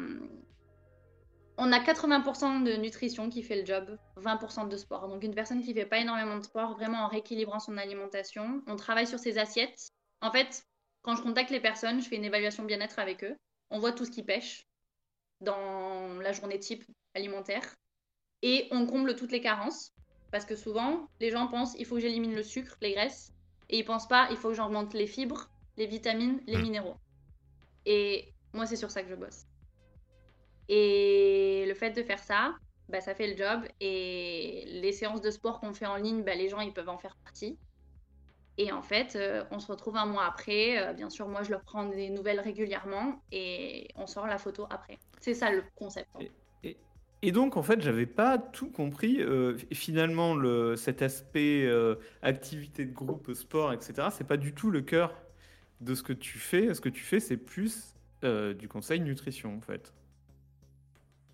On 1.59 1.73
a 1.73 1.79
80% 1.79 2.65
de 2.65 2.73
nutrition 2.75 3.31
qui 3.31 3.43
fait 3.43 3.61
le 3.61 3.65
job, 3.65 3.97
20% 4.19 4.69
de 4.69 4.77
sport. 4.77 5.09
Donc, 5.09 5.23
une 5.23 5.35
personne 5.35 5.62
qui 5.62 5.73
fait 5.73 5.87
pas 5.87 5.99
énormément 5.99 6.37
de 6.37 6.43
sport, 6.43 6.75
vraiment 6.75 6.99
en 6.99 7.09
rééquilibrant 7.09 7.61
son 7.61 7.79
alimentation. 7.79 8.62
On 8.67 8.77
travaille 8.77 9.07
sur 9.07 9.19
ses 9.19 9.39
assiettes. 9.39 9.89
En 10.21 10.31
fait, 10.31 10.65
quand 11.01 11.17
je 11.17 11.23
contacte 11.23 11.51
les 11.51 11.61
personnes, 11.61 12.03
je 12.03 12.09
fais 12.09 12.17
une 12.17 12.25
évaluation 12.25 12.65
bien-être 12.65 12.99
avec 12.99 13.25
eux. 13.25 13.37
On 13.71 13.79
voit 13.79 13.93
tout 13.93 14.05
ce 14.05 14.11
qu'ils 14.11 14.27
pêchent 14.27 14.67
dans 15.41 16.21
la 16.21 16.33
journée 16.33 16.59
type 16.59 16.85
alimentaire 17.15 17.77
et 18.43 18.69
on 18.71 18.87
comble 18.87 19.17
toutes 19.17 19.33
les 19.33 19.41
carences. 19.41 19.93
Parce 20.31 20.45
que 20.45 20.57
souvent, 20.57 21.09
les 21.21 21.31
gens 21.31 21.47
pensent 21.49 21.75
il 21.79 21.87
faut 21.87 21.97
que 21.97 22.01
j'élimine 22.03 22.35
le 22.35 22.43
sucre, 22.43 22.77
les 22.81 22.93
graisses, 22.93 23.33
et 23.69 23.79
ils 23.79 23.85
pensent 23.85 24.09
pas 24.09 24.29
il 24.31 24.37
faut 24.37 24.49
que 24.49 24.55
j'augmente 24.55 24.95
les 24.95 25.07
fibres, 25.07 25.49
les 25.77 25.87
vitamines, 25.87 26.43
les 26.47 26.59
Mm. 26.59 26.62
minéraux. 26.62 26.97
Et 27.87 28.35
moi, 28.53 28.67
c'est 28.67 28.77
sur 28.77 28.91
ça 28.91 29.03
que 29.03 29.09
je 29.11 29.15
bosse. 29.15 29.47
Et 30.69 31.65
le 31.67 31.75
fait 31.75 31.91
de 31.93 32.03
faire 32.03 32.19
ça, 32.19 32.55
bah, 32.89 33.01
ça 33.01 33.15
fait 33.15 33.29
le 33.29 33.37
job. 33.37 33.65
Et 33.81 34.65
les 34.67 34.93
séances 34.93 35.21
de 35.21 35.31
sport 35.31 35.61
qu'on 35.61 35.75
fait 35.75 35.87
en 35.87 35.97
ligne, 35.97 36.23
bah, 36.25 36.35
les 36.35 36.49
gens, 36.49 36.61
ils 36.61 36.73
peuvent 36.73 36.89
en 36.89 36.99
faire 36.99 37.17
partie. 37.25 37.59
Et 38.59 38.73
en 38.73 38.83
fait, 38.83 39.17
euh, 39.17 39.45
on 39.51 39.61
se 39.61 39.71
retrouve 39.71 39.97
un 39.97 40.07
mois 40.07 40.25
après. 40.25 40.79
Euh, 40.79 40.93
bien 40.95 41.11
sûr, 41.11 41.29
moi, 41.29 41.43
je 41.43 41.51
leur 41.51 41.62
prends 41.65 41.85
des 41.87 42.09
nouvelles 42.11 42.41
régulièrement 42.41 43.23
et 43.31 43.89
on 43.97 44.07
sort 44.07 44.27
la 44.27 44.39
photo 44.39 44.67
après. 44.71 44.99
C'est 45.21 45.35
ça 45.35 45.51
le 45.51 45.62
concept. 45.75 46.09
hein. 46.15 46.21
Et 47.27 47.33
donc, 47.33 47.57
en 47.57 47.62
fait, 47.65 47.81
j'avais 47.81 48.07
pas 48.07 48.39
tout 48.39 48.71
compris. 48.71 49.21
Euh, 49.21 49.59
finalement, 49.73 50.37
le, 50.37 50.77
cet 50.77 51.03
aspect 51.03 51.67
euh, 51.67 51.97
activité 52.23 52.85
de 52.85 52.93
groupe, 52.93 53.35
sport, 53.35 53.73
etc., 53.73 54.11
c'est 54.12 54.29
pas 54.29 54.37
du 54.37 54.55
tout 54.55 54.71
le 54.71 54.81
cœur 54.81 55.12
de 55.81 55.97
ce 55.97 56.05
que 56.05 56.12
tu 56.12 56.39
fais. 56.39 56.73
Ce 56.73 56.81
que 56.81 56.89
tu 56.89 57.03
fais, 57.03 57.19
c'est 57.19 57.37
plus 57.37 57.97
euh, 58.23 58.55
du 58.55 58.69
conseil 58.69 59.01
nutrition, 59.01 59.57
en 59.57 59.61
fait. 59.61 59.93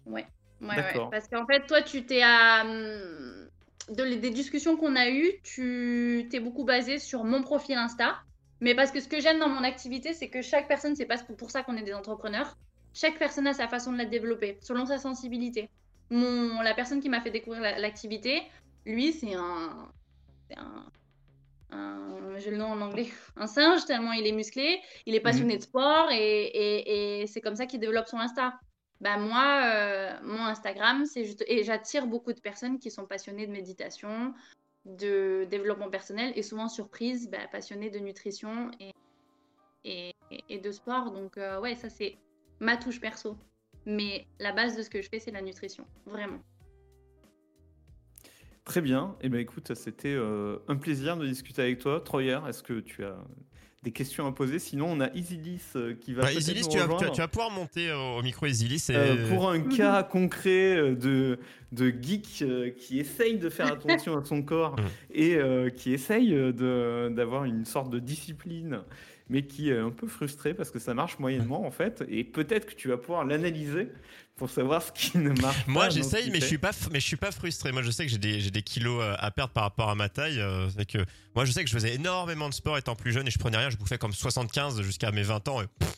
Ouais, 0.06 0.24
ouais. 0.62 1.08
Parce 1.10 1.28
qu'en 1.28 1.44
fait, 1.44 1.66
toi, 1.66 1.82
tu 1.82 2.06
t'es 2.06 2.22
à. 2.22 2.64
de, 2.64 4.14
des 4.14 4.30
discussions 4.30 4.78
qu'on 4.78 4.96
a 4.96 5.10
eues, 5.10 5.32
tu 5.44 6.26
t'es 6.30 6.40
beaucoup 6.40 6.64
basé 6.64 6.98
sur 6.98 7.22
mon 7.22 7.42
profil 7.42 7.76
Insta. 7.76 8.14
Mais 8.62 8.74
parce 8.74 8.92
que 8.92 9.00
ce 9.00 9.08
que 9.08 9.20
j'aime 9.20 9.40
dans 9.40 9.50
mon 9.50 9.62
activité, 9.62 10.14
c'est 10.14 10.30
que 10.30 10.40
chaque 10.40 10.68
personne, 10.68 10.96
c'est 10.96 11.04
pas 11.04 11.18
pour 11.18 11.50
ça 11.50 11.62
qu'on 11.62 11.76
est 11.76 11.82
des 11.82 11.92
entrepreneurs. 11.92 12.56
Chaque 12.94 13.18
personne 13.18 13.46
a 13.46 13.52
sa 13.52 13.68
façon 13.68 13.92
de 13.92 13.98
la 13.98 14.06
développer, 14.06 14.56
selon 14.62 14.86
sa 14.86 14.96
sensibilité. 14.96 15.68
Mon, 16.12 16.60
la 16.60 16.74
personne 16.74 17.00
qui 17.00 17.08
m'a 17.08 17.20
fait 17.22 17.30
découvrir 17.30 17.62
la- 17.62 17.78
l'activité, 17.78 18.42
lui, 18.84 19.12
c'est 19.12 19.34
un, 19.34 19.90
un, 20.56 20.86
un- 21.70 22.38
j'ai 22.38 22.50
le 22.50 22.58
nom 22.58 22.66
en 22.66 22.80
anglais, 22.82 23.08
un 23.36 23.46
singe, 23.46 23.84
tellement 23.86 24.12
il 24.12 24.26
est 24.26 24.32
musclé, 24.32 24.80
il 25.06 25.14
est 25.14 25.20
passionné 25.20 25.56
de 25.56 25.62
sport 25.62 26.10
et, 26.10 26.44
et- 26.44 27.22
et 27.22 27.26
c'est 27.26 27.40
comme 27.40 27.56
ça 27.56 27.66
qu'il 27.66 27.80
développe 27.80 28.08
son 28.08 28.18
Insta. 28.18 28.58
Bah 29.00 29.16
moi, 29.16 29.62
euh, 29.64 30.12
mon 30.22 30.44
Instagram, 30.44 31.06
c'est 31.06 31.24
juste... 31.24 31.44
Et 31.48 31.64
j'attire 31.64 32.06
beaucoup 32.06 32.32
de 32.32 32.40
personnes 32.40 32.78
qui 32.78 32.90
sont 32.90 33.06
passionnées 33.06 33.46
de 33.48 33.52
méditation, 33.52 34.32
de 34.84 35.44
développement 35.50 35.90
personnel 35.90 36.32
et 36.36 36.42
souvent 36.42 36.68
surprises, 36.68 37.28
bah, 37.30 37.48
passionnées 37.50 37.90
de 37.90 37.98
nutrition 37.98 38.70
et, 38.78 38.92
et, 39.84 40.12
et 40.48 40.58
de 40.58 40.70
sport. 40.70 41.10
Donc 41.10 41.36
euh, 41.38 41.58
ouais, 41.60 41.74
ça 41.74 41.88
c'est 41.90 42.16
ma 42.60 42.76
touche 42.76 43.00
perso. 43.00 43.36
Mais 43.86 44.26
la 44.38 44.52
base 44.52 44.76
de 44.76 44.82
ce 44.82 44.90
que 44.90 45.02
je 45.02 45.08
fais, 45.08 45.18
c'est 45.18 45.30
la 45.32 45.42
nutrition, 45.42 45.84
vraiment. 46.06 46.40
Très 48.64 48.80
bien. 48.80 49.16
Eh 49.20 49.28
ben 49.28 49.40
écoute, 49.40 49.74
c'était 49.74 50.14
euh, 50.14 50.58
un 50.68 50.76
plaisir 50.76 51.16
de 51.16 51.26
discuter 51.26 51.62
avec 51.62 51.78
toi. 51.80 52.00
Troyer, 52.00 52.38
est-ce 52.48 52.62
que 52.62 52.78
tu 52.78 53.04
as 53.04 53.16
des 53.82 53.90
questions 53.90 54.24
à 54.28 54.30
poser? 54.30 54.60
Sinon, 54.60 54.86
on 54.92 55.00
a 55.00 55.10
Isilis 55.14 55.60
euh, 55.74 55.94
qui 55.94 56.14
va 56.14 56.22
Bah, 56.22 56.32
Isilis, 56.32 56.62
nous 56.62 56.68
tu 56.68 56.78
vas, 56.78 56.84
tu, 56.96 57.04
vas, 57.04 57.10
tu 57.10 57.20
vas 57.20 57.26
pouvoir 57.28 57.50
monter 57.50 57.90
au, 57.92 58.18
au 58.18 58.22
micro 58.22 58.46
Isilis. 58.46 58.86
Et... 58.90 58.94
Euh, 58.94 59.28
pour 59.28 59.50
un 59.50 59.60
cas 59.62 60.04
concret 60.04 60.76
euh, 60.76 60.94
de, 60.94 61.40
de 61.72 61.90
geek 61.90 62.42
euh, 62.42 62.70
qui 62.70 63.00
essaye 63.00 63.36
de 63.36 63.48
faire 63.50 63.66
attention 63.72 64.16
à 64.16 64.24
son 64.24 64.42
corps 64.42 64.76
Mm. 64.76 64.84
et 65.10 65.34
euh, 65.34 65.68
qui 65.68 65.92
essaye 65.92 66.32
euh, 66.32 67.10
d'avoir 67.10 67.44
une 67.44 67.64
sorte 67.64 67.90
de 67.90 67.98
discipline, 67.98 68.82
mais 69.32 69.42
qui 69.46 69.70
est 69.70 69.78
un 69.78 69.90
peu 69.90 70.06
frustré 70.06 70.52
parce 70.54 70.70
que 70.70 70.78
ça 70.78 70.92
marche 70.94 71.18
moyennement 71.18 71.66
en 71.66 71.70
fait, 71.70 72.04
et 72.08 72.22
peut-être 72.22 72.66
que 72.66 72.74
tu 72.74 72.88
vas 72.88 72.98
pouvoir 72.98 73.24
l'analyser 73.24 73.88
pour 74.36 74.50
savoir 74.50 74.82
ce 74.82 74.92
qui 74.92 75.16
ne 75.18 75.30
marche 75.40 75.66
Moi, 75.66 75.84
pas. 75.84 75.90
ce 75.90 75.96
j'essaye, 75.96 76.30
mais 76.30 76.40
je 76.40 76.46
suis 76.46 76.58
pas, 76.58 76.72
mais 76.92 77.00
je 77.00 77.06
suis 77.06 77.16
pas 77.16 77.32
frustré. 77.32 77.72
Moi, 77.72 77.82
je 77.82 77.90
sais 77.90 78.04
que 78.04 78.10
j'ai 78.10 78.18
des, 78.18 78.40
j'ai 78.40 78.50
des 78.50 78.62
kilos 78.62 79.02
euh, 79.02 79.14
à 79.18 79.30
perdre 79.30 79.52
par 79.52 79.64
rapport 79.64 79.88
à 79.90 79.94
ma 79.94 80.08
taille. 80.08 80.40
euh, 80.40 80.68
c'est 80.76 80.84
que 80.86 80.98
moi, 81.34 81.44
je 81.44 81.52
sais 81.52 81.62
que 81.64 81.68
je 81.70 81.74
faisais 81.74 81.94
énormément 81.94 82.48
de 82.48 82.54
sport 82.54 82.76
étant 82.78 82.94
plus 82.94 83.12
jeune 83.12 83.26
et 83.26 83.30
je 83.30 83.38
prenais 83.38 83.58
rien. 83.58 83.70
Je 83.70 83.76
bouffais 83.76 83.98
comme 83.98 84.12
75 84.12 84.82
jusqu'à 84.82 85.10
mes 85.12 85.22
20 85.22 85.48
ans. 85.48 85.62
et, 85.62 85.66
pff, 85.78 85.92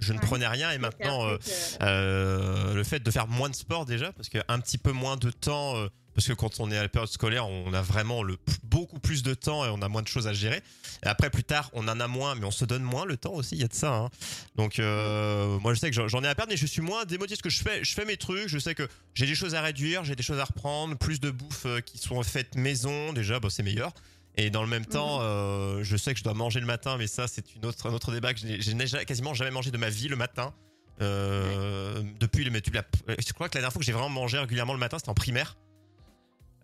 je 0.00 0.12
ne 0.12 0.18
prenais 0.18 0.46
rien 0.48 0.70
et 0.72 0.78
maintenant, 0.78 1.24
euh, 1.26 1.36
euh, 1.82 1.84
euh, 1.84 2.74
le 2.74 2.84
fait 2.84 3.00
de 3.00 3.10
faire 3.10 3.28
moins 3.28 3.48
de 3.48 3.54
sport 3.54 3.84
déjà, 3.86 4.12
parce 4.12 4.28
qu'un 4.28 4.58
petit 4.60 4.76
peu 4.78 4.92
moins 4.92 5.16
de 5.16 5.30
temps, 5.30 5.76
euh, 5.76 5.88
parce 6.14 6.26
que 6.26 6.32
quand 6.32 6.60
on 6.60 6.70
est 6.70 6.76
à 6.78 6.82
la 6.82 6.88
période 6.88 7.10
scolaire, 7.10 7.46
on 7.48 7.72
a 7.74 7.82
vraiment 7.82 8.22
le, 8.22 8.36
beaucoup 8.62 8.98
plus 8.98 9.22
de 9.22 9.34
temps 9.34 9.64
et 9.64 9.68
on 9.68 9.82
a 9.82 9.88
moins 9.88 10.02
de 10.02 10.08
choses 10.08 10.26
à 10.26 10.32
gérer. 10.32 10.62
Et 11.04 11.06
après, 11.06 11.28
plus 11.30 11.44
tard, 11.44 11.70
on 11.74 11.86
en 11.88 12.00
a 12.00 12.06
moins, 12.08 12.34
mais 12.34 12.44
on 12.44 12.50
se 12.50 12.64
donne 12.64 12.82
moins 12.82 13.04
le 13.04 13.16
temps 13.16 13.32
aussi, 13.34 13.56
il 13.56 13.60
y 13.60 13.64
a 13.64 13.68
de 13.68 13.74
ça. 13.74 13.94
hein. 13.94 14.10
Donc, 14.56 14.78
euh, 14.78 15.58
moi, 15.60 15.74
je 15.74 15.80
sais 15.80 15.90
que 15.90 16.08
j'en- 16.08 16.22
ai 16.22 16.28
à 16.28 16.34
perdre, 16.34 16.50
mais 16.52 16.56
je 16.56 16.66
suis 16.66 16.80
moins 16.82 17.04
démotivé 17.04 17.36
parce 17.36 17.42
que 17.42 17.50
je 17.50 17.62
fais, 17.62 17.84
je 17.84 17.92
fais 17.94 18.04
mes 18.04 18.16
trucs, 18.16 18.48
je 18.48 18.58
sais 18.58 18.74
que 18.74 18.88
j'ai 19.14 19.26
des 19.26 19.34
choses 19.34 19.54
à 19.54 19.60
réduire, 19.62 20.04
j'ai 20.04 20.16
des 20.16 20.22
choses 20.22 20.38
à 20.38 20.44
reprendre, 20.44 20.96
plus 20.96 21.20
de 21.20 21.30
bouffe 21.30 21.66
euh, 21.66 21.80
qui 21.80 21.98
sont 21.98 22.22
faites 22.22 22.54
maison, 22.56 23.12
déjà, 23.12 23.40
bah, 23.40 23.48
c'est 23.50 23.62
meilleur. 23.62 23.92
Et 24.36 24.50
dans 24.50 24.62
le 24.62 24.68
même 24.68 24.84
temps, 24.86 25.18
euh, 25.20 25.84
je 25.84 25.96
sais 25.96 26.12
que 26.12 26.18
je 26.18 26.24
dois 26.24 26.34
manger 26.34 26.58
le 26.60 26.66
matin, 26.66 26.96
mais 26.98 27.06
ça, 27.06 27.28
c'est 27.28 27.54
une 27.54 27.66
autre, 27.66 27.88
un 27.88 27.92
autre 27.92 28.10
débat 28.12 28.34
que 28.34 28.40
je 28.40 28.70
n'ai- 28.72 29.04
quasiment 29.04 29.32
jamais 29.34 29.50
mangé 29.52 29.70
de 29.70 29.78
ma 29.78 29.90
vie 29.90 30.08
le 30.08 30.16
matin. 30.16 30.52
Euh, 31.02 32.02
depuis 32.20 32.44
le 32.44 32.50
mais 32.52 32.60
tu 32.60 32.70
je 32.72 33.32
crois 33.32 33.48
que 33.48 33.54
la 33.56 33.60
dernière 33.62 33.72
fois 33.72 33.80
que 33.80 33.84
j'ai 33.86 33.90
vraiment 33.92 34.08
mangé 34.08 34.38
régulièrement 34.38 34.74
le 34.74 34.78
matin 34.78 34.96
c'était 34.96 35.08
en 35.10 35.14
primaire 35.14 35.56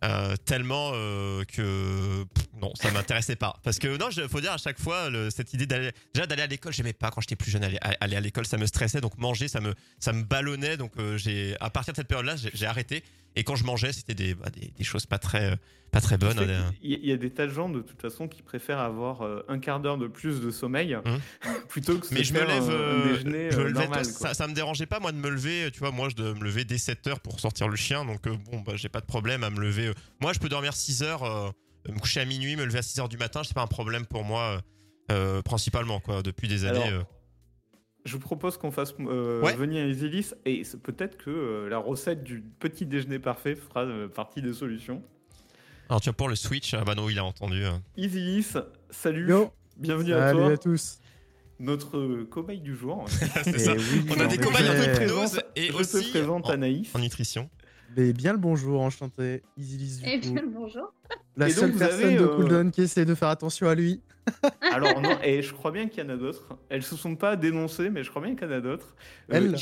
Euh, 0.02 0.34
tellement 0.46 0.92
euh, 0.94 1.44
que 1.44 2.24
non 2.58 2.72
ça 2.74 2.90
m'intéressait 2.90 3.36
pas. 3.36 3.56
Parce 3.62 3.78
que 3.78 3.98
non 3.98 4.08
il 4.08 4.28
faut 4.30 4.40
dire 4.40 4.52
à 4.52 4.56
chaque 4.56 4.80
fois 4.80 5.10
cette 5.28 5.52
idée 5.52 5.66
d'aller 5.66 5.92
déjà 6.14 6.26
d'aller 6.26 6.40
à 6.40 6.46
l'école 6.46 6.72
j'aimais 6.72 6.94
pas 6.94 7.10
quand 7.10 7.20
j'étais 7.20 7.36
plus 7.36 7.50
jeune. 7.50 7.62
Aller, 7.64 7.78
aller 8.00 8.16
à 8.16 8.20
l'école 8.20 8.46
ça 8.46 8.56
me 8.56 8.64
stressait. 8.64 9.02
Donc 9.02 9.18
manger 9.18 9.46
ça 9.46 9.60
me 9.60 9.74
ça 9.98 10.14
me 10.14 10.22
ballonnait. 10.22 10.78
Donc 10.78 10.92
euh, 10.96 11.18
j'ai 11.18 11.54
à 11.60 11.68
partir 11.68 11.92
de 11.92 11.96
cette 11.96 12.08
période 12.08 12.24
là 12.24 12.36
j'ai 12.36 12.50
j'ai 12.54 12.64
arrêté 12.64 13.04
et 13.36 13.44
quand 13.44 13.56
je 13.56 13.64
mangeais 13.64 13.92
c'était 13.92 14.14
des, 14.14 14.34
bah, 14.34 14.48
des, 14.50 14.72
des 14.76 14.84
choses 14.84 15.06
pas 15.06 15.18
très 15.18 15.56
pas 15.92 16.00
très 16.00 16.16
bonnes 16.18 16.38
euh, 16.38 16.62
Il 16.82 17.04
y, 17.04 17.10
a 17.12 17.16
des 17.16 17.30
tas 17.30 17.46
de 17.46 17.52
gens 17.52 17.68
de 17.68 17.80
toute 17.80 18.00
façon 18.00 18.28
qui 18.28 18.42
préfèrent 18.42 18.78
avoir 18.78 19.22
euh, 19.22 19.42
un 19.48 19.58
quart 19.58 19.80
d'heure 19.80 19.98
de 19.98 20.06
plus 20.06 20.40
de 20.40 20.50
sommeil 20.50 20.96
plutôt 21.68 21.98
que 21.98 22.06
Hum. 22.06 22.12
Mais 22.12 22.24
je 22.24 22.32
me 22.34 22.40
lève, 22.44 22.62
un- 22.62 22.66
un, 22.66 22.70
euh, 22.70 23.12
déjeuner 23.16 23.50
je 23.50 23.56
me 23.58 23.64
euh, 23.66 23.70
normal. 23.70 24.02
quoi. 24.04 24.28
ça, 24.28 24.34
ça 24.34 24.46
me 24.46 24.54
dérangeait 24.54 24.86
pas 24.86 25.00
moi 25.00 25.10
de 25.12 25.16
me 25.16 25.28
lever, 25.28 25.70
tu 25.72 25.80
vois, 25.80 25.90
moi 25.90 26.08
je 26.08 26.14
dois 26.16 26.34
me 26.34 26.44
lever 26.44 26.64
dès 26.64 26.78
7 26.78 27.06
heures 27.08 27.20
pour 27.20 27.40
sortir 27.40 27.68
le 27.68 27.76
chien, 27.76 28.04
donc 28.04 28.26
euh, 28.26 28.36
bon 28.50 28.60
bah 28.60 28.72
j'ai 28.76 28.88
pas 28.88 29.00
de 29.00 29.06
problème 29.06 29.42
à 29.44 29.50
me 29.50 29.60
lever. 29.60 29.88
euh. 29.88 29.94
Moi 30.20 30.32
je 30.32 30.38
peux 30.38 30.48
dormir 30.48 30.74
6 30.74 31.02
heures, 31.02 31.24
euh, 31.24 31.50
me 31.88 31.98
coucher 31.98 32.20
à 32.20 32.24
minuit, 32.24 32.54
me 32.56 32.64
lever 32.64 32.78
à 32.78 32.82
6 32.82 33.00
heures 33.00 33.08
du 33.08 33.16
matin, 33.18 33.42
c'est 33.44 33.54
pas 33.54 33.62
un 33.62 33.66
problème 33.66 34.06
pour 34.06 34.22
moi 34.24 34.42
euh, 34.42 34.60
euh, 35.38 35.42
principalement 35.42 35.98
quoi, 36.00 36.22
depuis 36.22 36.46
des 36.46 36.64
années. 36.64 36.78
Alors, 36.78 37.00
euh. 37.00 37.02
Je 38.04 38.14
vous 38.14 38.20
propose 38.20 38.56
qu'on 38.56 38.70
fasse 38.70 38.94
euh, 39.00 39.42
Ouais. 39.42 39.54
venir 39.54 39.86
Isilis 39.86 40.32
et 40.46 40.64
c'est 40.64 40.80
peut-être 40.82 41.18
que 41.18 41.30
euh, 41.30 41.68
la 41.68 41.78
recette 41.78 42.22
du 42.24 42.40
petit 42.58 42.86
déjeuner 42.86 43.18
parfait 43.18 43.54
fera 43.54 43.84
euh, 43.84 44.08
partie 44.08 44.40
des 44.40 44.54
solutions. 44.54 45.02
Alors 45.88 46.00
tu 46.00 46.08
vois 46.08 46.16
pour 46.16 46.28
le 46.28 46.34
Switch, 46.36 46.72
ah 46.74 46.82
bah 46.84 46.94
non 46.94 47.08
il 47.10 47.18
a 47.18 47.24
entendu. 47.24 47.62
euh. 47.64 47.72
Isilis, 47.96 48.54
salut, 48.90 49.28
Yo. 49.28 49.50
bienvenue 49.76 50.14
à 50.14 50.28
Salut 50.28 50.38
toi, 50.38 50.52
à 50.52 50.56
tous. 50.56 50.98
notre 51.58 51.98
euh, 51.98 52.24
cobaye 52.30 52.60
du 52.60 52.74
jour. 52.74 53.04
c'est 53.08 53.52
Eh 53.54 53.58
ça. 53.58 53.72
oui, 53.74 54.06
On 54.10 54.20
a 54.20 54.24
en 54.24 54.28
des 54.28 54.38
cobayes 54.38 54.62
te 54.64 55.02
hypnose 55.04 55.40
et 55.56 55.66
je 55.66 55.72
aussi 55.74 56.04
te 56.06 56.10
présente 56.18 56.46
en, 56.46 56.50
Anaïs. 56.50 56.94
en 56.94 57.00
nutrition. 57.00 57.50
Mais 57.96 58.12
bien 58.12 58.32
le 58.32 58.38
bonjour, 58.38 58.80
enchanté. 58.80 59.42
Isilis 59.56 60.00
du 60.02 60.08
Et 60.08 60.20
coup. 60.20 60.30
bien 60.32 60.42
le 60.42 60.48
bonjour. 60.48 60.92
La 61.36 61.48
Et 61.48 61.50
donc, 61.52 61.58
seule 61.58 61.70
vous 61.72 61.78
personne 61.78 62.04
avez, 62.04 62.16
de 62.16 62.24
euh, 62.24 62.36
Cooldown 62.36 62.70
qui 62.70 62.82
essaie 62.82 63.04
de 63.04 63.14
faire 63.14 63.28
attention 63.28 63.68
à 63.68 63.74
lui. 63.74 64.00
Alors 64.72 65.00
non, 65.00 65.18
et 65.24 65.42
je 65.42 65.52
crois 65.52 65.72
bien 65.72 65.88
qu'il 65.88 66.04
y 66.04 66.06
en 66.06 66.10
a 66.10 66.16
d'autres. 66.16 66.56
Elles 66.68 66.82
se 66.82 66.94
sont 66.96 67.16
pas 67.16 67.36
dénoncées, 67.36 67.90
mais 67.90 68.04
je 68.04 68.10
crois 68.10 68.22
bien 68.22 68.34
qu'il 68.36 68.46
y 68.46 68.50
en 68.50 68.54
a 68.54 68.60
d'autres. 68.60 68.94
Euh, 69.32 69.52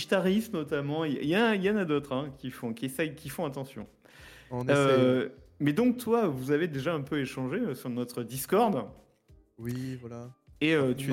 notamment, 0.53 1.05
il 1.05 1.25
y, 1.25 1.35
a- 1.35 1.55
il 1.55 1.63
y 1.63 1.71
en 1.71 1.77
a 1.77 1.85
d'autres 1.85 2.13
hein, 2.13 2.35
qui 2.39 2.51
font, 2.51 2.75
qui 2.75 2.87
essayent, 2.87 3.15
qui 3.15 3.29
font 3.29 3.47
attention. 3.47 3.87
On 4.51 4.63
essaie. 4.65 4.73
Euh, 4.77 5.29
mais 5.61 5.73
donc 5.73 5.97
toi, 5.97 6.27
vous 6.27 6.51
avez 6.51 6.69
déjà 6.69 6.93
un 6.95 7.01
peu 7.01 7.19
échangé 7.21 7.59
euh, 7.59 7.75
sur 7.75 7.89
notre 7.91 8.23
Discord. 8.23 8.87
Oui, 9.59 9.97
voilà. 10.01 10.29
Et 10.61 10.75
euh, 10.75 10.93
tu, 10.95 11.13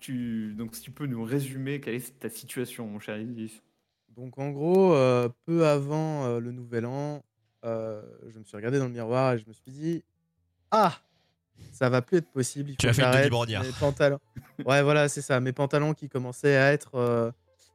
tu, 0.00 0.54
donc 0.56 0.74
si 0.74 0.82
tu 0.82 0.90
peux 0.90 1.06
nous 1.06 1.24
résumer 1.24 1.80
quelle 1.80 1.96
est 1.96 2.18
ta 2.20 2.28
situation, 2.30 2.86
mon 2.86 3.00
cher 3.00 3.18
Isis. 3.20 3.60
Donc 4.16 4.38
en 4.38 4.50
gros, 4.50 4.94
euh, 4.94 5.28
peu 5.46 5.66
avant 5.66 6.24
euh, 6.24 6.40
le 6.40 6.52
nouvel 6.52 6.86
an, 6.86 7.24
euh, 7.64 8.02
je 8.28 8.38
me 8.38 8.44
suis 8.44 8.56
regardé 8.56 8.78
dans 8.78 8.84
le 8.84 8.92
miroir 8.92 9.34
et 9.34 9.38
je 9.38 9.46
me 9.46 9.52
suis 9.52 9.70
dit 9.70 10.04
Ah 10.70 10.94
Ça 11.72 11.88
va 11.88 12.02
plus 12.02 12.18
être 12.18 12.30
possible. 12.30 12.70
Il 12.70 12.76
Tu 12.76 12.88
as 12.88 12.92
fait. 12.92 13.18
Denis 13.18 13.30
Brognard. 13.30 13.64
Mes 13.64 13.72
pantalons. 13.72 14.20
Ouais, 14.64 14.82
voilà, 14.82 15.08
c'est 15.08 15.22
ça. 15.22 15.40
Mes 15.40 15.52
pantalons 15.52 15.94
qui 15.94 16.08
commençaient 16.08 16.56
à 16.56 16.72
être 16.72 17.32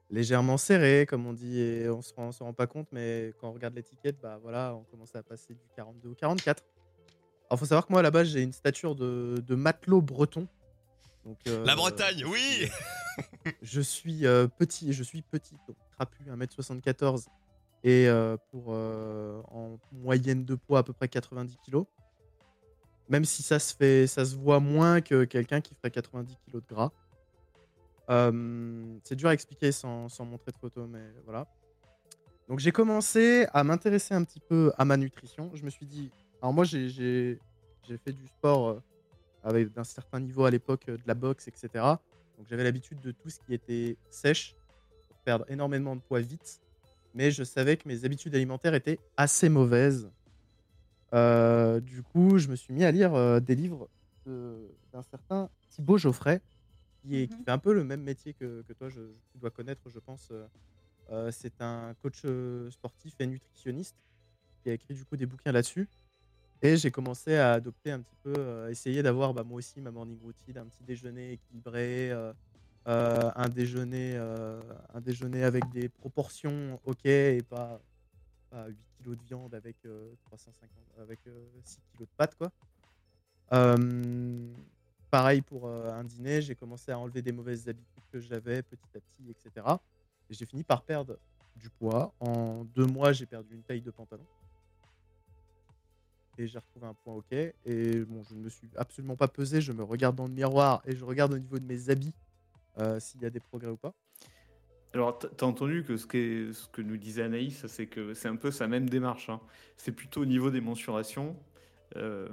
légèrement 0.09 0.57
serrés, 0.57 1.05
comme 1.07 1.27
on 1.27 1.33
dit, 1.33 1.59
et 1.59 1.89
on 1.89 2.01
se 2.01 2.13
rend, 2.13 2.27
on 2.27 2.31
se 2.31 2.41
rend 2.41 2.53
pas 2.53 2.67
compte, 2.67 2.87
mais 2.91 3.33
quand 3.39 3.49
on 3.49 3.53
regarde 3.53 3.75
l'étiquette, 3.75 4.15
bah 4.21 4.39
voilà, 4.41 4.73
on 4.73 4.83
commençait 4.83 5.19
à 5.19 5.23
passer 5.23 5.53
du 5.53 5.67
42 5.75 6.09
au 6.09 6.15
44. 6.15 6.63
Alors 7.49 7.59
faut 7.59 7.65
savoir 7.65 7.85
que 7.85 7.91
moi 7.91 7.99
à 7.99 8.03
la 8.03 8.11
base 8.11 8.27
j'ai 8.27 8.41
une 8.41 8.53
stature 8.53 8.95
de, 8.95 9.43
de 9.45 9.55
matelot 9.55 10.01
breton. 10.01 10.47
Donc, 11.25 11.37
La 11.65 11.75
Bretagne, 11.75 12.23
oui 12.25 12.69
je 13.61 13.81
suis 13.81 14.21
petit, 14.57 14.93
je 14.93 15.03
suis 15.03 15.21
petit, 15.21 15.55
donc 15.67 15.75
trapu, 15.99 16.23
1m74 16.23 17.25
et 17.83 18.07
euh, 18.07 18.37
pour 18.51 18.67
euh, 18.69 19.41
en 19.51 19.77
moyenne 19.91 20.45
de 20.45 20.55
poids 20.55 20.79
à 20.79 20.83
peu 20.83 20.93
près 20.93 21.07
90 21.07 21.57
kg. 21.65 21.83
Même 23.09 23.25
si 23.25 23.41
ça 23.41 23.59
se 23.59 23.75
fait, 23.75 24.07
ça 24.07 24.25
se 24.25 24.35
voit 24.35 24.59
moins 24.59 25.01
que 25.01 25.23
quelqu'un 25.25 25.61
qui 25.61 25.73
ferait 25.75 25.91
90 25.91 26.35
kg 26.35 26.53
de 26.53 26.63
gras. 26.67 26.91
Euh, 28.09 28.97
c'est 29.03 29.15
dur 29.15 29.29
à 29.29 29.33
expliquer 29.33 29.71
sans, 29.71 30.07
montrer 30.19 30.51
de 30.51 30.57
photos, 30.57 30.87
mais 30.89 31.03
voilà. 31.25 31.47
Donc 32.47 32.59
j'ai 32.59 32.71
commencé 32.71 33.45
à 33.53 33.63
m'intéresser 33.63 34.13
un 34.13 34.23
petit 34.23 34.39
peu 34.39 34.71
à 34.77 34.85
ma 34.85 34.97
nutrition. 34.97 35.51
Je 35.53 35.63
me 35.63 35.69
suis 35.69 35.85
dit, 35.85 36.11
alors 36.41 36.53
moi 36.53 36.63
j'ai- 36.63 37.39
fait 38.05 38.13
du 38.13 38.27
sport 38.27 38.83
avec 39.43 39.73
d'un 39.73 39.83
certain 39.83 40.19
niveau 40.19 40.45
à 40.45 40.51
l'époque, 40.51 40.85
de 40.85 40.99
la 41.07 41.15
boxe, 41.15 41.47
etc. 41.47 41.69
Donc 42.37 42.47
j'avais 42.47 42.63
l'habitude 42.63 42.99
de 42.99 43.11
tout 43.11 43.29
ce 43.29 43.39
qui 43.39 43.53
était 43.53 43.97
sèche 44.11 44.55
perdre 45.29 45.45
énormément 45.47 45.95
de 45.95 46.01
poids 46.01 46.21
vite. 46.21 46.59
Mais 47.13 47.29
je 47.29 47.43
savais 47.43 47.77
que 47.77 47.87
mes 47.87 48.03
habitudes 48.03 48.33
alimentaires 48.33 48.73
étaient 48.73 48.97
assez 49.15 49.47
mauvaises. 49.47 50.09
Euh, 51.13 51.79
du 51.79 52.01
coup, 52.01 52.39
je 52.39 52.47
me 52.47 52.55
suis 52.55 52.73
mis 52.73 52.83
à 52.83 52.89
lire 52.91 53.13
euh, 53.13 53.39
des 53.39 53.53
livres 53.53 53.87
de- 54.25 54.67
d'un 54.91 55.03
certain 55.03 55.47
Thibaut 55.69 55.99
Geoffrey, 55.99 56.41
qui, 57.01 57.15
est, 57.21 57.27
qui 57.27 57.35
Mhm. 57.35 57.43
fait 57.45 57.51
un 57.51 57.59
peu 57.59 57.73
le 57.73 57.83
même 57.83 58.01
métier 58.01 58.33
que, 58.33 58.63
que 58.67 58.73
toi, 58.73 58.89
je, 58.89 59.01
tu 59.31 59.37
dois 59.37 59.51
connaître, 59.51 59.87
je 59.87 59.99
pense. 59.99 60.31
Euh, 61.11 61.31
c'est 61.31 61.61
un 61.61 61.93
coach 62.01 62.25
sportif 62.71 63.13
et 63.19 63.27
nutritionniste 63.27 63.95
qui 64.63 64.71
a 64.71 64.73
écrit 64.73 64.95
du 64.95 65.05
coup 65.05 65.15
des 65.15 65.27
bouquins 65.27 65.51
là-dessus. 65.51 65.87
Et 66.63 66.75
j'ai 66.75 66.89
commencé 66.89 67.35
à 67.35 67.53
adopter 67.53 67.91
un 67.91 68.01
petit 68.01 68.17
peu, 68.23 68.67
essayer 68.71 69.03
d'avoir 69.03 69.35
bah, 69.35 69.43
moi 69.43 69.57
aussi 69.59 69.79
ma 69.79 69.91
morning 69.91 70.19
routine, 70.21 70.57
un 70.57 70.65
petit 70.67 70.83
déjeuner 70.83 71.33
équilibré, 71.33 72.11
euh, 72.87 73.31
un, 73.35 73.49
déjeuner, 73.49 74.13
euh, 74.15 74.61
un 74.93 75.01
déjeuner 75.01 75.43
avec 75.43 75.69
des 75.69 75.89
proportions 75.89 76.79
ok 76.85 77.05
et 77.05 77.43
pas, 77.47 77.79
pas 78.49 78.67
8 78.67 78.77
kilos 78.97 79.17
de 79.17 79.23
viande 79.23 79.53
avec, 79.53 79.75
euh, 79.85 80.13
350, 80.25 80.69
avec 81.01 81.19
euh, 81.27 81.45
6 81.63 81.79
kilos 81.91 82.07
de 82.07 82.15
pâtes. 82.15 82.35
Quoi. 82.35 82.51
Pareil 85.11 85.41
pour 85.41 85.67
un 85.67 86.03
dîner, 86.03 86.41
j'ai 86.41 86.53
commencé 86.55 86.91
à 86.91 86.99
enlever 86.99 87.23
des 87.23 87.31
mauvaises 87.31 87.67
habitudes 87.67 88.03
que 88.11 88.19
j'avais 88.19 88.61
petit 88.61 88.89
à 88.95 88.99
petit, 88.99 89.31
etc. 89.31 89.65
Et 90.29 90.35
j'ai 90.35 90.45
fini 90.45 90.63
par 90.63 90.83
perdre 90.83 91.17
du 91.55 91.67
poids. 91.71 92.13
En 92.19 92.63
deux 92.63 92.85
mois, 92.85 93.11
j'ai 93.11 93.25
perdu 93.25 93.55
une 93.55 93.63
taille 93.63 93.81
de 93.81 93.89
pantalon. 93.89 94.23
et 96.37 96.47
j'ai 96.47 96.59
retrouvé 96.59 96.85
un 96.85 96.93
point 96.93 97.15
OK. 97.15 97.33
Et 97.33 97.99
bon, 98.01 98.23
je 98.29 98.35
ne 98.35 98.41
me 98.41 98.49
suis 98.49 98.69
absolument 98.75 99.15
pas 99.15 99.27
pesé. 99.27 99.61
Je 99.61 99.71
me 99.71 99.83
regarde 99.83 100.15
dans 100.15 100.27
le 100.27 100.33
miroir 100.33 100.83
et 100.85 100.95
je 100.95 101.03
regarde 101.03 101.33
au 101.33 101.39
niveau 101.39 101.57
de 101.57 101.65
mes 101.65 101.89
habits 101.89 102.13
s'il 102.99 103.21
y 103.21 103.25
a 103.25 103.29
des 103.29 103.39
progrès 103.39 103.69
ou 103.69 103.77
pas. 103.77 103.93
Alors, 104.93 105.19
tu 105.19 105.27
as 105.27 105.47
entendu 105.47 105.83
que 105.83 105.97
ce, 105.97 106.07
que 106.07 106.51
ce, 106.51 106.67
que 106.67 106.81
nous 106.81 106.97
disait 106.97 107.23
Anaïs, 107.23 107.65
c'est 107.67 107.85
que 107.85 108.13
c'est 108.15 108.27
un 108.27 108.35
peu 108.35 108.49
sa 108.49 108.67
même 108.67 108.89
démarche. 108.89 109.29
Hein. 109.29 109.39
C'est 109.77 109.91
plutôt 109.91 110.21
au 110.21 110.25
niveau 110.25 110.49
des 110.49 110.61
mensurations 110.61 111.35
euh, 111.95 112.27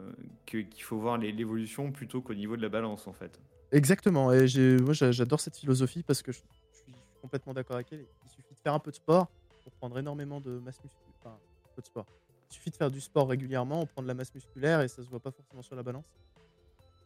qu'il 0.47 0.83
faut 0.83 0.99
voir 0.99 1.19
l'évolution 1.19 1.93
plutôt 1.93 2.23
qu'au 2.23 2.35
niveau 2.35 2.57
de 2.57 2.63
la 2.63 2.71
balance, 2.71 3.07
en 3.07 3.13
fait. 3.13 3.39
Exactement. 3.73 4.33
Et 4.33 4.47
moi, 4.81 4.95
j'adore 4.95 5.41
cette 5.41 5.57
philosophie 5.57 6.03
parce 6.03 6.23
que 6.23 6.33
je, 6.33 6.39
suis 6.39 6.95
complètement 7.21 7.53
d'accord 7.53 7.77
avec 7.77 7.93
elle. 7.93 8.07
Il 8.25 8.31
suffit 8.31 8.55
de 8.55 8.61
faire 8.63 8.73
un 8.73 8.79
peu 8.79 8.91
de 8.91 8.97
sport 8.97 9.29
pour 9.65 9.73
prendre 9.73 9.99
énormément 9.99 10.41
de 10.41 10.59
masse 10.59 10.83
musculaire. 10.83 11.13
Enfin, 11.21 11.35
un 11.35 11.75
peu 11.75 11.83
de 11.83 11.87
sport. 11.87 12.07
Il 12.51 12.55
suffit 12.55 12.71
de 12.71 12.77
faire 12.77 12.91
du 12.91 13.01
sport 13.01 13.29
régulièrement, 13.29 13.83
on 13.83 13.87
prend 13.87 14.03
de 14.03 14.09
la 14.09 14.15
masse 14.15 14.35
musculaire 14.35 14.81
et 14.81 14.89
ça 14.89 15.03
se 15.03 15.11
voit 15.11 15.21
pas 15.21 15.33
forcément 15.33 15.63
sur 15.63 15.77
la 15.77 15.83
balance. 15.83 16.07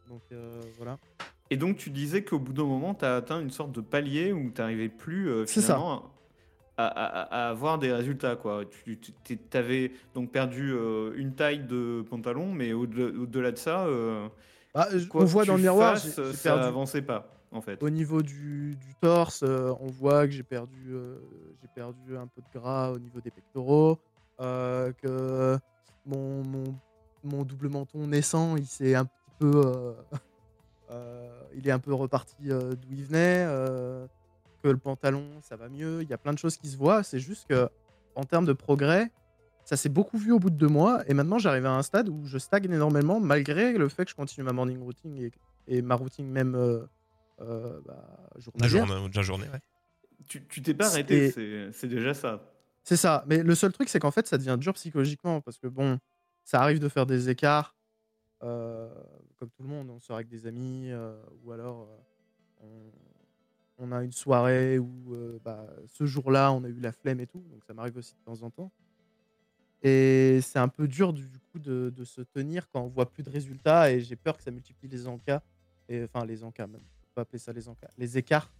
Donc 0.07 0.21
euh, 0.31 0.61
voilà. 0.77 0.97
Et 1.51 1.57
donc, 1.57 1.75
tu 1.75 1.89
disais 1.89 2.23
qu'au 2.23 2.39
bout 2.39 2.53
d'un 2.53 2.63
moment, 2.63 2.95
tu 2.95 3.03
as 3.03 3.17
atteint 3.17 3.41
une 3.41 3.51
sorte 3.51 3.73
de 3.73 3.81
palier 3.81 4.31
où 4.31 4.51
tu 4.55 4.61
n'arrivais 4.61 4.87
plus 4.87 5.29
euh, 5.29 5.45
finalement 5.45 6.09
à, 6.77 7.49
avoir 7.49 7.77
des 7.77 7.91
résultats. 7.91 8.37
Quoi. 8.37 8.63
Tu, 8.85 8.97
avais 9.53 9.91
donc 10.15 10.31
perdu 10.31 10.71
euh, 10.71 11.11
une 11.17 11.35
taille 11.35 11.59
de 11.59 12.05
pantalon, 12.09 12.53
mais 12.53 12.71
au-delà 12.71 13.51
de 13.51 13.57
ça, 13.57 13.85
euh, 13.85 14.29
bah, 14.73 14.87
on 15.13 15.25
voit 15.25 15.43
dans 15.43 15.57
le 15.57 15.61
miroir, 15.61 15.97
ça 15.97 16.55
n'avançait 16.55 17.03
pas. 17.03 17.29
En 17.53 17.59
fait. 17.59 17.83
Au 17.83 17.89
niveau 17.89 18.21
du, 18.21 18.77
torse, 19.01 19.43
on 19.43 19.87
voit 19.87 20.25
que 20.25 20.31
j'ai 20.31 20.43
perdu, 20.43 20.95
j'ai 21.61 21.67
perdu 21.75 22.15
un 22.15 22.27
peu 22.27 22.41
de 22.41 22.59
gras 22.59 22.91
au 22.91 22.97
niveau 22.97 23.19
des 23.19 23.29
pectoraux, 23.29 23.99
que 24.39 25.57
mon, 26.05 26.43
mon, 26.45 26.63
mon, 27.25 27.43
double 27.43 27.67
menton 27.67 28.07
naissant, 28.07 28.55
il 28.55 28.65
s'est 28.65 28.95
un 28.95 29.03
petit 29.03 29.31
peu 29.37 29.93
il 31.55 31.67
est 31.67 31.71
un 31.71 31.79
peu 31.79 31.93
reparti 31.93 32.35
euh, 32.49 32.75
d'où 32.75 32.89
il 32.91 33.03
venait, 33.03 33.45
euh, 33.47 34.05
que 34.63 34.69
le 34.69 34.77
pantalon, 34.77 35.25
ça 35.41 35.55
va 35.55 35.69
mieux. 35.69 36.01
Il 36.01 36.09
y 36.09 36.13
a 36.13 36.17
plein 36.17 36.33
de 36.33 36.37
choses 36.37 36.57
qui 36.57 36.69
se 36.69 36.77
voient. 36.77 37.03
C'est 37.03 37.19
juste 37.19 37.47
que 37.47 37.69
en 38.15 38.23
termes 38.23 38.45
de 38.45 38.53
progrès, 38.53 39.11
ça 39.63 39.77
s'est 39.77 39.89
beaucoup 39.89 40.17
vu 40.17 40.31
au 40.31 40.39
bout 40.39 40.49
de 40.49 40.57
deux 40.57 40.67
mois. 40.67 41.01
Et 41.07 41.13
maintenant, 41.13 41.39
j'arrive 41.39 41.65
à 41.65 41.71
un 41.71 41.83
stade 41.83 42.09
où 42.09 42.25
je 42.25 42.37
stagne 42.37 42.71
énormément, 42.71 43.19
malgré 43.19 43.73
le 43.73 43.89
fait 43.89 44.05
que 44.05 44.11
je 44.11 44.15
continue 44.15 44.45
ma 44.45 44.53
morning 44.53 44.79
routine 44.81 45.31
et, 45.67 45.81
ma 45.81 45.95
routine 45.95 46.29
même 46.29 46.53
bah, 47.39 47.47
journalière. 48.37 48.85
La 49.13 49.21
journée, 49.21 49.47
ouais. 49.47 49.59
Tu 50.27 50.61
t'es 50.61 50.73
pas 50.73 50.87
arrêté, 50.87 51.31
c'est 51.73 51.87
déjà 51.87 52.13
ça. 52.13 52.41
C'est 52.83 52.97
ça. 52.97 53.23
Mais 53.27 53.43
le 53.43 53.55
seul 53.55 53.71
truc, 53.71 53.89
c'est 53.89 53.99
qu'en 53.99 54.11
fait, 54.11 54.27
ça 54.27 54.37
devient 54.37 54.57
dur 54.59 54.73
psychologiquement 54.73 55.41
parce 55.41 55.57
que 55.57 55.67
bon, 55.67 55.99
ça 56.43 56.61
arrive 56.61 56.79
de 56.79 56.89
faire 56.89 57.05
des 57.05 57.29
écarts. 57.29 57.75
Euh, 58.43 58.89
comme 59.41 59.49
tout 59.49 59.63
le 59.63 59.69
monde, 59.69 59.89
on 59.89 59.99
sort 59.99 60.17
avec 60.17 60.27
des 60.27 60.45
amis 60.45 60.91
euh, 60.91 61.19
ou 61.43 61.51
alors 61.51 61.89
euh, 62.63 62.91
on, 63.79 63.91
a 63.91 64.03
une 64.03 64.11
soirée 64.11 64.77
où 64.77 65.17
bah, 65.43 65.65
ce 65.87 66.05
jour-là 66.05 66.53
on 66.53 66.63
a 66.63 66.69
eu 66.69 66.79
la 66.79 66.91
flemme 66.91 67.19
et 67.21 67.25
tout, 67.25 67.43
donc 67.49 67.63
ça 67.65 67.73
m'arrive 67.73 67.97
aussi 67.97 68.13
de 68.13 68.19
temps 68.23 68.43
en 68.43 68.51
temps. 68.51 68.71
Et 69.81 70.41
c'est 70.43 70.59
un 70.59 70.67
peu 70.67 70.87
dur 70.87 71.11
du 71.11 71.27
coup 71.51 71.57
de, 71.57 71.91
se 72.03 72.21
tenir 72.21 72.69
quand 72.69 72.81
on 72.81 72.87
voit 72.87 73.09
plus 73.09 73.23
de 73.23 73.31
résultats 73.31 73.91
et 73.91 74.01
j'ai 74.01 74.15
peur 74.15 74.37
que 74.37 74.43
ça 74.43 74.51
multiplie 74.51 74.87
les 74.87 75.07
encas, 75.07 75.41
et, 75.89 76.03
enfin 76.03 76.23
les 76.23 76.43
encas 76.43 76.67
même, 76.67 76.83
on 76.83 77.15
peut 77.15 77.21
appeler 77.21 77.39
ça 77.39 77.51
les 77.51 77.67
encas, 77.67 77.89
les 77.97 78.19
écarts. 78.19 78.51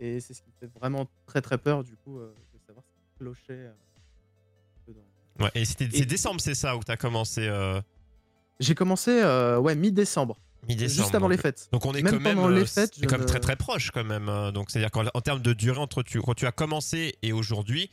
Et 0.00 0.18
c'est 0.18 0.34
ce 0.34 0.42
qui 0.42 0.48
me 0.48 0.54
fait 0.58 0.78
vraiment 0.80 1.06
très 1.26 1.40
très 1.40 1.58
peur 1.58 1.84
du 1.84 1.94
coup 1.94 2.18
de 2.18 2.58
savoir 2.66 2.84
si 2.84 3.18
clochait. 3.18 3.70
Ouais, 5.38 5.50
et 5.54 5.64
c'était 5.64 5.86
décembre, 5.86 6.40
c'est 6.40 6.56
ça, 6.56 6.76
où 6.76 6.82
tu 6.82 6.90
as 6.90 6.96
commencé 6.96 7.48
j'ai 8.60 8.74
commencé 8.74 9.10
euh, 9.10 9.58
ouais, 9.58 9.74
mi-décembre. 9.74 10.36
Mi-décembre. 10.68 11.02
Juste 11.02 11.14
avant 11.14 11.28
les 11.28 11.36
fêtes. 11.36 11.68
Donc 11.72 11.86
on 11.86 11.94
est 11.94 12.02
quand 12.02 12.20
même, 12.20 12.48
les 12.50 12.62
euh, 12.62 12.66
fêtes, 12.66 13.04
comme 13.06 13.24
très 13.24 13.40
très 13.40 13.56
proche 13.56 13.90
quand 13.90 14.04
même. 14.04 14.28
Euh, 14.28 14.50
donc 14.50 14.70
c'est-à-dire 14.70 14.90
qu'en 14.90 15.20
termes 15.20 15.40
de 15.40 15.52
durée 15.52 15.78
entre 15.78 16.02
tu, 16.02 16.20
quand 16.20 16.34
tu 16.34 16.46
as 16.46 16.52
commencé 16.52 17.16
et 17.22 17.32
aujourd'hui, 17.32 17.90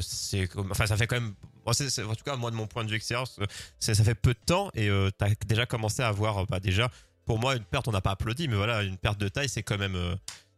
c'est 0.00 0.48
enfin 0.56 0.86
ça 0.86 0.96
fait 0.96 1.06
quand 1.06 1.20
même 1.20 1.34
en 1.66 1.72
tout 1.72 2.24
cas 2.24 2.36
moi 2.36 2.50
de 2.50 2.56
mon 2.56 2.66
point 2.66 2.84
de 2.84 2.88
vue 2.88 2.96
extérieur 2.96 3.26
ça 3.26 3.94
fait 3.94 4.14
peu 4.14 4.32
de 4.32 4.38
temps 4.46 4.70
et 4.74 4.86
tu 4.86 5.24
as 5.24 5.28
déjà 5.46 5.66
commencé 5.66 6.00
à 6.00 6.08
avoir 6.08 6.46
bah, 6.46 6.58
déjà 6.58 6.90
pour 7.26 7.38
moi 7.38 7.54
une 7.54 7.64
perte 7.64 7.86
on 7.86 7.92
n'a 7.92 8.00
pas 8.00 8.12
applaudi 8.12 8.48
mais 8.48 8.56
voilà 8.56 8.82
une 8.82 8.96
perte 8.96 9.20
de 9.20 9.28
taille 9.28 9.48
c'est 9.50 9.62
quand 9.62 9.76
même 9.76 9.98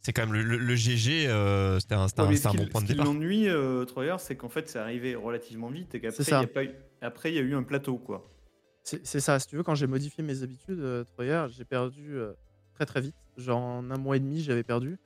c'est 0.01 0.13
quand 0.13 0.29
même 0.29 0.33
le, 0.33 0.77
GG 0.77 1.23
c'était 1.81 1.97
un, 1.97 2.05
un, 2.05 2.55
bon 2.55 2.67
point 2.69 2.83
de 2.83 2.87
départ 2.87 3.05
l'ennui 3.05 3.49
Troyer 3.89 4.15
c'est 4.21 4.37
qu'en 4.37 4.49
fait 4.49 4.69
c'est 4.69 4.79
arrivé 4.79 5.17
relativement 5.17 5.71
vite 5.71 5.97
et 5.97 6.01
qu'après 6.01 7.33
il 7.33 7.33
y 7.33 7.37
y 7.37 7.41
a 7.41 7.43
eu 7.43 7.57
un 7.57 7.65
plateau 7.65 7.97
quoi 7.97 8.31
c'est 8.87 9.21
ça, 9.21 9.39
si 9.41 9.49
tu 9.49 9.57
veux, 9.57 9.63
quand 9.63 9.75
j'ai 9.75 9.89
modifié 9.89 10.23
mes 10.23 10.43
habitudes, 10.43 10.79
euh, 10.81 11.05
Troyer, 11.05 11.47
j'ai 11.51 11.65
perdu 11.65 12.17
euh, 12.17 12.33
très 12.75 12.87
très 12.87 13.01
vite. 13.01 13.17
Genre 13.37 13.61
en 13.61 13.91
un 13.91 13.99
mois 13.99 14.17
et 14.17 14.21
demi, 14.21 14.41
j'avais 14.41 14.63
perdu 14.63 14.99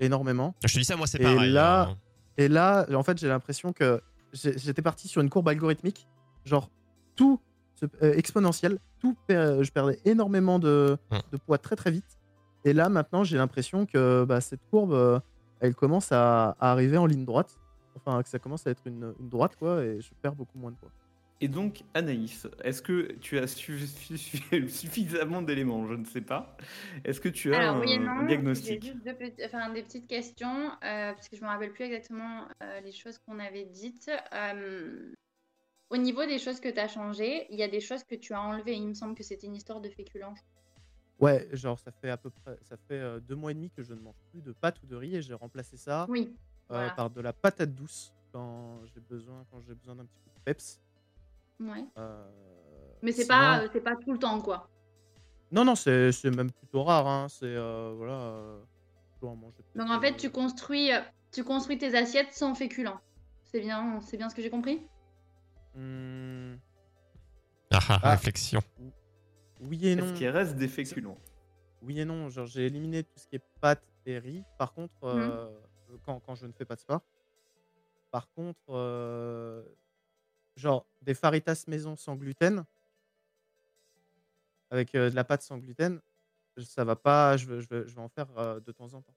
énormément. 0.00 0.54
Je 0.64 0.72
te 0.72 0.78
dis 0.78 0.84
ça, 0.84 0.96
moi 0.96 1.06
c'est 1.06 1.18
pareil. 1.18 1.50
Là, 1.50 1.90
hein. 1.90 1.96
et 2.36 2.48
là, 2.48 2.86
en 2.92 3.02
fait, 3.02 3.18
j'ai 3.18 3.28
l'impression 3.28 3.72
que 3.72 4.00
j'étais 4.32 4.82
parti 4.82 5.08
sur 5.08 5.22
une 5.22 5.30
courbe 5.30 5.48
algorithmique, 5.48 6.08
genre 6.44 6.68
tout 7.14 7.40
euh, 8.02 8.12
exponentiel, 8.14 8.78
tout 8.98 9.16
je 9.28 9.70
perdais 9.70 10.00
énormément 10.04 10.58
de, 10.58 10.98
hum. 11.10 11.20
de, 11.30 11.36
poids 11.36 11.58
très 11.58 11.76
très 11.76 11.92
vite. 11.92 12.18
Et 12.64 12.72
là, 12.72 12.88
maintenant, 12.88 13.22
j'ai 13.22 13.38
l'impression 13.38 13.86
que 13.86 14.24
bah, 14.24 14.40
cette 14.40 14.60
courbe, 14.68 15.22
elle 15.60 15.76
commence 15.76 16.10
à, 16.10 16.56
arriver 16.58 16.98
en 16.98 17.06
ligne 17.06 17.24
droite. 17.24 17.56
Enfin, 17.94 18.22
que 18.22 18.28
ça 18.28 18.38
commence 18.38 18.66
à 18.66 18.70
être 18.70 18.86
une, 18.86 19.12
une 19.18 19.28
droite, 19.28 19.56
quoi, 19.58 19.82
et 19.82 20.00
je 20.00 20.10
perds 20.22 20.34
beaucoup 20.34 20.58
moins 20.58 20.70
de 20.70 20.76
poids. 20.76 20.90
Et 21.40 21.46
donc, 21.46 21.84
Anaïs, 21.94 22.48
est-ce 22.64 22.82
que 22.82 23.12
tu 23.20 23.38
as 23.38 23.46
suffisamment 24.68 25.40
d'éléments 25.40 25.86
Je 25.86 25.94
ne 25.94 26.04
sais 26.04 26.20
pas. 26.20 26.56
Est-ce 27.04 27.20
que 27.20 27.28
tu 27.28 27.54
as 27.54 27.70
un 27.70 28.26
diagnostic 28.26 28.82
J'ai 28.82 28.88
juste 28.88 29.04
des 29.04 29.82
petites 29.82 30.08
questions, 30.08 30.70
euh, 30.82 31.12
parce 31.12 31.28
que 31.28 31.36
je 31.36 31.42
ne 31.42 31.46
me 31.46 31.52
rappelle 31.52 31.72
plus 31.72 31.84
exactement 31.84 32.48
euh, 32.62 32.80
les 32.80 32.90
choses 32.90 33.18
qu'on 33.18 33.38
avait 33.38 33.66
dites. 33.66 34.10
Euh, 34.32 35.12
au 35.90 35.96
niveau 35.96 36.26
des 36.26 36.38
choses 36.38 36.58
que 36.58 36.68
tu 36.68 36.80
as 36.80 36.88
changées, 36.88 37.46
il 37.50 37.58
y 37.58 37.62
a 37.62 37.68
des 37.68 37.80
choses 37.80 38.02
que 38.02 38.16
tu 38.16 38.34
as 38.34 38.42
enlevées. 38.42 38.74
Il 38.74 38.88
me 38.88 38.94
semble 38.94 39.14
que 39.14 39.22
c'était 39.22 39.46
une 39.46 39.54
histoire 39.54 39.80
de 39.80 39.88
féculents. 39.88 40.34
Ouais, 41.20 41.48
genre 41.52 41.78
ça 41.78 41.92
fait 41.92 42.10
à 42.10 42.16
peu 42.16 42.30
près, 42.30 42.56
ça 42.62 42.76
fait 42.76 43.20
deux 43.20 43.34
mois 43.34 43.52
et 43.52 43.54
demi 43.54 43.70
que 43.70 43.82
je 43.82 43.92
ne 43.92 44.00
mange 44.00 44.18
plus 44.30 44.42
de 44.42 44.52
pâtes 44.52 44.80
ou 44.82 44.86
de 44.86 44.94
riz 44.94 45.16
et 45.16 45.22
j'ai 45.22 45.34
remplacé 45.34 45.76
ça 45.76 46.06
oui, 46.08 46.32
par 46.68 47.10
de 47.10 47.20
la 47.20 47.32
patate 47.32 47.74
douce 47.74 48.12
quand 48.30 48.80
j'ai 48.94 49.00
besoin, 49.00 49.44
quand 49.50 49.60
j'ai 49.66 49.74
besoin 49.74 49.96
d'un 49.96 50.04
petit 50.04 50.20
peu 50.20 50.30
de 50.30 50.44
peps. 50.44 50.80
Ouais. 51.60 51.84
Euh, 51.96 52.24
Mais 53.02 53.12
c'est 53.12 53.26
pas, 53.26 53.64
c'est 53.72 53.80
pas 53.80 53.96
tout 53.96 54.12
le 54.12 54.18
temps, 54.18 54.40
quoi. 54.40 54.68
Non, 55.50 55.64
non, 55.64 55.74
c'est 55.74 56.24
même 56.24 56.50
plutôt 56.50 56.84
rare. 56.84 57.06
Hein. 57.06 57.26
C'est 57.28 57.46
euh, 57.46 57.94
voilà. 57.96 58.12
Euh, 58.12 58.60
Donc 59.22 59.90
en 59.90 60.00
fait, 60.00 60.16
tu 60.16 60.30
construis, 60.30 60.90
tu 61.32 61.42
construis 61.42 61.78
tes 61.78 61.96
assiettes 61.96 62.32
sans 62.32 62.54
féculents. 62.54 63.00
C'est 63.44 63.60
bien, 63.60 64.00
c'est 64.02 64.16
bien 64.16 64.28
ce 64.28 64.34
que 64.34 64.42
j'ai 64.42 64.50
compris? 64.50 64.82
Mmh. 65.74 66.56
Ah, 67.72 67.78
ah, 67.88 67.98
ah, 68.02 68.10
réflexion. 68.10 68.60
Oui 69.60 69.88
et 69.88 69.96
non. 69.96 70.04
Est-ce 70.04 70.12
qu'il 70.14 70.28
reste 70.28 70.56
des 70.56 70.68
féculents? 70.68 71.18
Oui 71.82 71.98
et 71.98 72.04
non. 72.04 72.28
Genre 72.28 72.46
j'ai 72.46 72.66
éliminé 72.66 73.04
tout 73.04 73.18
ce 73.18 73.26
qui 73.26 73.36
est 73.36 73.44
pâtes 73.60 73.82
et 74.04 74.18
riz. 74.18 74.44
Par 74.58 74.74
contre, 74.74 74.92
mmh. 75.02 75.98
quand, 76.04 76.20
quand, 76.20 76.34
je 76.34 76.46
ne 76.46 76.52
fais 76.52 76.66
pas 76.66 76.74
de 76.74 76.80
sport. 76.80 77.00
Par 78.10 78.30
contre, 78.32 78.72
genre 80.58 80.86
des 81.02 81.14
faritas 81.14 81.64
maison 81.68 81.96
sans 81.96 82.16
gluten 82.16 82.64
avec 84.70 84.94
euh, 84.94 85.10
de 85.10 85.16
la 85.16 85.24
pâte 85.24 85.42
sans 85.42 85.58
gluten, 85.58 86.00
ça 86.58 86.84
va 86.84 86.96
pas, 86.96 87.36
je 87.36 87.46
vais, 87.46 87.98
en 87.98 88.08
faire 88.08 88.26
euh, 88.36 88.60
de 88.60 88.72
temps 88.72 88.92
en 88.94 89.00
temps. 89.00 89.14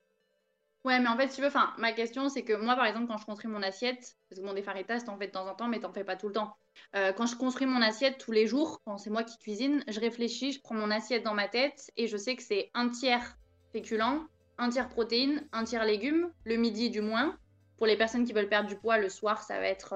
Ouais, 0.84 0.98
mais 0.98 1.08
en 1.08 1.16
fait, 1.16 1.28
tu 1.28 1.40
veux, 1.40 1.46
enfin, 1.46 1.72
ma 1.78 1.92
question, 1.92 2.28
c'est 2.28 2.42
que 2.42 2.54
moi, 2.54 2.74
par 2.74 2.86
exemple, 2.86 3.06
quand 3.06 3.18
je 3.18 3.24
construis 3.24 3.50
mon 3.50 3.62
assiette, 3.62 4.16
parce 4.28 4.40
que 4.40 4.44
bon, 4.46 4.52
des 4.52 4.62
faritas, 4.62 5.00
t'en 5.00 5.16
fais 5.16 5.28
de 5.28 5.32
temps 5.32 5.46
en 5.46 5.54
temps, 5.54 5.68
mais 5.68 5.78
t'en 5.78 5.92
fais 5.92 6.02
pas 6.02 6.16
tout 6.16 6.26
le 6.26 6.32
temps. 6.32 6.56
Euh, 6.96 7.12
quand 7.12 7.26
je 7.26 7.36
construis 7.36 7.68
mon 7.68 7.80
assiette 7.82 8.18
tous 8.18 8.32
les 8.32 8.48
jours, 8.48 8.80
quand 8.84 8.98
c'est 8.98 9.10
moi 9.10 9.22
qui 9.22 9.38
cuisine, 9.38 9.84
je 9.86 10.00
réfléchis, 10.00 10.52
je 10.52 10.60
prends 10.60 10.74
mon 10.74 10.90
assiette 10.90 11.22
dans 11.22 11.34
ma 11.34 11.46
tête 11.46 11.92
et 11.96 12.08
je 12.08 12.16
sais 12.16 12.34
que 12.34 12.42
c'est 12.42 12.70
un 12.74 12.88
tiers 12.88 13.36
féculent, 13.72 14.26
un 14.58 14.70
tiers 14.70 14.88
protéines, 14.88 15.46
un 15.52 15.62
tiers 15.62 15.84
légumes, 15.84 16.32
le 16.44 16.56
midi 16.56 16.90
du 16.90 17.00
moins. 17.00 17.36
Pour 17.76 17.86
les 17.86 17.96
personnes 17.96 18.24
qui 18.24 18.32
veulent 18.32 18.48
perdre 18.48 18.68
du 18.68 18.76
poids, 18.76 18.98
le 18.98 19.08
soir, 19.08 19.42
ça 19.42 19.58
va 19.58 19.66
être 19.66 19.94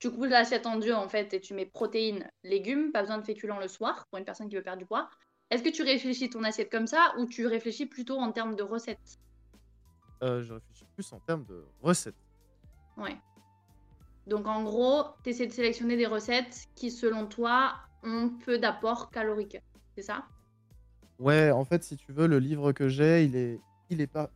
tu 0.00 0.10
coupes 0.10 0.24
l'assiette 0.24 0.66
en 0.66 0.78
deux 0.78 0.94
en 0.94 1.08
fait 1.08 1.34
et 1.34 1.40
tu 1.40 1.52
mets 1.54 1.66
protéines, 1.66 2.28
légumes, 2.42 2.90
pas 2.90 3.02
besoin 3.02 3.18
de 3.18 3.24
féculents 3.24 3.60
le 3.60 3.68
soir 3.68 4.06
pour 4.10 4.18
une 4.18 4.24
personne 4.24 4.48
qui 4.48 4.56
veut 4.56 4.62
perdre 4.62 4.78
du 4.78 4.86
poids. 4.86 5.08
Est-ce 5.50 5.62
que 5.62 5.68
tu 5.68 5.82
réfléchis 5.82 6.30
ton 6.30 6.42
assiette 6.42 6.70
comme 6.70 6.86
ça 6.86 7.14
ou 7.18 7.26
tu 7.26 7.46
réfléchis 7.46 7.86
plutôt 7.86 8.18
en 8.18 8.32
termes 8.32 8.56
de 8.56 8.62
recettes? 8.62 9.20
Euh, 10.22 10.42
Je 10.42 10.54
réfléchis 10.54 10.86
plus 10.94 11.12
en 11.12 11.20
termes 11.20 11.44
de 11.44 11.64
recettes. 11.82 12.16
Ouais. 12.96 13.16
Donc 14.26 14.46
en 14.46 14.64
gros, 14.64 15.04
tu 15.22 15.30
essaies 15.30 15.46
de 15.46 15.52
sélectionner 15.52 15.96
des 15.96 16.06
recettes 16.06 16.66
qui 16.74 16.90
selon 16.90 17.26
toi 17.26 17.74
ont 18.02 18.30
peu 18.30 18.58
d'apport 18.58 19.10
calorique. 19.10 19.58
C'est 19.96 20.02
ça? 20.02 20.24
Ouais, 21.18 21.50
en 21.50 21.66
fait, 21.66 21.84
si 21.84 21.96
tu 21.98 22.12
veux, 22.12 22.26
le 22.26 22.38
livre 22.38 22.72
que 22.72 22.88
j'ai, 22.88 23.24
il 23.24 23.36
est, 23.36 23.60
il 23.90 24.00
est 24.00 24.06
pas, 24.06 24.30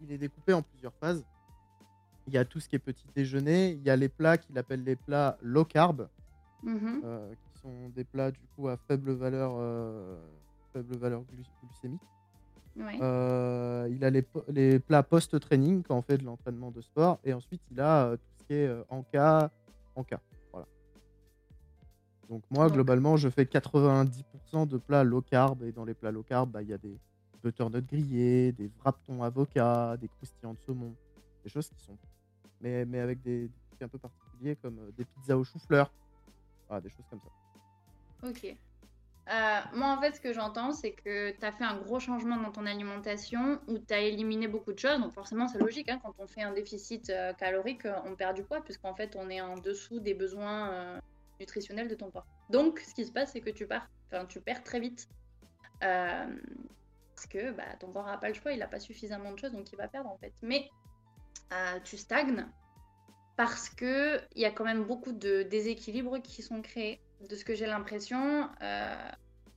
il 0.00 0.10
est 0.10 0.18
découpé 0.18 0.54
en 0.54 0.62
plusieurs 0.62 0.94
phases. 0.94 1.26
Il 2.26 2.34
y 2.34 2.38
a 2.38 2.44
tout 2.44 2.60
ce 2.60 2.68
qui 2.68 2.76
est 2.76 2.78
petit 2.80 3.06
déjeuner, 3.14 3.70
il 3.72 3.82
y 3.82 3.90
a 3.90 3.96
les 3.96 4.08
plats 4.08 4.38
qu'il 4.38 4.56
appelle 4.58 4.84
les 4.84 4.96
plats 4.96 5.36
low 5.42 5.64
carb, 5.64 6.08
Mhm. 6.62 7.00
euh, 7.04 7.32
qui 7.34 7.60
sont 7.60 7.88
des 7.94 8.04
plats 8.04 8.30
du 8.30 8.40
coup 8.54 8.68
à 8.68 8.76
faible 8.76 9.12
valeur, 9.12 9.52
euh, 9.56 10.16
faible 10.72 10.96
valeur 10.96 11.22
glu- 11.22 11.44
glycémique. 11.64 12.00
Ouais. 12.76 12.98
Euh, 13.02 13.88
il 13.90 14.02
a 14.04 14.10
les, 14.10 14.24
les 14.48 14.78
plats 14.78 15.02
post-training 15.02 15.82
quand 15.82 15.96
on 15.98 16.02
fait 16.02 16.16
de 16.16 16.24
l'entraînement 16.24 16.70
de 16.70 16.80
sport. 16.80 17.18
Et 17.24 17.32
ensuite, 17.34 17.60
il 17.70 17.78
a 17.80 18.06
euh, 18.06 18.16
tout 18.16 18.22
ce 18.38 18.44
qui 18.44 18.54
est 18.54 18.70
en 18.88 19.02
cas. 19.02 19.50
En 19.94 20.04
cas. 20.04 20.20
Voilà. 20.52 20.66
Donc, 22.30 22.42
moi, 22.50 22.64
Donc- 22.66 22.74
globalement, 22.74 23.16
je 23.18 23.28
fais 23.28 23.44
90% 23.44 24.64
de 24.66 24.78
plats 24.78 25.04
low 25.04 25.20
carb. 25.20 25.62
Et 25.64 25.72
dans 25.72 25.84
les 25.84 25.92
plats 25.92 26.10
low 26.12 26.22
carb, 26.22 26.50
bah, 26.50 26.62
il 26.62 26.68
y 26.68 26.72
a 26.72 26.78
des 26.78 26.96
butternuts 27.44 27.82
grillés, 27.82 28.52
des 28.52 28.70
wraptons 28.82 29.22
avocats, 29.22 29.96
des 29.98 30.08
croustillants 30.08 30.54
de 30.54 30.60
saumon. 30.60 30.94
Des 31.42 31.50
choses 31.50 31.68
qui 31.68 31.80
sont. 31.80 31.96
Mais, 32.60 32.84
mais 32.84 33.00
avec 33.00 33.22
des, 33.22 33.50
trucs 33.68 33.82
un 33.82 33.88
peu 33.88 33.98
particuliers 33.98 34.56
comme 34.56 34.78
euh, 34.78 34.92
des 34.96 35.04
pizzas 35.04 35.36
au 35.36 35.44
chou-fleur. 35.44 35.90
Des 36.82 36.88
choses 36.88 37.04
comme 37.10 37.20
ça. 37.20 38.26
Ok. 38.26 38.56
Euh, 39.28 39.60
moi, 39.74 39.88
en 39.88 40.00
fait, 40.00 40.16
ce 40.16 40.20
que 40.20 40.32
j'entends, 40.32 40.72
c'est 40.72 40.92
que 40.92 41.32
tu 41.32 41.44
as 41.44 41.52
fait 41.52 41.64
un 41.64 41.76
gros 41.76 42.00
changement 42.00 42.38
dans 42.38 42.50
ton 42.50 42.64
alimentation 42.64 43.60
où 43.68 43.78
tu 43.78 43.92
as 43.92 44.00
éliminé 44.00 44.48
beaucoup 44.48 44.72
de 44.72 44.78
choses. 44.78 44.98
Donc, 44.98 45.12
forcément, 45.12 45.48
c'est 45.48 45.58
logique. 45.58 45.90
hein, 45.90 46.00
quand 46.02 46.14
on 46.18 46.26
fait 46.26 46.42
un 46.42 46.52
déficit 46.54 47.10
euh, 47.10 47.34
calorique, 47.34 47.86
on 48.06 48.16
perd 48.16 48.36
du 48.36 48.42
poids, 48.42 48.62
puisqu'en 48.62 48.94
fait, 48.94 49.16
on 49.16 49.28
est 49.28 49.42
en 49.42 49.58
dessous 49.58 50.00
des 50.00 50.14
besoins 50.14 50.98
nutritionnels 51.38 51.88
de 51.88 51.94
ton 51.94 52.10
corps. 52.10 52.26
Donc, 52.48 52.78
ce 52.80 52.94
qui 52.94 53.04
se 53.04 53.12
passe, 53.12 53.32
c'est 53.32 53.42
que 53.42 53.50
tu, 53.50 53.66
pars, 53.66 53.86
tu 54.28 54.40
perds 54.40 54.64
très 54.64 54.80
vite. 54.80 55.10
Parce 55.80 57.26
que 57.28 57.52
bah, 57.52 57.64
ton 57.78 57.92
corps 57.92 58.06
n'a 58.06 58.16
pas 58.16 58.28
le 58.28 58.34
choix, 58.34 58.52
il 58.52 58.60
n'a 58.60 58.66
pas 58.66 58.80
suffisamment 58.80 59.32
de 59.32 59.38
choses, 59.38 59.52
donc 59.52 59.70
il 59.70 59.76
va 59.76 59.88
perdre, 59.88 60.10
en 60.10 60.16
fait. 60.16 60.32
Mais 60.40 60.70
tu 61.84 61.96
stagnes 61.96 62.46
parce 63.36 63.68
que 63.68 64.20
il 64.34 64.42
y 64.42 64.44
a 64.44 64.50
quand 64.50 64.64
même 64.64 64.84
beaucoup 64.84 65.12
de 65.12 65.42
déséquilibres 65.42 66.20
qui 66.22 66.42
sont 66.42 66.62
créés. 66.62 67.00
De 67.28 67.36
ce 67.36 67.44
que 67.44 67.54
j'ai 67.54 67.66
l'impression, 67.66 68.48
euh, 68.62 69.10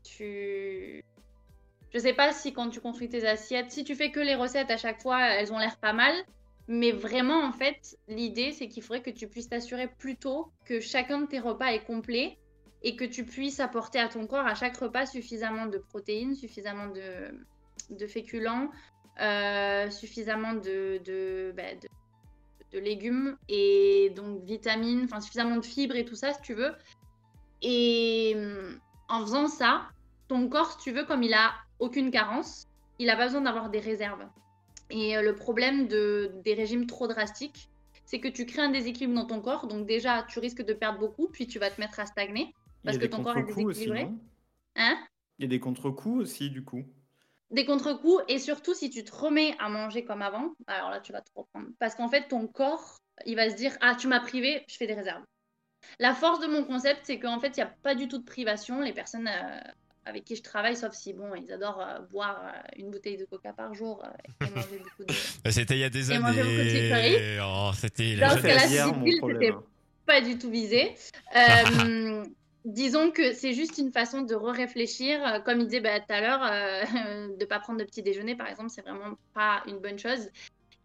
tu... 0.03 1.03
Je 1.91 1.99
sais 1.99 2.13
pas 2.13 2.31
si 2.31 2.53
quand 2.53 2.69
tu 2.69 2.79
construis 2.79 3.09
tes 3.09 3.27
assiettes, 3.27 3.71
si 3.71 3.83
tu 3.83 3.95
fais 3.95 4.11
que 4.11 4.19
les 4.19 4.35
recettes 4.35 4.69
à 4.69 4.77
chaque 4.77 5.01
fois, 5.01 5.21
elles 5.29 5.51
ont 5.51 5.57
l'air 5.57 5.77
pas 5.77 5.93
mal. 5.93 6.13
Mais 6.67 6.91
vraiment, 6.91 7.43
en 7.43 7.51
fait, 7.51 7.97
l'idée, 8.07 8.51
c'est 8.51 8.67
qu'il 8.67 8.83
faudrait 8.83 9.01
que 9.01 9.11
tu 9.11 9.27
puisses 9.27 9.49
t'assurer 9.49 9.87
plutôt 9.87 10.51
que 10.65 10.79
chacun 10.79 11.21
de 11.21 11.27
tes 11.27 11.39
repas 11.39 11.67
est 11.73 11.83
complet 11.85 12.37
et 12.83 12.95
que 12.95 13.05
tu 13.05 13.23
puisses 13.23 13.59
apporter 13.59 13.99
à 13.99 14.09
ton 14.09 14.27
corps 14.27 14.45
à 14.45 14.55
chaque 14.55 14.77
repas 14.77 15.05
suffisamment 15.05 15.67
de 15.67 15.77
protéines, 15.77 16.35
suffisamment 16.35 16.87
de, 16.87 17.39
de 17.91 18.07
féculents, 18.07 18.69
suffisamment 19.91 20.53
de, 20.53 20.99
de, 21.05 21.53
bah, 21.55 21.73
de- 21.81 21.89
de 22.71 22.79
légumes 22.79 23.37
et 23.47 24.11
donc 24.15 24.43
vitamines, 24.43 25.03
enfin 25.05 25.21
suffisamment 25.21 25.57
de 25.57 25.65
fibres 25.65 25.95
et 25.95 26.05
tout 26.05 26.15
ça, 26.15 26.33
si 26.33 26.41
tu 26.41 26.53
veux. 26.53 26.73
Et 27.61 28.33
hum, 28.35 28.79
en 29.07 29.21
faisant 29.21 29.47
ça, 29.47 29.87
ton 30.27 30.47
corps, 30.49 30.71
si 30.73 30.77
tu 30.79 30.91
veux, 30.91 31.05
comme 31.05 31.23
il 31.23 31.33
a 31.33 31.53
aucune 31.79 32.11
carence, 32.11 32.67
il 32.99 33.09
a 33.09 33.15
pas 33.15 33.25
besoin 33.25 33.41
d'avoir 33.41 33.69
des 33.69 33.79
réserves. 33.79 34.25
Et 34.89 35.17
euh, 35.17 35.21
le 35.21 35.35
problème 35.35 35.87
de, 35.87 36.31
des 36.43 36.53
régimes 36.53 36.85
trop 36.85 37.07
drastiques, 37.07 37.69
c'est 38.05 38.19
que 38.19 38.27
tu 38.27 38.45
crées 38.45 38.61
un 38.61 38.69
déséquilibre 38.69 39.15
dans 39.15 39.25
ton 39.25 39.41
corps. 39.41 39.67
Donc 39.67 39.87
déjà, 39.87 40.23
tu 40.23 40.39
risques 40.39 40.63
de 40.63 40.73
perdre 40.73 40.99
beaucoup, 40.99 41.27
puis 41.27 41.47
tu 41.47 41.59
vas 41.59 41.71
te 41.71 41.79
mettre 41.81 41.99
à 41.99 42.05
stagner. 42.05 42.53
Parce 42.83 42.97
que 42.97 43.05
ton 43.05 43.23
corps 43.23 43.37
est 43.37 43.43
aussi, 43.43 43.65
déséquilibré. 43.65 44.03
non? 44.05 44.19
Hein? 44.75 44.97
Il 45.39 45.43
y 45.43 45.45
a 45.45 45.49
des 45.49 45.59
contre-coups 45.59 46.21
aussi, 46.21 46.49
du 46.51 46.63
coup. 46.63 46.83
Des 47.51 47.65
contre-coups 47.65 48.23
et 48.27 48.39
surtout 48.39 48.73
si 48.73 48.89
tu 48.89 49.03
te 49.03 49.13
remets 49.15 49.55
à 49.59 49.69
manger 49.69 50.03
comme 50.03 50.21
avant, 50.21 50.53
alors 50.67 50.89
là 50.89 50.99
tu 50.99 51.11
vas 51.11 51.21
te 51.21 51.29
reprendre. 51.35 51.67
Parce 51.79 51.95
qu'en 51.95 52.09
fait 52.09 52.27
ton 52.27 52.47
corps, 52.47 52.97
il 53.25 53.35
va 53.35 53.49
se 53.49 53.55
dire 53.55 53.75
ah 53.81 53.95
tu 53.95 54.07
m'as 54.07 54.19
privé, 54.19 54.63
je 54.67 54.75
fais 54.77 54.87
des 54.87 54.93
réserves. 54.95 55.23
La 55.99 56.13
force 56.15 56.39
de 56.39 56.47
mon 56.47 56.63
concept 56.63 57.01
c'est 57.03 57.19
qu'en 57.19 57.39
fait 57.39 57.49
il 57.49 57.57
n'y 57.57 57.63
a 57.63 57.73
pas 57.83 57.95
du 57.95 58.07
tout 58.07 58.17
de 58.17 58.25
privation. 58.25 58.81
Les 58.81 58.93
personnes 58.93 59.27
euh, 59.27 59.59
avec 60.05 60.23
qui 60.25 60.35
je 60.35 60.41
travaille, 60.43 60.75
sauf 60.75 60.93
si 60.93 61.13
bon 61.13 61.33
ils 61.35 61.51
adorent 61.51 61.81
euh, 61.81 61.99
boire 62.11 62.41
euh, 62.45 62.59
une 62.77 62.89
bouteille 62.91 63.17
de 63.17 63.25
coca 63.25 63.53
par 63.53 63.73
jour 63.73 64.03
euh, 64.03 64.45
et 64.45 64.49
manger 64.49 64.77
beaucoup 64.79 65.03
de... 65.07 65.13
Bah, 65.43 65.51
C'était 65.51 65.75
il 65.75 65.79
y 65.81 65.83
a 65.83 65.89
des 65.89 66.11
Et 66.11 66.19
manger 66.19 66.41
beaucoup 66.41 66.55
de 66.55 66.59
années. 66.61 66.87
sucreries. 66.87 67.39
Oh, 67.43 67.71
c'était 67.75 68.15
la 68.15 68.29
problème. 69.19 69.41
c'était- 69.41 69.55
pas 70.05 70.21
du 70.21 70.37
tout 70.37 70.51
visé. 70.51 70.95
Euh, 72.65 72.71
disons 72.71 73.11
que 73.11 73.33
c'est 73.33 73.53
juste 73.53 73.77
une 73.77 73.91
façon 73.91 74.21
de 74.21 74.35
réfléchir. 74.35 75.41
Comme 75.45 75.61
il 75.61 75.67
disait 75.67 75.81
bah, 75.81 75.99
tout 75.99 76.13
à 76.13 76.21
l'heure, 76.21 76.43
euh, 76.43 77.27
de 77.35 77.39
ne 77.39 77.45
pas 77.45 77.59
prendre 77.59 77.79
de 77.79 77.85
petit 77.85 78.03
déjeuner, 78.03 78.35
par 78.35 78.47
exemple, 78.47 78.69
c'est 78.69 78.81
vraiment 78.81 79.17
pas 79.33 79.63
une 79.67 79.79
bonne 79.79 79.99
chose. 79.99 80.29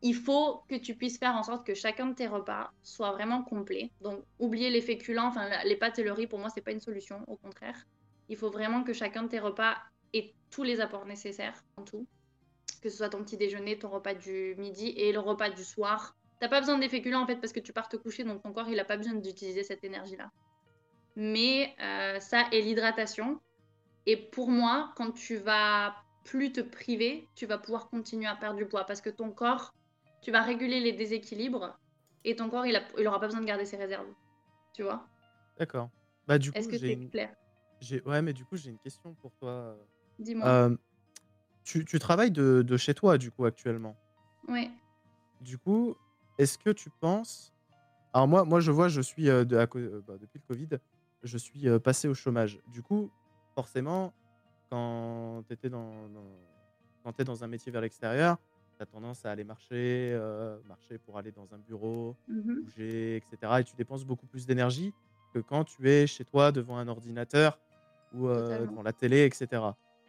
Il 0.03 0.15
faut 0.15 0.63
que 0.69 0.77
tu 0.77 0.95
puisses 0.95 1.19
faire 1.19 1.37
en 1.37 1.43
sorte 1.43 1.67
que 1.67 1.75
chacun 1.75 2.07
de 2.07 2.15
tes 2.15 2.27
repas 2.27 2.71
soit 2.83 3.13
vraiment 3.13 3.43
complet. 3.43 3.91
Donc, 4.01 4.25
oublier 4.39 4.71
les 4.71 4.81
féculents, 4.81 5.27
enfin, 5.27 5.49
les 5.65 5.77
pâtes 5.77 5.99
et 5.99 6.03
le 6.03 6.13
riz, 6.13 6.27
pour 6.27 6.39
moi, 6.39 6.49
c'est 6.49 6.63
pas 6.63 6.73
une 6.73 6.81
solution, 6.81 7.23
au 7.27 7.37
contraire. 7.37 7.87
Il 8.31 8.37
faut 8.37 8.51
vraiment 8.51 8.83
que 8.83 8.95
chacun 8.95 9.25
de 9.25 9.29
tes 9.29 9.41
repas 9.41 9.77
ait 10.15 10.33
tous 10.51 10.63
les 10.63 10.81
apports 10.81 11.05
nécessaires 11.05 11.63
en 11.77 11.83
tout. 11.83 12.07
Que 12.83 12.89
ce 12.89 12.97
soit 12.97 13.11
ton 13.11 13.23
petit 13.23 13.37
déjeuner, 13.37 13.79
ton 13.79 13.91
repas 13.91 14.15
du 14.15 14.55
midi 14.57 14.95
et 14.97 15.13
le 15.13 15.19
repas 15.19 15.51
du 15.51 15.65
soir. 15.65 16.17
T'as 16.41 16.49
pas 16.49 16.61
besoin 16.61 16.79
des 16.79 16.89
féculents 16.89 17.23
en 17.23 17.27
fait 17.27 17.37
parce 17.37 17.53
que 17.53 17.61
tu 17.61 17.75
pars 17.75 17.91
te 17.91 17.99
coucher, 17.99 18.25
donc 18.25 18.43
ton 18.43 18.53
corps 18.53 18.71
il 18.71 18.81
a 18.81 18.85
pas 18.87 18.97
besoin 18.97 19.15
d'utiliser 19.15 19.63
cette 19.63 19.85
énergie-là. 19.85 20.31
Mais 21.17 21.75
euh, 21.81 22.21
ça 22.21 22.47
et 22.53 22.63
l'hydratation. 22.63 23.41
Et 24.07 24.17
pour 24.17 24.51
moi, 24.51 24.93
quand 24.97 25.13
tu 25.13 25.37
vas 25.37 25.95
plus 26.25 26.53
te 26.53 26.61
priver, 26.61 27.29
tu 27.35 27.47
vas 27.47 27.59
pouvoir 27.59 27.89
continuer 27.89 28.27
à 28.27 28.37
perdre 28.37 28.57
du 28.57 28.67
poids 28.67 28.85
parce 28.85 29.01
que 29.01 29.11
ton 29.11 29.31
corps, 29.31 29.75
tu 30.23 30.31
vas 30.31 30.43
réguler 30.43 30.81
les 30.81 30.93
déséquilibres 30.93 31.79
et 32.25 32.37
ton 32.37 32.49
corps 32.51 32.67
il, 32.67 32.77
a, 32.77 32.83
il 32.99 33.07
aura 33.07 33.21
pas 33.21 33.27
besoin 33.27 33.41
de 33.41 33.47
garder 33.47 33.65
ses 33.65 33.77
réserves. 33.77 34.09
Tu 34.75 34.83
vois? 34.83 35.07
D'accord. 35.59 35.91
Bah, 36.27 36.39
du 36.39 36.53
coup, 36.53 36.59
Est-ce 36.59 36.69
que 36.69 36.79
c'est 36.79 36.93
une... 36.93 37.11
clair? 37.11 37.35
Ouais, 38.05 38.23
mais 38.23 38.33
du 38.33 38.45
coup, 38.45 38.57
j'ai 38.57 38.71
une 38.71 38.79
question 38.79 39.15
pour 39.15 39.33
toi. 39.41 39.77
Dis-moi. 40.19 40.47
Euh, 40.47 40.77
tu, 41.65 41.85
tu 41.85 41.99
travailles 41.99 42.31
de, 42.31 42.63
de 42.63 42.77
chez 42.77 42.95
toi, 42.95 43.17
du 43.19 43.31
coup, 43.31 43.45
actuellement? 43.45 43.97
Ouais. 44.49 44.71
Du 45.41 45.59
coup, 45.59 45.95
est-ce 46.39 46.59
que 46.59 46.71
tu 46.71 46.91
penses. 47.01 47.53
Alors, 48.13 48.29
moi, 48.29 48.45
moi 48.45 48.61
je 48.61 48.71
vois, 48.71 48.89
je 48.89 49.01
suis. 49.01 49.29
euh, 49.31 49.45
de, 49.45 49.57
à 49.57 49.67
euh, 49.77 50.03
bah, 50.07 50.15
depuis 50.21 50.39
le 50.39 50.55
Covid, 50.55 50.69
je 51.23 51.39
suis 51.39 51.69
euh, 51.69 51.79
passé 51.79 52.09
au 52.09 52.15
chômage. 52.15 52.59
Du 52.69 52.83
coup, 52.83 53.11
forcément, 53.55 54.13
quand 54.71 55.43
tu 55.49 55.69
dans, 55.69 56.09
dans... 56.09 56.25
quand 57.05 57.13
t'es 57.13 57.25
dans 57.25 57.43
un 57.45 57.49
métier 57.49 57.71
vers 57.73 57.81
l'extérieur, 57.81 58.37
tu 58.77 58.83
as 58.83 58.87
tendance 58.87 59.25
à 59.25 59.31
aller 59.31 59.45
marcher, 59.45 60.13
euh, 60.15 60.59
marcher 60.67 60.99
pour 60.99 61.19
aller 61.19 61.33
dans 61.33 61.53
un 61.55 61.59
bureau, 61.59 62.17
Mhm. 62.29 62.63
bouger, 62.63 63.17
etc. 63.17 63.53
Et 63.61 63.65
tu 63.65 63.75
dépenses 63.77 64.05
beaucoup 64.05 64.27
plus 64.27 64.47
d'énergie 64.47 64.95
que 65.35 65.39
quand 65.41 65.65
tu 65.65 65.89
es 65.91 66.07
chez 66.07 66.25
toi 66.25 66.53
devant 66.53 66.77
un 66.79 66.89
ordinateur 66.89 67.59
ou 68.13 68.29
euh, 68.29 68.67
devant 68.67 68.83
la 68.83 68.93
télé, 68.93 69.25
etc. 69.25 69.63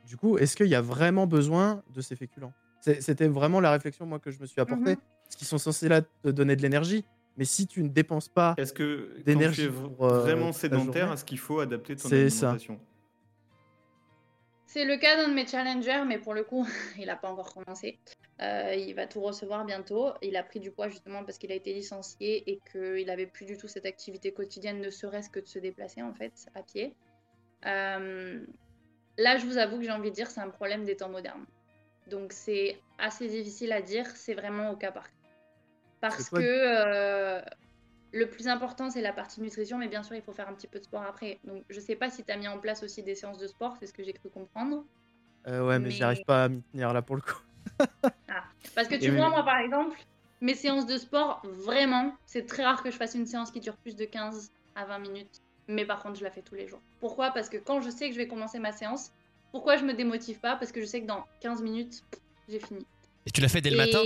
Du 0.08 0.18
coup, 0.18 0.38
est-ce 0.38 0.56
qu'il 0.56 0.68
y 0.68 0.76
a 0.76 0.82
vraiment 0.82 1.28
besoin 1.28 1.84
de 1.94 2.02
ces 2.02 2.16
féculents? 2.16 2.54
C'était 2.80 3.28
vraiment 3.28 3.60
la 3.60 3.70
réflexion 3.72 4.08
moi 4.08 4.18
que 4.20 4.32
je 4.32 4.40
me 4.40 4.48
suis 4.48 4.60
apportée, 4.60 4.92
Mhm. 4.96 5.02
parce 5.26 5.36
qu'ils 5.36 5.46
sont 5.48 5.60
censés 5.60 5.88
là 5.88 6.02
te 6.02 6.30
donner 6.30 6.56
de 6.56 6.62
l'énergie. 6.64 7.06
Mais 7.38 7.46
si 7.46 7.66
tu 7.68 7.82
ne 7.84 7.90
dépenses 7.90 8.28
pas, 8.30 8.56
Est-ce 8.58 8.74
que 8.74 9.14
quand 9.18 9.24
d'énergie 9.24 9.62
tu 9.64 9.68
es 9.68 9.72
v- 9.72 9.90
pour, 9.96 10.06
euh, 10.06 10.20
vraiment 10.20 10.48
ta 10.48 10.54
sédentaire, 10.54 11.12
est-ce 11.14 11.24
qu'il 11.26 11.40
faut 11.40 11.60
adapter 11.60 11.96
ton 11.96 12.10
C'est 12.10 12.30
ça. 12.30 12.48
alimentation? 12.50 12.80
C'est 14.68 14.86
le 14.86 14.96
cas 14.98 15.18
d'un 15.18 15.28
de 15.30 15.34
mes 15.34 15.46
challengers, 15.46 16.04
mais 16.08 16.18
pour 16.18 16.34
le 16.34 16.44
coup, 16.44 16.66
il 16.98 17.06
n'a 17.08 17.16
pas 17.16 17.30
encore 17.30 17.54
commencé. 17.54 18.00
Euh, 18.42 18.74
il 18.76 18.94
va 18.96 19.06
tout 19.06 19.22
recevoir 19.22 19.66
bientôt. 19.66 20.12
Il 20.22 20.36
a 20.38 20.44
pris 20.44 20.60
du 20.60 20.72
poids 20.72 20.88
justement 20.88 21.24
parce 21.24 21.38
qu'il 21.38 21.52
a 21.52 21.56
été 21.56 21.74
licencié 21.74 22.50
et 22.50 22.60
qu'il 22.72 23.06
n'avait 23.06 23.26
plus 23.28 23.46
du 23.46 23.58
tout 23.58 23.68
cette 23.68 23.86
activité 23.86 24.32
quotidienne, 24.34 24.80
ne 24.80 24.90
serait-ce 24.90 25.30
que 25.30 25.40
de 25.40 25.48
se 25.48 25.60
déplacer 25.60 26.02
en 26.02 26.14
fait 26.14 26.34
à 26.56 26.64
pied. 26.64 26.96
Euh, 27.66 28.40
là, 29.18 29.38
je 29.38 29.46
vous 29.46 29.58
avoue 29.58 29.78
que 29.78 29.84
j'ai 29.84 29.92
envie 29.92 30.10
de 30.10 30.16
dire 30.16 30.32
c'est 30.32 30.40
un 30.42 30.50
problème 30.50 30.86
des 30.86 30.96
temps 30.96 31.10
modernes. 31.10 31.46
Donc 32.08 32.34
c'est 32.34 32.80
assez 32.98 33.28
difficile 33.28 33.72
à 33.74 33.82
dire, 33.82 34.08
c'est 34.16 34.34
vraiment 34.34 34.72
au 34.72 34.76
cas 34.76 34.92
par 34.92 35.04
cas. 35.04 35.16
Parce 36.02 36.30
que 36.30 36.40
euh, 36.40 37.42
le 38.12 38.30
plus 38.30 38.48
important, 38.48 38.90
c'est 38.90 39.02
la 39.02 39.14
partie 39.14 39.42
nutrition, 39.42 39.78
mais 39.78 39.88
bien 39.88 40.04
sûr, 40.04 40.16
il 40.16 40.22
faut 40.22 40.34
faire 40.34 40.50
un 40.50 40.54
petit 40.54 40.68
peu 40.68 40.80
de 40.80 40.84
sport 40.84 41.04
après. 41.04 41.40
Donc 41.46 41.64
je 41.70 41.80
sais 41.80 41.96
pas 41.96 42.10
si 42.10 42.24
tu 42.24 42.32
as 42.32 42.38
mis 42.38 42.48
en 42.48 42.60
place 42.60 42.84
aussi 42.84 43.04
des 43.04 43.16
séances 43.16 43.38
de 43.38 43.48
sport, 43.48 43.78
c'est 43.80 43.88
ce 43.88 43.94
que 43.94 44.04
j'ai 44.04 44.14
cru 44.14 44.30
comprendre. 44.30 44.84
euh, 45.48 45.66
ouais, 45.66 45.80
mais, 45.80 45.92
j'y 45.92 46.00
Mais- 46.00 46.06
arrive 46.06 46.24
pas 46.26 46.46
à 46.46 46.50
m'y 46.50 46.62
tenir 46.72 46.92
là 46.94 47.02
pour 47.02 47.16
le 47.16 47.22
coup. 47.22 47.40
Parce 48.76 48.88
que 48.88 48.96
tu 48.96 49.06
Et 49.06 49.12
vois, 49.12 49.26
oui. 49.26 49.32
moi 49.32 49.44
par 49.44 49.60
exemple, 49.60 49.98
mes 50.42 50.56
séances 50.56 50.86
de 50.88 50.98
sport, 50.98 51.42
vraiment, 51.44 52.16
c'est 52.26 52.46
très 52.46 52.64
rare 52.64 52.82
que 52.84 52.90
je 52.92 52.98
fasse 52.98 53.16
une 53.16 53.26
séance 53.26 53.52
qui 53.52 53.60
dure 53.60 53.78
plus 53.78 53.96
de 53.96 54.06
15 54.06 54.50
à 54.76 54.86
20 54.86 55.00
minutes. 55.00 55.40
Mais 55.68 55.86
par 55.86 56.02
contre, 56.02 56.18
je 56.18 56.24
la 56.24 56.32
fais 56.32 56.42
tous 56.42 56.56
les 56.56 56.68
jours. 56.68 56.82
Pourquoi? 57.00 57.32
Parce 57.32 57.50
que 57.50 57.58
quand 57.58 57.82
je 57.82 57.90
sais 57.90 58.08
que 58.08 58.14
je 58.14 58.20
vais 58.20 58.28
commencer 58.28 58.60
ma 58.60 58.72
séance, 58.72 59.12
pourquoi 59.52 59.78
je 59.78 59.86
me 59.86 59.94
démotive 59.94 60.40
pas? 60.40 60.56
Parce 60.56 60.72
que 60.72 60.82
je 60.82 60.86
sais 60.86 61.02
que 61.02 61.08
dans 61.08 61.24
15 61.42 61.62
minutes, 61.62 62.02
j'ai 62.48 62.60
fini. 62.60 62.86
Et 63.26 63.32
tu 63.32 63.42
l'as 63.42 63.50
fait 63.50 63.62
dès 63.62 63.70
le 63.70 63.78
matin? 63.78 64.02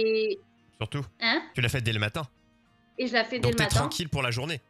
Surtout. 0.78 1.06
Hein 1.22 1.42
Tu 1.54 1.62
l'as 1.62 1.70
fait 1.70 1.82
dès 1.82 1.94
le 1.94 2.00
matin. 2.00 2.24
Et 2.98 3.08
je 3.08 3.14
la 3.14 3.24
fais 3.24 3.40
dès 3.40 3.50
Donc 3.50 3.54
le 3.54 3.64
matin. 3.64 3.76
tranquille 3.76 4.10
pour 4.10 4.22
la 4.22 4.32
journée. 4.32 4.62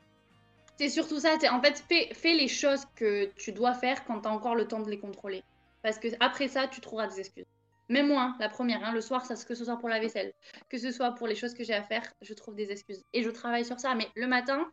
C'est 0.77 0.89
surtout 0.89 1.19
ça. 1.19 1.37
En 1.51 1.61
fait, 1.61 1.83
fais, 1.87 2.13
fais 2.13 2.33
les 2.33 2.47
choses 2.47 2.85
que 2.95 3.31
tu 3.37 3.51
dois 3.51 3.73
faire 3.73 4.03
quand 4.05 4.21
tu 4.21 4.27
as 4.27 4.31
encore 4.31 4.55
le 4.55 4.67
temps 4.67 4.81
de 4.81 4.89
les 4.89 4.99
contrôler. 4.99 5.43
Parce 5.83 5.99
que 5.99 6.07
après 6.19 6.47
ça, 6.47 6.67
tu 6.67 6.81
trouveras 6.81 7.07
des 7.07 7.19
excuses. 7.19 7.45
Même 7.87 8.07
moi, 8.07 8.35
la 8.39 8.49
première, 8.49 8.83
hein, 8.83 8.91
le 8.91 9.01
soir, 9.01 9.25
ça, 9.25 9.35
que 9.35 9.53
ce 9.53 9.63
soit 9.63 9.77
pour 9.77 9.89
la 9.89 9.99
vaisselle, 9.99 10.33
que 10.69 10.77
ce 10.79 10.91
soit 10.91 11.11
pour 11.11 11.27
les 11.27 11.35
choses 11.35 11.53
que 11.53 11.63
j'ai 11.63 11.75
à 11.75 11.83
faire, 11.83 12.03
je 12.21 12.33
trouve 12.33 12.55
des 12.55 12.71
excuses. 12.71 13.03
Et 13.13 13.21
je 13.21 13.29
travaille 13.29 13.63
sur 13.63 13.79
ça. 13.79 13.93
Mais 13.93 14.07
le 14.15 14.25
matin, 14.25 14.65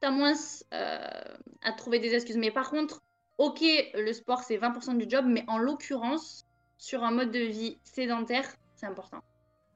t'as 0.00 0.10
moins 0.10 0.34
euh, 0.74 1.08
à 1.62 1.72
trouver 1.72 2.00
des 2.00 2.14
excuses. 2.14 2.36
Mais 2.36 2.50
par 2.50 2.70
contre, 2.70 3.00
ok, 3.38 3.62
le 3.94 4.12
sport, 4.12 4.42
c'est 4.42 4.58
20% 4.58 4.98
du 4.98 5.08
job, 5.08 5.24
mais 5.28 5.44
en 5.46 5.58
l'occurrence, 5.58 6.44
sur 6.78 7.04
un 7.04 7.12
mode 7.12 7.30
de 7.30 7.38
vie 7.38 7.78
sédentaire, 7.84 8.44
c'est 8.74 8.86
important. 8.86 9.22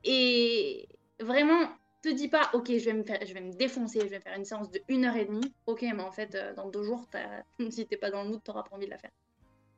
Et 0.05 0.88
vraiment, 1.20 1.68
te 2.03 2.09
dis 2.09 2.28
pas, 2.28 2.51
ok, 2.55 2.66
je 2.68 2.84
vais 2.84 2.94
me, 2.94 3.03
faire, 3.03 3.18
je 3.26 3.34
vais 3.34 3.40
me 3.40 3.53
défoncer, 3.53 4.01
je 4.01 4.07
vais 4.07 4.20
faire 4.20 4.36
une 4.36 4.44
séance 4.44 4.70
de 4.70 4.80
1 4.88 5.05
heure 5.05 5.16
et 5.16 5.26
demie. 5.26 5.55
Ok, 5.66 5.82
mais 5.82 6.03
en 6.03 6.11
fait, 6.11 6.34
euh, 6.34 6.55
dans 6.55 6.68
deux 6.68 6.82
jours, 6.82 7.07
si 7.70 7.86
t'es 7.86 7.96
pas 7.96 8.11
dans 8.11 8.22
le 8.24 8.30
mood, 8.30 8.42
t'auras 8.42 8.62
pas 8.62 8.76
envie 8.76 8.86
de 8.86 8.90
la 8.90 8.98
faire. 8.98 9.11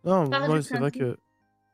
Non, 0.04 0.28
moi, 0.28 0.62
c'est 0.62 0.78
vrai 0.78 0.90
que 0.90 1.16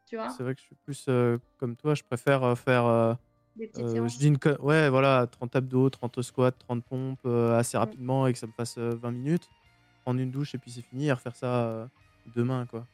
tu 0.07 0.17
vois 0.17 0.29
C'est 0.31 0.43
vrai 0.43 0.55
que 0.55 0.61
je 0.61 0.67
suis 0.67 0.77
plus 0.85 1.05
euh, 1.09 1.39
comme 1.59 1.77
toi, 1.77 1.95
je 1.95 2.03
préfère 2.03 2.43
euh, 2.45 2.55
faire. 2.55 2.87
Euh, 2.87 3.15
Des 3.57 3.67
petites 3.67 3.89
séances. 3.89 4.15
je 4.15 4.19
dis 4.19 4.29
une 4.29 4.39
ouais, 4.61 4.89
voilà, 4.89 5.27
30 5.27 5.57
abdos, 5.57 5.91
30 5.91 6.23
squats, 6.23 6.53
30 6.53 6.85
pompes 6.85 7.27
assez 7.27 7.77
Mm. 7.77 7.81
rapidement 7.81 8.27
et 8.27 8.33
que 8.33 8.39
ça 8.39 8.47
me 8.47 8.53
fasse 8.53 8.79
20 8.79 9.11
minutes. 9.11 9.49
Prendre 10.05 10.21
une 10.21 10.31
douche 10.31 10.55
et 10.55 10.59
puis 10.59 10.71
c'est 10.71 10.83
fini 10.83 11.09
et 11.09 11.13
refaire 11.13 11.37
ça 11.37 11.89
demain, 12.35 12.67
quoi. 12.67 12.87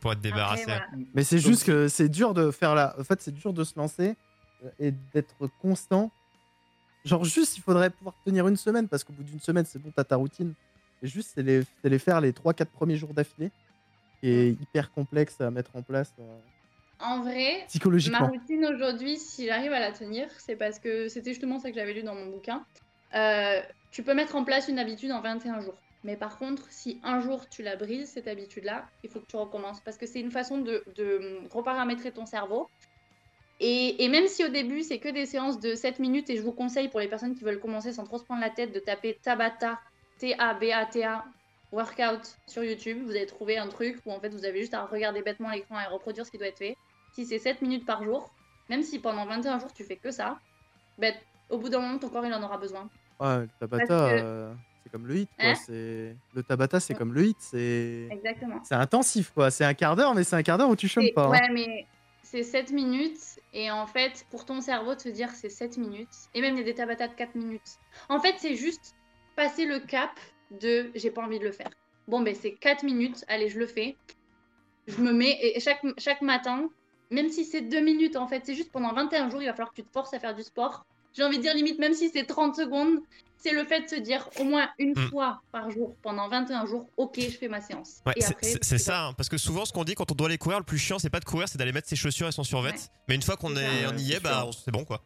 Pour 0.00 0.12
être 0.12 0.18
Après, 0.18 0.30
débarrassé. 0.30 0.64
voilà. 0.64 0.86
Mais 1.14 1.24
c'est 1.24 1.38
juste 1.38 1.64
que 1.64 1.88
c'est 1.88 2.08
dur 2.08 2.34
de 2.34 2.50
faire 2.50 2.74
la. 2.74 2.98
En 2.98 3.04
fait, 3.04 3.22
c'est 3.22 3.32
dur 3.32 3.52
de 3.52 3.64
se 3.64 3.78
lancer 3.78 4.10
euh, 4.10 4.14
et 4.78 4.92
d'être 5.12 5.48
constant. 5.60 6.10
Genre, 7.04 7.24
juste, 7.24 7.56
il 7.56 7.60
faudrait 7.62 7.90
pouvoir 7.90 8.14
tenir 8.24 8.46
une 8.48 8.56
semaine 8.56 8.88
parce 8.88 9.04
qu'au 9.04 9.12
bout 9.12 9.22
d'une 9.22 9.40
semaine, 9.40 9.64
c'est 9.64 9.78
bon, 9.78 9.90
t'as 9.94 10.04
ta 10.04 10.16
routine. 10.16 10.54
Et 11.02 11.06
juste, 11.06 11.32
c'est 11.34 11.42
les, 11.42 11.62
les 11.84 11.98
faire 11.98 12.20
les 12.20 12.32
3-4 12.32 12.66
premiers 12.66 12.96
jours 12.96 13.14
d'affilée, 13.14 13.50
qui 14.20 14.28
est 14.28 14.48
hyper 14.50 14.90
complexe 14.90 15.40
à 15.40 15.50
mettre 15.50 15.70
en 15.76 15.82
place 15.82 16.12
euh, 16.18 16.38
En 17.00 17.20
vrai, 17.22 17.60
Ma 17.60 17.66
psychologiquement. 17.66 18.26
routine 18.26 18.66
aujourd'hui, 18.66 19.16
si 19.16 19.46
j'arrive 19.46 19.72
à 19.72 19.80
la 19.80 19.92
tenir, 19.92 20.28
c'est 20.38 20.56
parce 20.56 20.78
que 20.80 21.08
c'était 21.08 21.30
justement 21.30 21.60
ça 21.60 21.70
que 21.70 21.76
j'avais 21.76 21.94
lu 21.94 22.02
dans 22.02 22.14
mon 22.16 22.26
bouquin. 22.26 22.64
Euh, 23.14 23.60
tu 23.90 24.02
peux 24.02 24.12
mettre 24.14 24.34
en 24.36 24.44
place 24.44 24.68
une 24.68 24.78
habitude 24.78 25.12
en 25.12 25.20
21 25.20 25.60
jours. 25.60 25.78
Mais 26.04 26.16
par 26.16 26.36
contre, 26.38 26.64
si 26.70 27.00
un 27.02 27.20
jour 27.20 27.48
tu 27.48 27.62
la 27.62 27.76
brises, 27.76 28.10
cette 28.10 28.28
habitude-là, 28.28 28.86
il 29.02 29.10
faut 29.10 29.20
que 29.20 29.26
tu 29.26 29.36
recommences. 29.36 29.80
Parce 29.80 29.96
que 29.96 30.06
c'est 30.06 30.20
une 30.20 30.30
façon 30.30 30.58
de, 30.58 30.84
de 30.96 31.40
reparamétrer 31.52 32.12
ton 32.12 32.26
cerveau. 32.26 32.68
Et, 33.60 34.04
et 34.04 34.08
même 34.08 34.28
si 34.28 34.44
au 34.44 34.48
début, 34.48 34.82
c'est 34.82 34.98
que 34.98 35.08
des 35.08 35.26
séances 35.26 35.58
de 35.58 35.74
7 35.74 35.98
minutes, 35.98 36.30
et 36.30 36.36
je 36.36 36.42
vous 36.42 36.52
conseille 36.52 36.88
pour 36.88 37.00
les 37.00 37.08
personnes 37.08 37.34
qui 37.34 37.42
veulent 37.44 37.58
commencer 37.60 37.92
sans 37.92 38.04
trop 38.04 38.18
se 38.18 38.24
prendre 38.24 38.40
la 38.40 38.50
tête 38.50 38.72
de 38.72 38.78
taper 38.78 39.18
Tabata, 39.22 39.80
T-A-B-A-T-A, 40.18 41.24
workout 41.72 42.36
sur 42.46 42.62
YouTube. 42.64 42.98
Vous 43.04 43.10
allez 43.10 43.26
trouver 43.26 43.58
un 43.58 43.66
truc 43.68 43.98
où 44.06 44.12
en 44.12 44.20
fait 44.20 44.30
vous 44.30 44.44
avez 44.44 44.60
juste 44.60 44.74
à 44.74 44.84
regarder 44.84 45.22
bêtement 45.22 45.50
l'écran 45.50 45.76
et 45.80 45.86
reproduire 45.92 46.24
ce 46.24 46.30
qui 46.30 46.38
doit 46.38 46.46
être 46.48 46.58
fait 46.58 46.76
si 47.14 47.26
c'est 47.26 47.38
7 47.38 47.62
minutes 47.62 47.84
par 47.86 48.04
jour, 48.04 48.32
même 48.68 48.82
si 48.82 48.98
pendant 48.98 49.26
21 49.26 49.58
jours 49.58 49.72
tu 49.72 49.82
fais 49.84 49.96
que 49.96 50.10
ça, 50.10 50.38
ben, 50.98 51.12
au 51.50 51.58
bout 51.58 51.68
d'un 51.68 51.80
moment 51.80 51.98
ton 51.98 52.08
corps 52.08 52.24
il 52.26 52.32
en 52.32 52.42
aura 52.42 52.58
besoin. 52.58 52.88
Ouais, 53.18 53.40
le 53.40 53.48
Tabata, 53.58 53.86
que- 53.86 53.92
euh, 54.22 54.52
c'est 54.84 54.90
comme 54.92 55.06
le 55.06 55.16
hit, 55.16 55.30
quoi. 55.38 55.48
Hein. 55.50 55.54
Le 56.34 56.42
Tabata, 56.46 56.78
c'est 56.78 56.94
comme 56.94 57.12
le 57.12 57.26
hit. 57.26 57.36
C'est... 57.40 58.08
Exactement. 58.10 58.60
c'est 58.62 58.74
intensif, 58.76 59.32
quoi. 59.34 59.50
C'est 59.50 59.64
un 59.64 59.74
quart 59.74 59.96
d'heure, 59.96 60.14
mais 60.14 60.22
c'est 60.22 60.36
un 60.36 60.42
quart 60.42 60.56
d'heure 60.58 60.68
où 60.70 60.76
tu 60.76 60.86
chômes 60.86 61.10
pas. 61.14 61.26
hein. 61.26 61.30
Ouais, 61.30 61.48
mais 61.52 61.86
c'est 62.30 62.42
7 62.42 62.72
minutes 62.72 63.40
et 63.54 63.70
en 63.70 63.86
fait 63.86 64.26
pour 64.30 64.44
ton 64.44 64.60
cerveau 64.60 64.94
te 64.94 65.08
dire 65.08 65.30
c'est 65.30 65.48
7 65.48 65.78
minutes 65.78 66.28
et 66.34 66.42
même 66.42 66.54
il 66.54 66.58
y 66.58 66.60
a 66.60 66.64
des 66.64 66.74
Tabata 66.74 67.08
de 67.08 67.14
4 67.14 67.34
minutes. 67.34 67.78
En 68.10 68.20
fait 68.20 68.34
c'est 68.36 68.54
juste 68.54 68.94
passer 69.34 69.64
le 69.64 69.80
cap 69.80 70.10
de 70.50 70.90
j'ai 70.94 71.10
pas 71.10 71.22
envie 71.22 71.38
de 71.38 71.44
le 71.44 71.52
faire. 71.52 71.70
Bon 72.06 72.20
ben 72.20 72.34
c'est 72.34 72.52
4 72.52 72.84
minutes, 72.84 73.24
allez 73.28 73.48
je 73.48 73.58
le 73.58 73.66
fais. 73.66 73.96
Je 74.86 75.00
me 75.00 75.12
mets 75.12 75.38
et 75.40 75.58
chaque, 75.60 75.82
chaque 75.96 76.20
matin, 76.20 76.68
même 77.10 77.30
si 77.30 77.46
c'est 77.46 77.62
2 77.62 77.80
minutes 77.80 78.16
en 78.16 78.26
fait, 78.26 78.42
c'est 78.44 78.54
juste 78.54 78.72
pendant 78.72 78.92
21 78.92 79.30
jours 79.30 79.40
il 79.40 79.46
va 79.46 79.52
falloir 79.52 79.70
que 79.70 79.76
tu 79.76 79.84
te 79.84 79.92
forces 79.92 80.12
à 80.12 80.20
faire 80.20 80.34
du 80.34 80.42
sport. 80.42 80.84
J'ai 81.18 81.24
envie 81.24 81.38
de 81.38 81.42
dire 81.42 81.54
limite 81.54 81.78
même 81.80 81.94
si 81.94 82.08
c'est 82.10 82.24
30 82.24 82.54
secondes, 82.54 83.00
c'est 83.38 83.50
le 83.52 83.64
fait 83.64 83.82
de 83.82 83.88
se 83.88 83.96
dire 83.96 84.28
au 84.40 84.44
moins 84.44 84.68
une 84.78 84.92
Mm. 84.92 85.10
fois 85.10 85.42
par 85.52 85.68
jour 85.70 85.96
pendant 86.02 86.28
21 86.28 86.64
jours, 86.64 86.86
ok 86.96 87.18
je 87.18 87.36
fais 87.36 87.48
ma 87.48 87.60
séance. 87.60 88.00
Ouais, 88.06 88.14
c'est- 88.62 88.78
ça, 88.78 89.06
hein, 89.06 89.12
parce 89.14 89.28
que 89.28 89.36
souvent 89.36 89.64
ce 89.64 89.72
qu'on 89.72 89.82
dit 89.84 89.94
quand 89.96 90.10
on 90.12 90.14
doit 90.14 90.28
aller 90.28 90.38
courir, 90.38 90.58
le 90.58 90.64
plus 90.64 90.78
chiant 90.78 90.98
c'est 91.00 91.10
pas 91.10 91.20
de 91.20 91.24
courir, 91.24 91.48
c'est 91.48 91.58
d'aller 91.58 91.72
mettre 91.72 91.88
ses 91.88 91.96
chaussures 91.96 92.28
et 92.28 92.32
son 92.32 92.44
survêt. 92.44 92.70
Ouais. 92.70 92.78
Mais 93.08 93.14
une 93.16 93.22
fois 93.22 93.36
qu'on 93.36 93.54
C'est 93.54 93.62
est, 93.62 93.86
on 93.92 93.96
y 93.96 94.12
est, 94.12 94.14
c'est 94.14 94.22
bah 94.22 94.48
c'est 94.64 94.70
bon 94.70 94.84
quoi. 94.84 95.02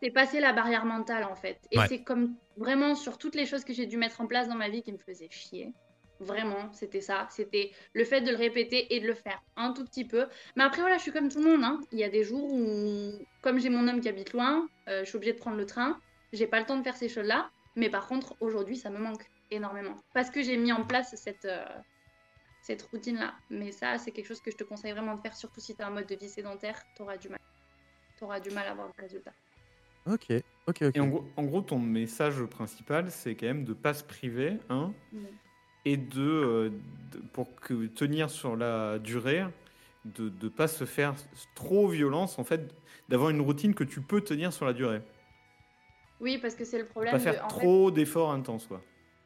c'est 0.00 0.10
passer 0.10 0.38
la 0.38 0.52
barrière 0.52 0.84
mentale 0.84 1.24
en 1.24 1.34
fait. 1.34 1.58
Et 1.72 1.78
Ouais. 1.78 1.86
c'est 1.88 2.02
comme 2.04 2.34
vraiment 2.56 2.94
sur 2.94 3.18
toutes 3.18 3.34
les 3.34 3.46
choses 3.46 3.64
que 3.64 3.72
j'ai 3.72 3.86
dû 3.86 3.96
mettre 3.96 4.20
en 4.20 4.26
place 4.28 4.48
dans 4.48 4.54
ma 4.54 4.68
vie 4.68 4.82
qui 4.82 4.92
me 4.92 4.98
faisaient 4.98 5.28
chier. 5.30 5.72
Vraiment, 6.20 6.72
c'était 6.72 7.00
ça. 7.00 7.28
C'était 7.30 7.70
le 7.92 8.04
fait 8.04 8.20
de 8.20 8.30
le 8.30 8.36
répéter 8.36 8.94
et 8.94 9.00
de 9.00 9.06
le 9.06 9.14
faire 9.14 9.40
un 9.56 9.72
tout 9.72 9.84
petit 9.84 10.04
peu. 10.04 10.26
Mais 10.56 10.64
après, 10.64 10.80
voilà, 10.80 10.96
je 10.96 11.02
suis 11.02 11.12
comme 11.12 11.28
tout 11.28 11.38
le 11.40 11.44
monde. 11.50 11.64
hein. 11.64 11.80
Il 11.92 11.98
y 11.98 12.04
a 12.04 12.08
des 12.08 12.24
jours 12.24 12.52
où, 12.52 13.12
comme 13.40 13.60
j'ai 13.60 13.68
mon 13.70 13.86
homme 13.86 14.00
qui 14.00 14.08
habite 14.08 14.32
loin, 14.32 14.68
euh, 14.88 15.04
je 15.04 15.08
suis 15.08 15.16
obligée 15.16 15.34
de 15.34 15.38
prendre 15.38 15.56
le 15.56 15.66
train. 15.66 16.00
J'ai 16.32 16.46
pas 16.46 16.58
le 16.58 16.66
temps 16.66 16.76
de 16.76 16.82
faire 16.82 16.96
ces 16.96 17.08
choses-là. 17.08 17.50
Mais 17.76 17.88
par 17.88 18.08
contre, 18.08 18.34
aujourd'hui, 18.40 18.76
ça 18.76 18.90
me 18.90 18.98
manque 18.98 19.22
énormément. 19.50 19.94
Parce 20.12 20.30
que 20.30 20.42
j'ai 20.42 20.56
mis 20.56 20.72
en 20.72 20.84
place 20.84 21.14
cette, 21.14 21.44
euh, 21.44 21.64
cette 22.62 22.82
routine-là. 22.82 23.34
Mais 23.50 23.70
ça, 23.70 23.98
c'est 23.98 24.10
quelque 24.10 24.26
chose 24.26 24.40
que 24.40 24.50
je 24.50 24.56
te 24.56 24.64
conseille 24.64 24.92
vraiment 24.92 25.14
de 25.14 25.20
faire, 25.20 25.36
surtout 25.36 25.60
si 25.60 25.76
tu 25.76 25.82
as 25.82 25.86
un 25.86 25.90
mode 25.90 26.06
de 26.06 26.16
vie 26.16 26.28
sédentaire. 26.28 26.82
Tu 26.96 27.02
auras 27.02 27.16
du 27.16 27.28
mal. 27.28 27.38
Tu 28.16 28.24
auras 28.24 28.40
du 28.40 28.50
mal 28.50 28.66
à 28.66 28.72
avoir 28.72 28.88
de 28.88 29.00
résultats. 29.00 29.34
Ok, 30.06 30.32
ok, 30.66 30.82
ok. 30.82 30.96
Et 30.96 31.00
en 31.00 31.08
gros, 31.08 31.24
en 31.36 31.44
gros, 31.44 31.60
ton 31.60 31.78
message 31.78 32.42
principal, 32.46 33.10
c'est 33.10 33.36
quand 33.36 33.46
même 33.46 33.64
de 33.64 33.74
pas 33.74 33.94
se 33.94 34.02
priver, 34.02 34.58
hein. 34.70 34.92
Et 35.90 35.96
de, 35.96 36.20
euh, 36.20 36.70
de- 37.12 37.18
pour 37.32 37.54
que 37.56 37.86
tenir 37.86 38.30
sur 38.30 38.56
la 38.56 38.98
durée, 38.98 39.44
de 40.04 40.32
ne 40.42 40.48
pas 40.48 40.68
se 40.68 40.84
faire 40.84 41.14
trop 41.54 41.88
violence, 41.88 42.38
en 42.38 42.44
fait, 42.44 42.74
d'avoir 43.08 43.30
une 43.30 43.40
routine 43.40 43.74
que 43.74 43.84
tu 43.84 44.00
peux 44.00 44.20
tenir 44.20 44.52
sur 44.52 44.66
la 44.66 44.72
durée. 44.72 45.00
Oui, 46.20 46.38
parce 46.38 46.54
que 46.54 46.64
c'est 46.64 46.78
le 46.78 46.86
problème. 46.86 47.12
Pas 47.12 47.18
de- 47.18 47.22
faire 47.22 47.44
en 47.44 47.48
fait, 47.48 47.58
trop 47.60 47.90
d'efforts 47.90 48.32
intenses, 48.32 48.66
quoi. 48.66 48.80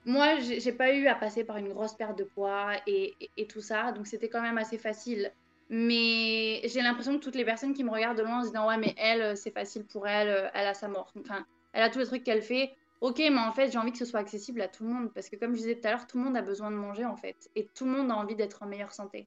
moi, 0.05 0.39
j'ai 0.41 0.73
pas 0.73 0.93
eu 0.95 1.07
à 1.07 1.15
passer 1.15 1.45
par 1.45 1.57
une 1.57 1.69
grosse 1.69 1.95
perte 1.95 2.19
de 2.19 2.25
poids 2.25 2.73
et, 2.87 3.15
et- 3.21 3.31
et 3.37 3.47
tout 3.47 3.61
ça, 3.61 3.93
donc 3.93 4.07
c'était 4.07 4.29
quand 4.29 4.43
même 4.43 4.59
assez 4.59 4.79
facile. 4.79 5.33
Mais 5.71 6.61
j'ai 6.69 6.83
l'impression 6.83 7.19
que 7.19 7.25
toutes 7.25 7.35
les 7.37 7.45
personnes 7.45 7.73
qui 7.73 7.83
me 7.83 7.91
regardent 7.91 8.19
de 8.19 8.23
loin 8.23 8.41
en 8.41 8.43
se 8.43 8.49
disant 8.49 8.69
ouais, 8.69 8.77
mais 8.77 8.95
elle, 8.99 9.23
euh, 9.23 9.35
c'est 9.35 9.53
facile 9.53 9.85
pour 9.87 10.07
elle, 10.07 10.29
euh, 10.29 10.49
elle 10.55 10.67
a 10.67 10.75
sa 10.75 10.87
mort. 10.89 11.13
Enfin, 11.19 11.47
elle 11.73 11.83
a 11.83 11.89
tous 11.89 11.99
les 12.01 12.07
trucs 12.07 12.25
qu'elle 12.25 12.43
fait. 12.43 12.73
Ok, 13.03 13.19
mais 13.19 13.41
en 13.41 13.51
fait, 13.51 13.73
j'ai 13.73 13.79
envie 13.79 13.91
que 13.91 13.99
ce 13.99 14.05
soit 14.05 14.21
accessible 14.21 14.61
à 14.61 14.69
tout 14.69 14.85
le 14.85 14.91
monde 14.91 15.13
parce 15.13 15.29
que 15.29 15.35
comme 15.35 15.55
je 15.55 15.59
disais 15.59 15.75
tout 15.75 15.89
à 15.89 15.91
l'heure, 15.91 16.07
tout 16.07 16.19
le 16.19 16.23
monde 16.23 16.37
a 16.37 16.41
besoin 16.43 16.71
de 16.71 16.77
manger 16.77 17.05
en 17.05 17.17
fait 17.17 17.51
et 17.57 17.67
tout 17.75 17.85
le 17.85 17.91
monde 17.91 18.13
a 18.13 18.15
envie 18.15 18.37
d'être 18.37 18.63
en 18.63 18.67
meilleure 18.67 18.93
santé. 18.93 19.27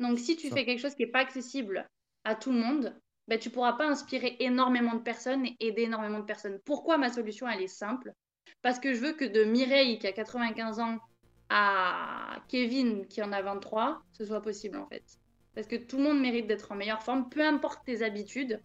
Donc 0.00 0.18
si 0.18 0.36
tu 0.36 0.48
Ça. 0.48 0.56
fais 0.56 0.64
quelque 0.64 0.80
chose 0.80 0.96
qui 0.96 1.04
est 1.04 1.12
pas 1.12 1.20
accessible 1.20 1.88
à 2.24 2.34
tout 2.34 2.50
le 2.50 2.58
monde, 2.58 3.00
ben, 3.28 3.38
tu 3.38 3.48
pourras 3.48 3.74
pas 3.74 3.86
inspirer 3.86 4.36
énormément 4.40 4.94
de 4.94 5.02
personnes 5.02 5.46
et 5.46 5.56
aider 5.60 5.82
énormément 5.82 6.18
de 6.18 6.24
personnes. 6.24 6.58
Pourquoi 6.64 6.98
ma 6.98 7.12
solution, 7.12 7.48
elle 7.48 7.62
est 7.62 7.68
simple? 7.68 8.12
Parce 8.60 8.80
que 8.80 8.92
je 8.92 8.98
veux 8.98 9.12
que 9.12 9.24
de 9.24 9.44
Mireille, 9.44 10.00
qui 10.00 10.08
a 10.08 10.12
95 10.12 10.80
ans, 10.80 10.98
à 11.48 12.42
Kevin, 12.48 13.06
qui 13.06 13.22
en 13.22 13.30
a 13.30 13.40
23, 13.40 14.02
ce 14.10 14.24
soit 14.24 14.42
possible 14.42 14.78
en 14.78 14.88
fait. 14.88 15.04
Parce 15.54 15.68
que 15.68 15.76
tout 15.76 15.98
le 15.98 16.02
monde 16.02 16.20
mérite 16.20 16.48
d'être 16.48 16.72
en 16.72 16.74
meilleure 16.74 17.04
forme, 17.04 17.28
peu 17.28 17.46
importe 17.46 17.84
tes 17.84 18.02
habitudes. 18.02 18.60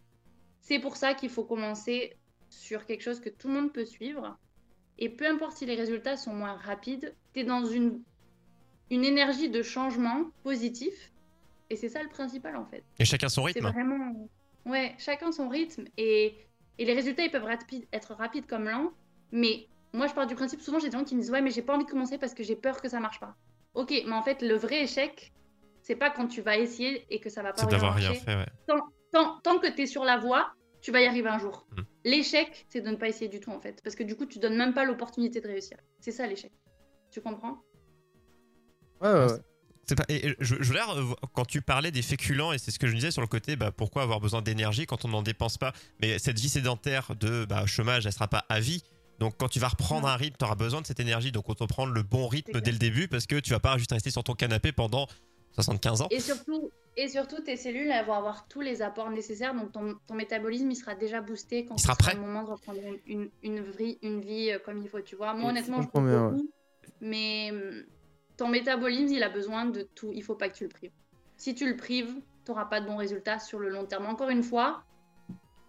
C'est 0.61 0.79
pour 0.79 0.95
ça 0.95 1.13
qu'il 1.13 1.29
faut 1.29 1.43
commencer 1.43 2.17
sur 2.49 2.87
quelque 2.87 3.03
chose 3.03 3.19
que 3.19 3.29
tout 3.29 3.49
le 3.49 3.53
monde 3.53 3.71
peut 3.71 3.85
suivre. 3.85 4.35
Et 4.99 5.09
peu 5.09 5.27
importe 5.27 5.57
si 5.57 5.65
les 5.65 5.75
résultats 5.75 6.17
sont 6.17 6.33
moins 6.33 6.55
rapides, 6.57 7.13
tu 7.33 7.41
es 7.41 7.43
dans 7.43 7.65
une, 7.65 8.01
une 8.89 9.03
énergie 9.03 9.49
de 9.49 9.61
changement 9.61 10.31
positif. 10.43 11.11
Et 11.69 11.75
c'est 11.75 11.89
ça 11.89 12.01
le 12.01 12.09
principal 12.09 12.55
en 12.55 12.65
fait. 12.65 12.83
Et 12.99 13.05
chacun 13.05 13.29
son 13.29 13.43
rythme. 13.43 13.67
vraiment. 13.67 14.29
Ouais, 14.65 14.95
chacun 14.97 15.31
son 15.31 15.49
rythme. 15.49 15.85
Et, 15.97 16.35
et 16.77 16.85
les 16.85 16.93
résultats, 16.93 17.23
ils 17.23 17.31
peuvent 17.31 17.47
être 17.93 18.13
rapides 18.13 18.47
comme 18.47 18.65
lents. 18.69 18.91
Mais 19.31 19.67
moi, 19.93 20.07
je 20.07 20.13
pars 20.13 20.27
du 20.27 20.35
principe, 20.35 20.61
souvent, 20.61 20.79
j'ai 20.79 20.89
des 20.89 20.97
gens 20.97 21.03
qui 21.03 21.15
me 21.15 21.21
disent 21.21 21.31
Ouais, 21.31 21.41
mais 21.41 21.51
j'ai 21.51 21.61
pas 21.61 21.75
envie 21.75 21.85
de 21.85 21.89
commencer 21.89 22.17
parce 22.17 22.33
que 22.33 22.43
j'ai 22.43 22.55
peur 22.55 22.81
que 22.81 22.89
ça 22.89 22.99
marche 22.99 23.19
pas. 23.19 23.35
Ok, 23.73 23.91
mais 24.05 24.13
en 24.13 24.23
fait, 24.23 24.41
le 24.41 24.55
vrai 24.55 24.83
échec, 24.83 25.31
c'est 25.81 25.95
pas 25.95 26.09
quand 26.09 26.27
tu 26.27 26.41
vas 26.41 26.57
essayer 26.57 27.05
et 27.09 27.19
que 27.19 27.29
ça 27.29 27.43
va 27.43 27.53
pas 27.53 27.61
C'est 27.61 27.69
d'avoir 27.69 27.95
rien 27.95 28.13
fait, 28.13 28.35
ouais. 28.35 28.47
Tant, 29.11 29.39
tant 29.39 29.59
que 29.59 29.67
tu 29.67 29.83
es 29.83 29.85
sur 29.85 30.03
la 30.03 30.17
voie, 30.17 30.51
tu 30.81 30.91
vas 30.91 31.01
y 31.01 31.05
arriver 31.05 31.29
un 31.29 31.37
jour. 31.39 31.65
Mm. 31.71 31.81
L'échec, 32.07 32.65
c'est 32.69 32.81
de 32.81 32.89
ne 32.89 32.95
pas 32.95 33.09
essayer 33.09 33.27
du 33.27 33.39
tout, 33.41 33.51
en 33.51 33.59
fait. 33.59 33.81
Parce 33.83 33.95
que 33.95 34.03
du 34.03 34.15
coup, 34.15 34.25
tu 34.25 34.39
donnes 34.39 34.55
même 34.55 34.73
pas 34.73 34.85
l'opportunité 34.85 35.41
de 35.41 35.47
réussir. 35.47 35.77
C'est 35.99 36.13
ça 36.13 36.25
l'échec. 36.25 36.51
Tu 37.11 37.19
comprends? 37.21 37.57
Ouais, 39.01 39.11
ouais, 39.11 39.25
ouais. 39.25 39.39
C'est 39.83 39.95
pas, 39.95 40.05
et, 40.09 40.35
je, 40.39 40.55
je 40.59 40.63
voulais 40.63 40.81
revo- 40.81 41.15
quand 41.33 41.45
tu 41.45 41.61
parlais 41.61 41.91
des 41.91 42.01
féculents, 42.01 42.53
et 42.53 42.57
c'est 42.57 42.71
ce 42.71 42.79
que 42.79 42.87
je 42.87 42.93
disais 42.95 43.11
sur 43.11 43.21
le 43.21 43.27
côté, 43.27 43.55
bah, 43.57 43.71
pourquoi 43.71 44.03
avoir 44.03 44.19
besoin 44.21 44.41
d'énergie 44.41 44.85
quand 44.85 45.03
on 45.05 45.09
n'en 45.09 45.21
dépense 45.21 45.57
pas? 45.57 45.73
Mais 46.01 46.17
cette 46.17 46.39
vie 46.39 46.49
sédentaire 46.49 47.13
de 47.19 47.45
bah, 47.45 47.65
chômage, 47.65 48.05
elle 48.05 48.13
sera 48.13 48.27
pas 48.29 48.45
à 48.47 48.59
vie. 48.61 48.83
Donc 49.19 49.35
quand 49.37 49.49
tu 49.49 49.59
vas 49.59 49.67
reprendre 49.67 50.07
un 50.07 50.15
rythme, 50.15 50.35
tu 50.39 50.45
auras 50.45 50.55
besoin 50.55 50.81
de 50.81 50.85
cette 50.87 50.99
énergie. 50.99 51.31
Donc 51.31 51.49
autant 51.49 51.67
prendre 51.67 51.91
le 51.93 52.03
bon 52.03 52.27
rythme 52.27 52.61
dès 52.61 52.71
le 52.71 52.77
début 52.77 53.07
parce 53.07 53.25
que 53.25 53.37
tu 53.39 53.49
vas 53.51 53.59
pas 53.59 53.77
juste 53.77 53.91
rester 53.91 54.11
sur 54.11 54.23
ton 54.23 54.33
canapé 54.33 54.71
pendant 54.71 55.07
75 55.53 56.01
ans. 56.03 56.07
Et 56.11 56.19
surtout, 56.19 56.69
et 56.97 57.07
surtout, 57.07 57.41
tes 57.41 57.55
cellules 57.55 57.89
elles 57.91 58.05
vont 58.05 58.13
avoir 58.13 58.47
tous 58.47 58.61
les 58.61 58.81
apports 58.81 59.09
nécessaires, 59.11 59.53
donc 59.53 59.71
ton, 59.71 59.95
ton 60.07 60.15
métabolisme 60.15 60.69
il 60.71 60.75
sera 60.75 60.95
déjà 60.95 61.21
boosté 61.21 61.65
quand 61.65 61.75
Il 61.75 61.81
sera 61.81 61.93
sera 61.93 62.09
prêt. 62.09 62.15
le 62.15 62.21
moment 62.21 62.43
de 62.43 62.49
reprendre 62.49 62.79
une, 63.05 63.29
une, 63.43 63.61
vie, 63.61 63.99
une 64.01 64.19
vie 64.19 64.51
euh, 64.51 64.59
comme 64.59 64.79
il 64.81 64.89
faut, 64.89 64.99
tu 65.01 65.15
vois. 65.15 65.33
Moi, 65.33 65.43
Et 65.43 65.51
honnêtement, 65.51 65.81
je 65.81 65.87
comprends 65.87 66.29
beaucoup, 66.31 66.49
mais 66.99 67.51
hum, 67.51 67.83
ton 68.35 68.47
métabolisme, 68.47 69.13
il 69.13 69.23
a 69.23 69.29
besoin 69.29 69.65
de 69.65 69.83
tout. 69.83 70.11
Il 70.13 70.23
faut 70.23 70.35
pas 70.35 70.49
que 70.49 70.55
tu 70.55 70.63
le 70.63 70.69
prives. 70.69 70.91
Si 71.37 71.53
tu 71.55 71.69
le 71.69 71.75
prives, 71.77 72.13
tu 72.45 72.51
n'auras 72.51 72.65
pas 72.65 72.81
de 72.81 72.87
bons 72.87 72.97
résultats 72.97 73.39
sur 73.39 73.59
le 73.59 73.69
long 73.69 73.85
terme. 73.85 74.05
Encore 74.07 74.29
une 74.29 74.43
fois, 74.43 74.83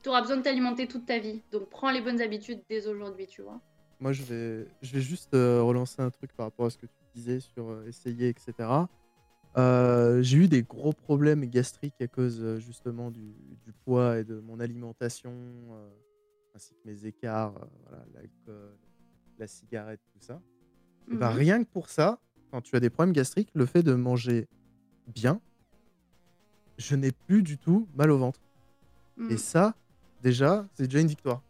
tu 0.03 0.09
auras 0.09 0.21
besoin 0.23 0.37
de 0.39 0.43
t'alimenter 0.43 0.87
toute 0.87 1.05
ta 1.07 1.19
vie. 1.19 1.43
Donc 1.53 1.69
prends 1.69 1.91
les 1.91 2.01
bonnes 2.01 2.21
habitudes 2.21 2.63
dès 2.71 2.87
aujourd'hui, 2.87 3.27
tu 3.27 3.43
vois. 3.43 3.61
Moi, 4.01 4.13
je 4.13 4.23
vais, 4.23 4.67
je 4.81 4.93
vais 4.93 5.01
juste 5.01 5.35
euh, 5.35 5.61
relancer 5.63 6.01
un 6.01 6.11
truc 6.11 6.33
par 6.33 6.47
rapport 6.47 6.67
à 6.67 6.71
ce 6.71 6.79
que 6.79 6.87
tu 6.87 6.93
disais 7.15 7.41
sur 7.41 7.69
euh, 7.69 7.85
essayer, 7.89 8.29
etc. 8.29 8.53
Euh, 9.59 10.23
j'ai 10.23 10.39
eu 10.39 10.49
des 10.49 10.63
gros 10.63 10.93
problèmes 10.93 11.45
gastriques 11.47 12.01
à 12.01 12.07
cause 12.07 12.41
euh, 12.41 12.59
justement 12.59 13.11
du, 13.11 13.35
du 13.65 13.73
poids 13.85 14.19
et 14.19 14.25
de 14.25 14.39
mon 14.39 14.61
alimentation, 14.61 15.33
euh, 15.33 15.91
ainsi 16.55 16.75
que 16.75 16.81
mes 16.85 17.07
écarts, 17.07 17.55
voilà, 17.83 18.05
l'alcool, 18.15 18.77
la 19.39 19.47
cigarette, 19.47 20.01
tout 20.13 20.21
ça. 20.21 20.41
Et 21.11 21.17
bah, 21.17 21.31
Mhm. 21.31 21.37
rien 21.37 21.65
que 21.65 21.69
pour 21.71 21.89
ça, 21.89 22.21
quand 22.51 22.61
tu 22.61 22.77
as 22.77 22.81
des 22.81 22.91
problèmes 22.91 23.13
gastriques, 23.15 23.51
le 23.55 23.67
fait 23.67 23.83
de 23.83 23.95
manger 23.95 24.47
bien, 25.07 25.41
je 26.77 26.95
n'ai 26.95 27.11
plus 27.11 27.43
du 27.43 27.59
tout 27.59 27.89
mal 27.97 28.11
au 28.11 28.19
ventre. 28.19 28.41
Et 29.31 29.37
ça, 29.37 29.75
déjà, 30.23 30.67
c'est 30.75 30.85
déjà 30.85 31.01
une 31.01 31.09
victoire. 31.09 31.43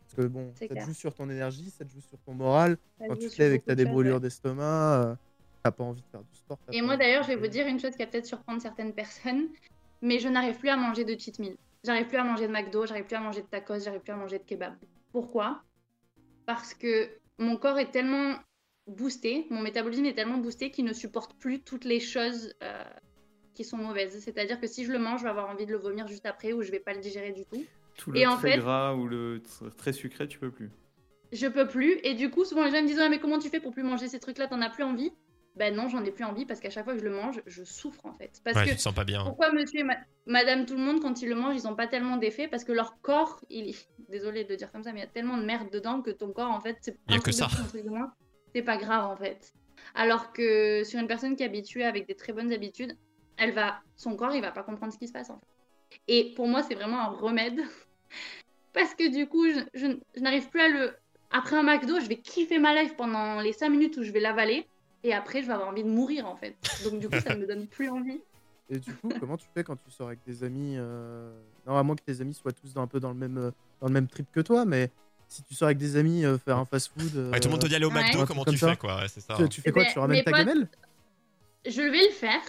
Parce 0.00 0.14
que 0.14 0.26
bon, 0.26 0.52
ça 0.56 0.66
te 0.68 0.80
joue 0.80 0.92
sur 0.94 1.14
ton 1.14 1.30
énergie, 1.30 1.70
ça 1.70 1.84
te 1.84 1.90
joue 1.92 2.00
sur 2.00 2.18
ton 2.18 2.34
moral. 2.34 2.76
Ça 2.98 3.06
Quand 3.06 3.16
tu 3.16 3.28
te 3.30 3.38
lèves 3.40 3.52
et 3.52 3.58
que 3.60 3.64
tu 3.66 3.70
as 3.70 3.74
de 3.76 3.84
des 3.84 3.90
brûlures 3.90 4.14
ouais. 4.16 4.20
d'estomac, 4.20 5.16
t'as 5.64 5.70
pas 5.72 5.84
envie 5.84 6.02
de 6.02 6.06
faire 6.08 6.22
du 6.22 6.36
sport. 6.36 6.58
Et 6.72 6.82
moi 6.82 6.96
d'ailleurs, 6.96 7.22
de 7.22 7.28
je 7.30 7.32
vais 7.34 7.40
vous 7.40 7.48
dire 7.48 7.66
une 7.66 7.80
chose 7.80 7.92
qui 7.92 7.98
va 7.98 8.06
peut-être 8.06 8.26
surprendre 8.26 8.60
certaines 8.60 8.92
personnes, 8.94 9.48
mais 10.02 10.18
je 10.18 10.28
n'arrive 10.28 10.58
plus 10.58 10.68
à 10.68 10.76
manger 10.76 11.04
de 11.04 11.18
cheat 11.18 11.38
meal. 11.38 11.56
J'arrive 11.84 12.06
plus 12.06 12.18
à 12.18 12.24
manger 12.24 12.46
de 12.46 12.52
McDo, 12.52 12.86
j'arrive 12.86 13.04
plus 13.06 13.16
à 13.16 13.20
manger 13.20 13.42
de 13.42 13.46
tacos, 13.46 13.80
j'arrive 13.80 14.00
plus 14.02 14.12
à 14.12 14.16
manger 14.16 14.38
de 14.38 14.44
kebab. 14.44 14.74
Pourquoi? 15.12 15.62
Parce 16.46 16.74
que 16.74 17.10
mon 17.38 17.56
corps 17.56 17.78
est 17.78 17.90
tellement 17.90 18.34
boosté, 18.86 19.46
mon 19.50 19.60
métabolisme 19.62 20.04
est 20.04 20.14
tellement 20.14 20.38
boosté 20.38 20.70
qu'il 20.70 20.84
ne 20.84 20.92
supporte 20.92 21.34
plus 21.38 21.60
toutes 21.62 21.84
les 21.84 22.00
choses 22.00 22.54
euh, 22.62 22.84
qui 23.54 23.64
sont 23.64 23.78
mauvaises. 23.78 24.18
C'est-à-dire 24.22 24.60
que 24.60 24.66
si 24.66 24.84
je 24.84 24.92
le 24.92 24.98
mange, 24.98 25.20
je 25.20 25.24
vais 25.24 25.30
avoir 25.30 25.48
envie 25.48 25.64
de 25.66 25.72
le 25.72 25.78
vomir 25.78 26.06
juste 26.08 26.26
après 26.26 26.52
ou 26.52 26.62
je 26.62 26.70
vais 26.70 26.80
pas 26.80 26.92
le 26.92 27.00
digérer 27.00 27.32
du 27.32 27.44
tout. 27.46 27.64
Tout 27.96 28.10
le 28.12 28.18
Et 28.20 28.26
en 28.26 28.36
fait- 28.36 28.58
gras 28.58 28.94
ou 28.94 29.06
le 29.06 29.38
tr- 29.38 29.74
très 29.76 29.92
sucré, 29.92 30.28
tu 30.28 30.38
peux 30.38 30.50
plus. 30.50 30.70
Je 31.32 31.46
peux 31.46 31.66
plus. 31.66 31.98
Et 32.02 32.14
du 32.14 32.30
coup, 32.30 32.44
souvent 32.44 32.64
les 32.64 32.70
gens 32.70 32.82
me 32.82 32.86
disent 32.86 33.00
Ah, 33.00 33.08
mais 33.08 33.18
comment 33.18 33.38
tu 33.38 33.48
fais 33.48 33.60
pour 33.60 33.72
plus 33.72 33.82
manger 33.82 34.08
ces 34.08 34.20
trucs-là? 34.20 34.46
T'en 34.48 34.60
as 34.60 34.70
plus 34.70 34.84
envie? 34.84 35.12
Ben 35.56 35.72
non, 35.74 35.88
j'en 35.88 36.04
ai 36.04 36.10
plus 36.10 36.24
envie 36.24 36.46
parce 36.46 36.58
qu'à 36.58 36.70
chaque 36.70 36.84
fois 36.84 36.94
que 36.94 36.98
je 36.98 37.04
le 37.04 37.14
mange, 37.14 37.40
je 37.46 37.62
souffre 37.62 38.04
en 38.06 38.14
fait. 38.14 38.40
Parce 38.44 38.56
Ouais, 38.56 38.64
que 38.64 38.70
tu 38.70 38.76
te 38.76 38.80
sens 38.80 38.94
pas 38.94 39.04
bien. 39.04 39.22
Pourquoi 39.24 39.52
monsieur 39.52 39.80
et 39.80 39.84
ma- 39.84 39.98
madame 40.26 40.66
tout 40.66 40.74
le 40.74 40.80
monde, 40.82 41.00
quand 41.00 41.22
ils 41.22 41.28
le 41.28 41.36
mangent, 41.36 41.56
ils 41.56 41.64
n'ont 41.68 41.76
pas 41.76 41.86
tellement 41.86 42.16
d'effet 42.16 42.48
Parce 42.48 42.64
que 42.64 42.72
leur 42.72 43.00
corps, 43.02 43.40
il... 43.50 43.74
désolé 44.08 44.44
de 44.44 44.54
dire 44.56 44.72
comme 44.72 44.82
ça, 44.82 44.92
mais 44.92 44.98
il 44.98 45.02
y 45.02 45.06
a 45.06 45.10
tellement 45.10 45.36
de 45.36 45.44
merde 45.44 45.70
dedans 45.70 46.02
que 46.02 46.10
ton 46.10 46.32
corps, 46.32 46.50
en 46.50 46.60
fait, 46.60 46.76
c'est 46.80 46.98
Il 47.08 47.12
y 47.12 47.14
a 47.14 47.18
un 47.18 47.20
que 47.20 47.30
ça. 47.32 47.48
c'est 48.52 48.62
pas 48.62 48.76
grave 48.76 49.04
en 49.06 49.16
fait. 49.16 49.52
Alors 49.94 50.32
que 50.32 50.82
sur 50.84 50.98
une 50.98 51.06
personne 51.06 51.36
qui 51.36 51.42
est 51.42 51.46
habituée 51.46 51.84
avec 51.84 52.06
des 52.08 52.14
très 52.16 52.32
bonnes 52.32 52.52
habitudes, 52.52 52.96
elle 53.36 53.52
va, 53.52 53.80
son 53.96 54.16
corps, 54.16 54.34
il 54.34 54.40
va 54.42 54.50
pas 54.50 54.62
comprendre 54.64 54.92
ce 54.92 54.98
qui 54.98 55.06
se 55.08 55.12
passe 55.12 55.30
en 55.30 55.38
fait. 55.38 55.98
Et 56.08 56.32
pour 56.34 56.48
moi, 56.48 56.62
c'est 56.64 56.74
vraiment 56.74 57.00
un 57.00 57.08
remède. 57.10 57.60
Parce 58.72 58.94
que 58.94 59.08
du 59.08 59.26
coup, 59.28 59.46
je, 59.48 59.60
je- 59.74 59.98
je 60.16 60.20
n'arrive 60.20 60.48
plus 60.50 60.60
à 60.60 60.68
le. 60.68 60.92
Après 61.30 61.56
un 61.56 61.62
McDo, 61.62 62.00
je 62.00 62.06
vais 62.06 62.16
kiffer 62.16 62.58
ma 62.58 62.80
life 62.80 62.96
pendant 62.96 63.40
les 63.40 63.52
5 63.52 63.68
minutes 63.68 63.96
où 63.96 64.02
je 64.02 64.10
vais 64.12 64.20
l'avaler. 64.20 64.66
Et 65.04 65.12
après, 65.12 65.42
je 65.42 65.46
vais 65.46 65.52
avoir 65.52 65.68
envie 65.68 65.84
de 65.84 65.88
mourir 65.88 66.26
en 66.26 66.34
fait. 66.36 66.56
Donc 66.84 66.98
du 66.98 67.08
coup, 67.08 67.20
ça 67.20 67.36
me 67.36 67.46
donne 67.46 67.66
plus 67.66 67.88
envie. 67.90 68.20
Et 68.70 68.78
du 68.78 68.92
coup, 68.94 69.10
comment 69.20 69.36
tu 69.36 69.46
fais 69.54 69.62
quand 69.62 69.76
tu 69.76 69.90
sors 69.90 70.06
avec 70.08 70.20
des 70.26 70.42
amis 70.42 70.74
euh, 70.78 71.30
Non, 71.66 71.76
à 71.76 71.82
moins 71.82 71.94
que 71.94 72.02
tes 72.02 72.20
amis 72.22 72.32
soient 72.34 72.52
tous 72.52 72.72
dans, 72.72 72.80
un 72.82 72.86
peu 72.86 72.98
dans 72.98 73.10
le 73.10 73.14
même, 73.14 73.36
euh, 73.36 73.50
dans 73.80 73.88
le 73.88 73.92
même 73.92 74.08
trip 74.08 74.26
que 74.32 74.40
toi, 74.40 74.64
mais 74.64 74.90
si 75.28 75.42
tu 75.42 75.54
sors 75.54 75.66
avec 75.66 75.76
des 75.78 75.96
amis 75.96 76.24
euh, 76.24 76.38
faire 76.38 76.56
un 76.56 76.64
fast-food. 76.64 77.14
Ouais, 77.32 77.40
tout 77.40 77.48
le 77.48 77.52
monde 77.52 77.60
te 77.60 77.66
dit 77.66 77.74
aller 77.74 77.84
au 77.84 77.90
Ouais. 77.92 78.02
McDo, 78.02 78.20
Un 78.22 78.26
comment 78.26 78.44
truc 78.44 78.54
tu 78.56 78.60
comme 78.60 78.70
fais 78.70 78.74
ça. 78.74 78.80
quoi 78.80 78.96
Ouais, 79.02 79.08
c'est 79.08 79.20
ça. 79.20 79.34
tu, 79.36 79.48
tu 79.50 79.60
fais 79.60 79.70
quoi 79.72 79.84
Tu 79.84 79.98
ramènes 79.98 80.24
ta 80.24 80.30
potes- 80.30 80.40
gamelle? 80.40 80.68
Je 81.66 81.82
vais 81.82 82.04
le 82.06 82.12
faire, 82.12 82.40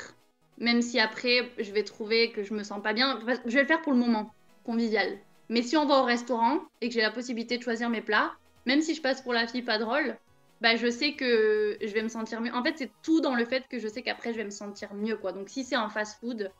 même 0.58 0.82
si 0.82 0.99
après 0.99 1.51
je 1.60 1.72
vais 1.74 1.84
trouver 1.84 2.32
que 2.32 2.43
je 2.43 2.53
me 2.53 2.64
sens 2.64 2.82
pas 2.82 2.93
bien. 2.93 3.20
Je 3.45 3.51
vais 3.53 3.62
le 3.62 3.68
faire 3.68 3.82
pour 3.82 3.91
le 3.91 3.99
moment, 3.99 4.34
convivial. 4.64 5.18
Mais 5.49 5.62
si 5.62 5.76
on 5.78 5.86
va 5.86 5.95
au 5.99 6.03
restaurant 6.03 6.60
et 6.82 6.88
que 6.88 6.93
j'ai 6.93 7.01
la 7.01 7.12
possibilité 7.12 7.58
de 7.58 7.64
choisir 7.64 7.89
mes 7.89 8.01
plats, 8.01 8.32
même 8.66 8.82
si 8.82 8.95
je 8.95 9.01
passe 9.01 9.22
pour 9.22 9.34
la 9.34 9.47
fille 9.47 9.62
pas 9.62 9.78
drôle, 9.78 10.16
bah 10.62 10.76
je 10.76 10.89
sais 10.89 11.14
que 11.14 11.78
je 11.82 11.93
vais 11.93 12.01
me 12.01 12.08
sentir 12.10 12.41
mieux. 12.41 12.53
En 12.53 12.64
fait, 12.64 12.76
c'est 12.78 12.91
tout 13.03 13.22
dans 13.22 13.36
le 13.36 13.45
fait 13.45 13.68
que 13.70 13.80
je 13.80 13.88
sais 13.88 14.01
qu'après 14.01 14.32
je 14.34 14.38
vais 14.38 14.45
me 14.45 14.49
sentir 14.51 14.93
mieux 14.93 15.18
quoi. 15.18 15.32
Donc 15.32 15.49
si 15.49 15.64
c'est 15.64 15.76
un 15.76 15.89
fast 15.89 16.20
food, 16.20 16.51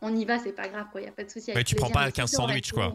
on 0.00 0.14
y 0.14 0.24
va, 0.24 0.38
c'est 0.38 0.52
pas 0.52 0.68
grave 0.68 0.86
quoi, 0.90 1.00
y 1.00 1.06
a 1.06 1.12
pas 1.12 1.24
de 1.24 1.30
souci. 1.30 1.50
Avec 1.52 1.66
tu 1.66 1.74
prends 1.76 1.90
pas 1.90 2.04
Mais 2.04 2.10
si 2.10 2.12
15 2.14 2.30
c'est 2.30 2.36
au 2.36 2.40
sandwichs, 2.40 2.72
quoi. 2.72 2.94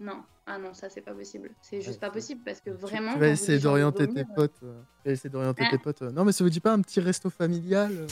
Non, 0.00 0.22
ah 0.46 0.56
non, 0.58 0.72
ça 0.72 0.88
c'est 0.88 1.02
pas 1.02 1.12
possible. 1.12 1.50
C'est 1.60 1.82
juste 1.82 2.00
Ouais, 2.00 2.08
pas 2.08 2.10
possible 2.10 2.40
parce 2.44 2.60
que 2.62 2.70
vraiment. 2.70 3.12
Tu 3.12 3.18
vas 3.18 3.28
essayer 3.28 3.58
d'orienter 3.58 4.08
tes 4.08 4.24
potes. 4.24 4.56
euh, 4.62 4.80
tu 5.02 5.08
vas 5.08 5.12
essayer 5.12 5.28
d'orienter 5.30 5.64
Hein 5.64 5.68
tes 5.70 5.78
potes. 5.78 6.02
euh, 6.02 6.10
Non, 6.10 6.24
mais 6.24 6.32
ça 6.32 6.42
vous 6.42 6.48
dit 6.50 6.60
pas 6.60 6.72
un 6.72 6.80
petit 6.80 7.00
resto 7.00 7.28
familial 7.30 7.92
euh 7.92 8.06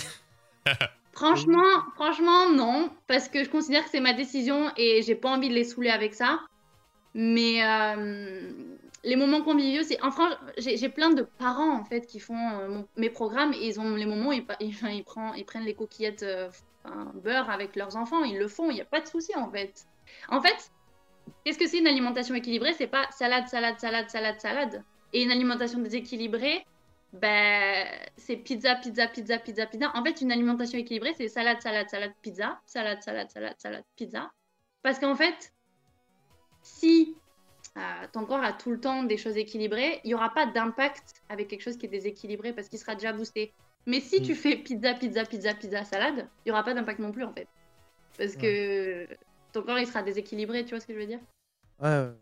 Franchement, 1.12 1.64
franchement, 1.96 2.50
non, 2.50 2.90
parce 3.08 3.28
que 3.28 3.42
je 3.42 3.48
considère 3.50 3.82
que 3.84 3.90
c'est 3.90 4.00
ma 4.00 4.12
décision 4.12 4.70
et 4.76 5.02
j'ai 5.02 5.16
pas 5.16 5.30
envie 5.30 5.48
de 5.48 5.54
les 5.54 5.64
saouler 5.64 5.88
avec 5.90 6.14
ça. 6.14 6.40
Mais 7.14 7.64
euh, 7.64 8.52
les 9.04 9.16
moments 9.16 9.42
conviviaux, 9.42 9.82
c'est. 9.82 10.02
Enfin, 10.02 10.36
j'ai 10.58 10.76
j'ai 10.76 10.88
plein 10.88 11.10
de 11.10 11.22
parents 11.22 11.78
en 11.78 11.84
fait 11.84 12.06
qui 12.06 12.18
font 12.18 12.58
euh, 12.58 12.82
mes 12.96 13.10
programmes 13.10 13.52
et 13.52 13.66
ils 13.66 13.80
ont 13.80 13.94
les 13.94 14.06
moments 14.06 14.30
où 14.30 14.32
ils, 14.32 14.44
prennent, 15.46 15.64
les 15.64 15.74
coquillettes 15.74 16.22
euh, 16.22 16.48
beurre 17.14 17.50
avec 17.50 17.76
leurs 17.76 17.96
enfants, 17.96 18.24
ils 18.24 18.38
le 18.38 18.48
font, 18.48 18.70
il 18.70 18.74
n'y 18.74 18.80
a 18.80 18.86
pas 18.86 19.00
de 19.00 19.06
souci 19.06 19.34
en 19.36 19.50
fait. 19.50 19.86
En 20.28 20.40
fait, 20.40 20.70
qu'est-ce 21.44 21.58
que 21.58 21.66
c'est 21.66 21.78
une 21.78 21.86
alimentation 21.86 22.34
équilibrée? 22.34 22.72
C'est 22.74 22.86
pas 22.86 23.06
salade, 23.10 23.46
salade, 23.48 23.78
salade, 23.78 24.08
salade, 24.08 24.40
salade. 24.40 24.84
Et 25.12 25.22
une 25.22 25.30
alimentation 25.30 25.78
déséquilibrée, 25.78 26.66
ben, 27.12 27.86
c'est 28.16 28.36
pizza, 28.36 28.74
pizza, 28.76 29.06
pizza, 29.06 29.38
pizza, 29.38 29.66
pizza. 29.66 29.90
En 29.94 30.04
fait, 30.04 30.20
une 30.20 30.32
alimentation 30.32 30.78
équilibrée, 30.78 31.14
c'est 31.16 31.28
salade, 31.28 31.60
salade, 31.62 31.88
salade, 31.88 32.12
pizza, 32.20 32.60
salade, 32.66 33.02
salade, 33.02 33.30
salade, 33.30 33.56
salade, 33.58 33.84
pizza. 33.96 34.30
Parce 34.82 34.98
qu'en 34.98 35.14
fait, 35.14 35.52
si 36.62 37.16
ton 38.12 38.24
corps 38.24 38.42
a 38.42 38.52
tout 38.52 38.70
le 38.70 38.80
temps 38.80 39.04
des 39.04 39.16
choses 39.16 39.36
équilibrées, 39.36 40.00
il 40.04 40.08
n'y 40.08 40.14
aura 40.14 40.32
pas 40.32 40.46
d'impact 40.46 41.22
avec 41.28 41.48
quelque 41.48 41.62
chose 41.62 41.76
qui 41.76 41.86
est 41.86 41.90
déséquilibré 41.90 42.52
parce 42.52 42.68
qu'il 42.68 42.78
sera 42.78 42.94
déjà 42.94 43.12
boosté. 43.12 43.52
Mais 43.86 44.00
si 44.00 44.20
Mm. 44.20 44.24
tu 44.24 44.34
fais 44.34 44.56
pizza, 44.56 44.94
pizza, 44.94 45.24
pizza, 45.24 45.54
pizza, 45.54 45.84
salade, 45.84 46.28
il 46.44 46.48
n'y 46.48 46.52
aura 46.52 46.62
pas 46.64 46.74
d'impact 46.74 46.98
non 46.98 47.12
plus 47.12 47.24
en 47.24 47.32
fait. 47.32 47.48
Parce 48.16 48.36
que 48.36 49.06
ton 49.52 49.62
corps, 49.62 49.78
il 49.78 49.86
sera 49.86 50.02
déséquilibré, 50.02 50.64
tu 50.64 50.70
vois 50.70 50.80
ce 50.80 50.86
que 50.86 50.94
je 50.94 50.98
veux 50.98 51.06
dire? 51.06 51.20
Ouais, 51.80 51.88
ouais. 51.88 52.12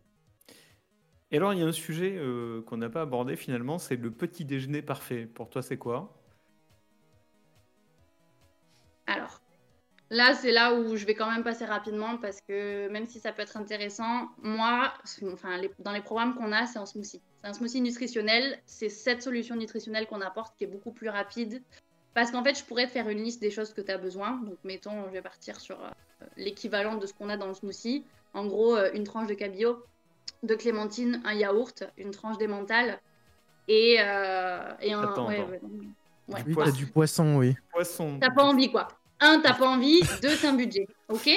Et 1.33 1.39
alors, 1.39 1.53
il 1.55 1.59
y 1.59 1.63
a 1.63 1.67
un 1.67 1.73
sujet 1.73 2.15
euh, 2.17 2.63
qu'on 2.63 2.77
n'a 2.77 2.89
pas 2.89 3.03
abordé 3.03 3.37
finalement, 3.37 3.79
c'est 3.79 3.97
le 3.97 4.11
petit 4.11 4.45
déjeuner 4.45 4.83
parfait. 4.83 5.27
Pour 5.27 5.51
toi, 5.51 5.63
c'est 5.63 5.79
quoi? 5.79 6.23
Alors, 9.07 9.41
là, 10.11 10.35
c'est 10.35 10.53
là 10.53 10.75
où 10.75 10.97
je 10.97 11.05
vais 11.05 11.15
quand 11.15 11.31
même 11.31 11.43
passer 11.43 11.65
rapidement 11.65 12.17
parce 12.19 12.41
que 12.41 12.89
même 12.89 13.07
si 13.07 13.19
ça 13.21 13.33
peut 13.33 13.43
être 13.43 13.57
intéressant, 13.57 14.29
moi, 14.43 14.93
enfin, 15.33 15.57
les- 15.59 15.71
dans 15.81 15.93
les 15.93 16.03
programmes 16.03 16.35
qu'on 16.35 16.53
a, 16.53 16.67
c'est 16.67 16.79
en 16.79 16.87
smoothie. 16.87 17.21
C'est 17.43 17.49
un 17.49 17.53
smoothie 17.53 17.81
nutritionnel. 17.81 18.59
C'est 18.67 18.89
cette 18.89 19.23
solution 19.23 19.57
nutritionnelle 19.57 20.07
qu'on 20.07 20.21
apporte 20.21 20.57
qui 20.57 20.65
est 20.65 20.69
beaucoup 20.69 20.93
plus 20.93 21.09
rapide. 21.09 21.63
Parce 22.15 22.31
qu'en 22.31 22.43
fait, 22.43 22.59
je 22.59 22.65
pourrais 22.65 22.87
te 22.87 22.93
faire 22.93 23.09
une 23.09 23.23
liste 23.23 23.41
des 23.41 23.51
choses 23.51 23.75
que 23.75 23.81
tu 23.83 23.93
as 23.93 23.99
besoin. 23.99 24.41
Donc, 24.43 24.57
mettons, 24.65 25.05
je 25.07 25.13
vais 25.13 25.23
partir 25.23 25.61
sur 25.61 25.79
euh, 25.83 25.91
l'équivalent 26.37 26.97
de 26.97 27.07
ce 27.07 27.13
qu'on 27.13 27.29
a 27.29 27.37
dans 27.37 27.49
le 27.49 27.55
smoothie. 27.55 28.05
En 28.33 28.47
gros, 28.47 28.75
euh, 28.77 28.91
une 28.95 29.05
tranche 29.05 29.27
de 29.27 29.35
cabillaud, 29.35 29.85
de 30.43 30.55
clémentine, 30.55 31.21
un 31.25 31.35
yaourt, 31.35 31.85
une 31.99 32.11
tranche 32.13 32.39
d'émental 32.39 33.01
et, 33.69 33.97
euh, 34.01 34.73
et 34.81 34.93
un. 34.95 35.03
Attends, 35.03 35.29
ouais, 35.29 35.41
attends. 35.41 35.51
ouais, 35.51 35.61
ouais. 36.29 36.43
Oui, 36.47 36.55
t'as 36.57 36.71
du 36.73 36.87
poisson, 36.87 37.37
oui. 37.37 37.55
Poisson. 37.71 38.19
T'as 38.21 38.31
pas 38.31 38.45
envie, 38.45 38.71
quoi. 38.73 38.89
Un, 39.21 39.41
t'as 39.41 39.55
pas 39.55 39.69
envie. 39.69 40.01
Deux, 40.23 40.37
c'est 40.37 40.47
un 40.47 40.55
budget. 40.55 40.87
OK? 41.09 41.31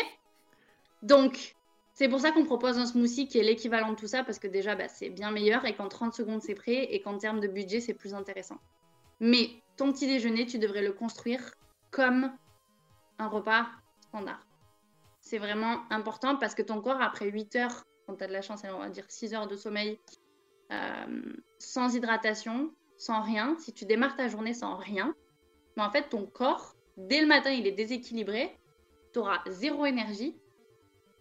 Donc, 1.01 1.55
c'est 1.93 2.09
pour 2.09 2.19
ça 2.19 2.31
qu'on 2.31 2.45
propose 2.45 2.77
un 2.77 2.85
smoothie 2.85 3.27
qui 3.27 3.39
est 3.39 3.43
l'équivalent 3.43 3.91
de 3.91 3.95
tout 3.95 4.07
ça, 4.07 4.23
parce 4.23 4.39
que 4.39 4.47
déjà, 4.47 4.75
bah, 4.75 4.87
c'est 4.87 5.09
bien 5.09 5.31
meilleur 5.31 5.65
et 5.65 5.75
qu'en 5.75 5.87
30 5.87 6.13
secondes, 6.13 6.41
c'est 6.41 6.55
prêt 6.55 6.87
et 6.91 7.01
qu'en 7.01 7.17
termes 7.17 7.39
de 7.39 7.47
budget, 7.47 7.81
c'est 7.81 7.93
plus 7.93 8.13
intéressant. 8.13 8.57
Mais 9.19 9.49
ton 9.77 9.91
petit 9.91 10.07
déjeuner, 10.07 10.45
tu 10.45 10.59
devrais 10.59 10.81
le 10.81 10.93
construire 10.93 11.53
comme 11.91 12.31
un 13.17 13.27
repas 13.27 13.67
standard. 14.01 14.45
C'est 15.19 15.37
vraiment 15.37 15.81
important 15.89 16.37
parce 16.37 16.55
que 16.55 16.61
ton 16.61 16.81
corps, 16.81 17.01
après 17.01 17.29
8 17.29 17.55
heures, 17.57 17.83
quand 18.07 18.15
tu 18.15 18.23
as 18.23 18.27
de 18.27 18.33
la 18.33 18.41
chance, 18.41 18.61
on 18.63 18.79
va 18.79 18.89
dire 18.89 19.05
6 19.07 19.33
heures 19.33 19.47
de 19.47 19.55
sommeil, 19.55 19.99
euh, 20.71 21.33
sans 21.57 21.93
hydratation, 21.95 22.71
sans 22.97 23.21
rien, 23.21 23.55
si 23.59 23.73
tu 23.73 23.85
démarres 23.85 24.15
ta 24.15 24.27
journée 24.27 24.53
sans 24.53 24.77
rien, 24.77 25.13
mais 25.75 25.83
en 25.83 25.91
fait, 25.91 26.09
ton 26.09 26.25
corps, 26.25 26.75
dès 26.99 27.21
le 27.21 27.27
matin, 27.27 27.51
il 27.51 27.67
est 27.67 27.71
déséquilibré, 27.73 28.55
tu 29.13 29.19
auras 29.19 29.41
zéro 29.49 29.85
énergie. 29.85 30.41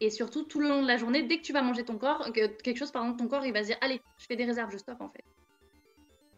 Et 0.00 0.10
surtout, 0.10 0.44
tout 0.44 0.60
le 0.60 0.68
long 0.68 0.82
de 0.82 0.88
la 0.88 0.96
journée, 0.98 1.24
dès 1.24 1.38
que 1.38 1.42
tu 1.44 1.52
vas 1.52 1.62
manger 1.62 1.84
ton 1.84 1.98
corps, 1.98 2.32
que- 2.32 2.48
quelque 2.62 2.78
chose, 2.78 2.92
par 2.92 3.02
exemple, 3.04 3.20
ton 3.22 3.28
corps, 3.28 3.46
il 3.46 3.52
va 3.52 3.62
se 3.62 3.68
dire 3.68 3.78
Allez, 3.80 4.00
je 4.18 4.26
fais 4.26 4.36
des 4.36 4.44
réserves, 4.44 4.70
je 4.72 4.78
stoppe 4.78 5.00
en 5.00 5.10
fait. 5.10 5.24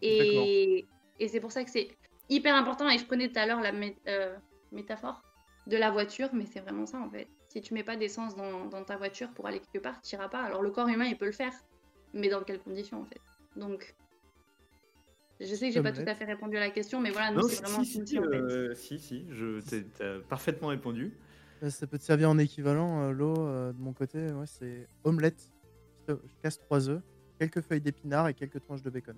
Et, 0.02 0.88
et 1.18 1.28
c'est 1.28 1.40
pour 1.40 1.52
ça 1.52 1.64
que 1.64 1.70
c'est 1.70 1.88
hyper 2.28 2.54
important. 2.54 2.88
Et 2.88 2.98
je 2.98 3.06
prenais 3.06 3.28
tout 3.30 3.38
à 3.38 3.46
l'heure 3.46 3.60
la 3.60 3.72
mé- 3.72 3.96
euh, 4.08 4.38
métaphore 4.72 5.20
de 5.66 5.76
la 5.76 5.90
voiture, 5.90 6.30
mais 6.32 6.46
c'est 6.46 6.60
vraiment 6.60 6.86
ça 6.86 6.98
en 7.00 7.10
fait. 7.10 7.28
Si 7.48 7.60
tu 7.62 7.74
mets 7.74 7.84
pas 7.84 7.96
d'essence 7.96 8.34
dans, 8.36 8.66
dans 8.66 8.84
ta 8.84 8.96
voiture 8.96 9.32
pour 9.34 9.46
aller 9.46 9.60
quelque 9.60 9.82
part, 9.82 10.00
tu 10.02 10.14
n'iras 10.14 10.28
pas. 10.28 10.42
Alors 10.42 10.62
le 10.62 10.70
corps 10.70 10.88
humain, 10.88 11.06
il 11.06 11.18
peut 11.18 11.26
le 11.26 11.32
faire, 11.32 11.52
mais 12.12 12.28
dans 12.28 12.42
quelles 12.44 12.62
conditions 12.62 13.00
en 13.02 13.06
fait 13.06 13.22
Donc, 13.56 13.94
je 15.40 15.54
sais 15.54 15.68
que 15.68 15.74
j'ai 15.74 15.82
pas 15.82 15.92
tout 15.92 16.02
à 16.06 16.14
fait 16.14 16.24
répondu 16.24 16.56
à 16.56 16.60
la 16.60 16.70
question, 16.70 17.00
mais 17.00 17.10
voilà, 17.10 17.30
Non, 17.30 17.42
c'est 17.48 17.56
si, 17.56 17.62
vraiment 17.62 17.84
si, 17.84 18.06
si, 18.06 18.18
euh, 18.18 18.74
si, 18.74 18.98
si, 18.98 19.24
je 19.30 19.60
t'ai 19.60 19.84
t'as 19.84 20.18
parfaitement 20.20 20.68
répondu. 20.68 21.12
Euh, 21.62 21.70
Ça 21.70 21.86
peut 21.86 21.98
te 21.98 22.02
servir 22.04 22.30
en 22.30 22.38
équivalent, 22.38 23.02
euh, 23.02 23.10
l'eau, 23.12 23.34
euh, 23.38 23.72
de 23.72 23.78
mon 23.80 23.92
côté, 23.92 24.18
ouais, 24.32 24.46
c'est 24.46 24.86
omelette. 25.04 25.50
Je 26.08 26.14
casse 26.42 26.58
trois 26.58 26.88
œufs, 26.88 27.00
quelques 27.38 27.60
feuilles 27.60 27.80
d'épinards 27.80 28.28
et 28.28 28.34
quelques 28.34 28.60
tranches 28.60 28.82
de 28.82 28.90
bacon. 28.90 29.16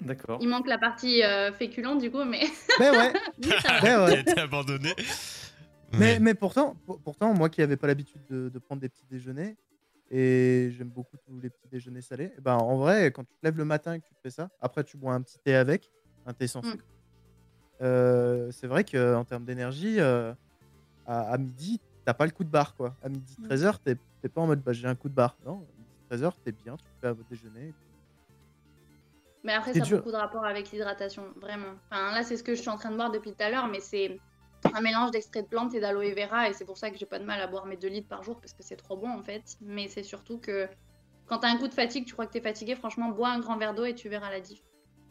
D'accord. 0.00 0.38
Il 0.40 0.48
manque 0.48 0.66
la 0.66 0.78
partie 0.78 1.22
euh, 1.22 1.52
féculente 1.52 2.00
du 2.00 2.10
coup, 2.10 2.24
mais, 2.24 2.40
Mais 2.80 2.90
ouais, 2.90 3.12
mais 3.38 3.48
va. 3.48 3.80
mais 3.82 3.96
ouais. 3.96 4.20
été 4.20 4.38
abandonné. 4.40 4.94
Mais, 5.98 6.18
mais 6.20 6.34
pourtant, 6.34 6.76
pour- 6.86 7.00
pourtant, 7.00 7.34
moi 7.34 7.48
qui 7.50 7.60
n'avais 7.60 7.76
pas 7.76 7.86
l'habitude 7.86 8.20
de, 8.30 8.48
de 8.48 8.58
prendre 8.58 8.80
des 8.80 8.88
petits 8.88 9.04
déjeuners, 9.10 9.56
et 10.10 10.70
j'aime 10.72 10.90
beaucoup 10.90 11.16
tous 11.18 11.38
les 11.40 11.50
petits 11.50 11.68
déjeuners 11.68 12.02
salés, 12.02 12.32
eh 12.36 12.40
ben, 12.40 12.54
en 12.56 12.76
vrai, 12.76 13.12
quand 13.12 13.22
tu 13.24 13.34
te 13.34 13.44
lèves 13.46 13.56
le 13.56 13.64
matin 13.64 13.94
et 13.94 14.00
que 14.00 14.06
tu 14.06 14.14
te 14.14 14.20
fais 14.20 14.30
ça, 14.30 14.50
après 14.60 14.82
tu 14.84 14.96
bois 14.96 15.14
un 15.14 15.22
petit 15.22 15.38
thé 15.38 15.54
avec, 15.54 15.90
un 16.26 16.32
thé 16.34 16.46
sans 16.46 16.60
Mm. 16.62 16.70
sucre. 16.72 16.84
Euh, 17.82 18.50
c'est 18.50 18.66
vrai 18.66 18.84
qu'en 18.84 19.24
termes 19.24 19.44
d'énergie, 19.44 20.00
euh, 20.00 20.34
à, 21.06 21.32
à 21.32 21.38
midi, 21.38 21.80
t'as 22.04 22.12
pas 22.14 22.26
le 22.26 22.32
coup 22.32 22.44
de 22.44 22.50
barre. 22.50 22.74
Quoi. 22.74 22.96
À 23.02 23.08
midi 23.08 23.36
Mm. 23.38 23.46
13h, 23.48 23.78
t'es 23.80 23.96
t'es 24.22 24.28
pas 24.28 24.42
en 24.42 24.46
mode 24.48 24.60
bah, 24.62 24.72
j'ai 24.74 24.86
un 24.86 24.94
coup 24.94 25.08
de 25.08 25.14
barre. 25.14 25.38
Non, 25.46 25.66
à 25.66 25.78
midi 25.78 25.90
13h, 26.10 26.32
t'es 26.44 26.52
bien, 26.52 26.76
tu 26.76 26.84
fais 27.00 27.06
à 27.08 27.12
votre 27.14 27.28
déjeuner. 27.30 27.68
et 27.68 27.72
puis- 27.72 27.86
Mais 29.44 29.54
après, 29.54 29.72
C'est 29.72 29.78
ça 29.78 29.84
a 29.84 29.88
dur. 29.88 29.98
beaucoup 29.98 30.10
de 30.12 30.16
rapport 30.16 30.44
avec 30.44 30.70
l'hydratation, 30.70 31.32
vraiment. 31.36 31.72
Enfin, 31.90 32.12
là, 32.12 32.22
c'est 32.22 32.36
ce 32.36 32.42
que 32.44 32.54
je 32.54 32.60
suis 32.60 32.68
en 32.68 32.76
train 32.76 32.90
de 32.90 32.96
boire 32.96 33.10
depuis 33.10 33.30
tout 33.30 33.42
à 33.42 33.48
l'heure, 33.50 33.68
mais 33.68 33.80
c'est 33.80 34.20
un 34.74 34.80
mélange 34.80 35.10
d'extrait 35.10 35.42
de 35.42 35.48
plantes 35.48 35.74
et 35.74 35.80
d'aloe 35.80 36.14
vera, 36.14 36.48
et 36.48 36.52
c'est 36.52 36.64
pour 36.64 36.78
ça 36.78 36.90
que 36.90 36.98
j'ai 36.98 37.06
pas 37.06 37.18
de 37.18 37.24
mal 37.24 37.40
à 37.40 37.46
boire 37.46 37.66
mes 37.66 37.76
2 37.76 37.88
litres 37.88 38.08
par 38.08 38.22
jour, 38.22 38.40
parce 38.40 38.52
que 38.52 38.62
c'est 38.62 38.76
trop 38.76 38.96
bon, 38.96 39.08
en 39.10 39.22
fait. 39.22 39.42
Mais 39.60 39.88
c'est 39.88 40.02
surtout 40.02 40.38
que 40.38 40.68
quand 41.26 41.38
t'as 41.38 41.48
un 41.48 41.56
coup 41.58 41.68
de 41.68 41.74
fatigue, 41.74 42.06
tu 42.06 42.12
crois 42.12 42.26
que 42.26 42.32
t'es 42.32 42.40
fatigué, 42.40 42.74
franchement, 42.74 43.08
bois 43.10 43.28
un 43.30 43.38
grand 43.40 43.56
verre 43.56 43.74
d'eau 43.74 43.84
et 43.84 43.94
tu 43.94 44.08
verras 44.08 44.30
la 44.30 44.40
diff. 44.40 44.60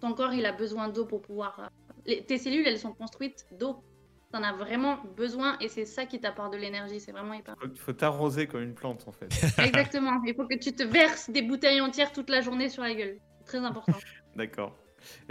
Ton 0.02 0.14
corps, 0.14 0.34
il 0.34 0.46
a 0.46 0.52
besoin 0.52 0.88
d'eau 0.90 1.06
pour 1.06 1.22
pouvoir... 1.22 1.60
euh, 1.60 1.68
les- 2.06 2.24
Tes 2.26 2.38
cellules, 2.38 2.68
elles 2.68 2.80
sont 2.80 2.94
construites 2.94 3.46
d'eau. 3.52 3.84
T'en 4.32 4.44
as 4.44 4.54
vraiment 4.54 4.98
besoin, 5.18 5.58
et 5.60 5.70
c'est 5.70 5.86
ça 5.86 6.06
qui 6.06 6.20
t'apporte 6.20 6.54
de 6.54 6.58
l'énergie, 6.58 7.00
c'est 7.00 7.12
vraiment 7.12 7.34
hyper... 7.34 7.56
Il 7.64 7.80
faut 7.80 7.94
t'arroser 7.94 8.46
comme 8.46 8.62
une 8.62 8.76
plante 8.76 9.08
en 9.08 9.12
fait. 9.12 9.26
Exactement, 9.60 10.22
il 10.24 10.36
faut 10.36 10.46
que 10.46 10.58
tu 10.58 10.72
te 10.74 10.84
verses 10.84 11.32
des 11.32 11.42
bouteilles 11.42 11.82
entières 11.82 12.12
toute 12.14 12.30
la 12.30 12.42
journée 12.42 12.70
sur 12.70 12.84
la 12.84 12.94
gueule. 12.94 13.18
Très 13.46 13.58
important. 13.58 13.94
D'accord. 14.36 14.78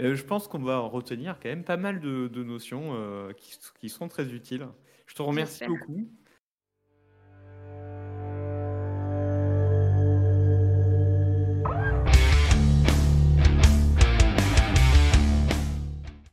Euh, 0.01 0.15
je 0.15 0.23
pense 0.23 0.47
qu'on 0.47 0.59
va 0.59 0.79
retenir 0.79 1.39
quand 1.39 1.49
même 1.49 1.63
pas 1.63 1.77
mal 1.77 1.99
de, 1.99 2.27
de 2.27 2.43
notions 2.43 2.91
euh, 2.93 3.33
qui, 3.33 3.57
qui 3.79 3.89
sont 3.89 4.07
très 4.07 4.33
utiles. 4.33 4.67
Je 5.07 5.15
te 5.15 5.21
remercie 5.21 5.63
beaucoup. 5.65 6.09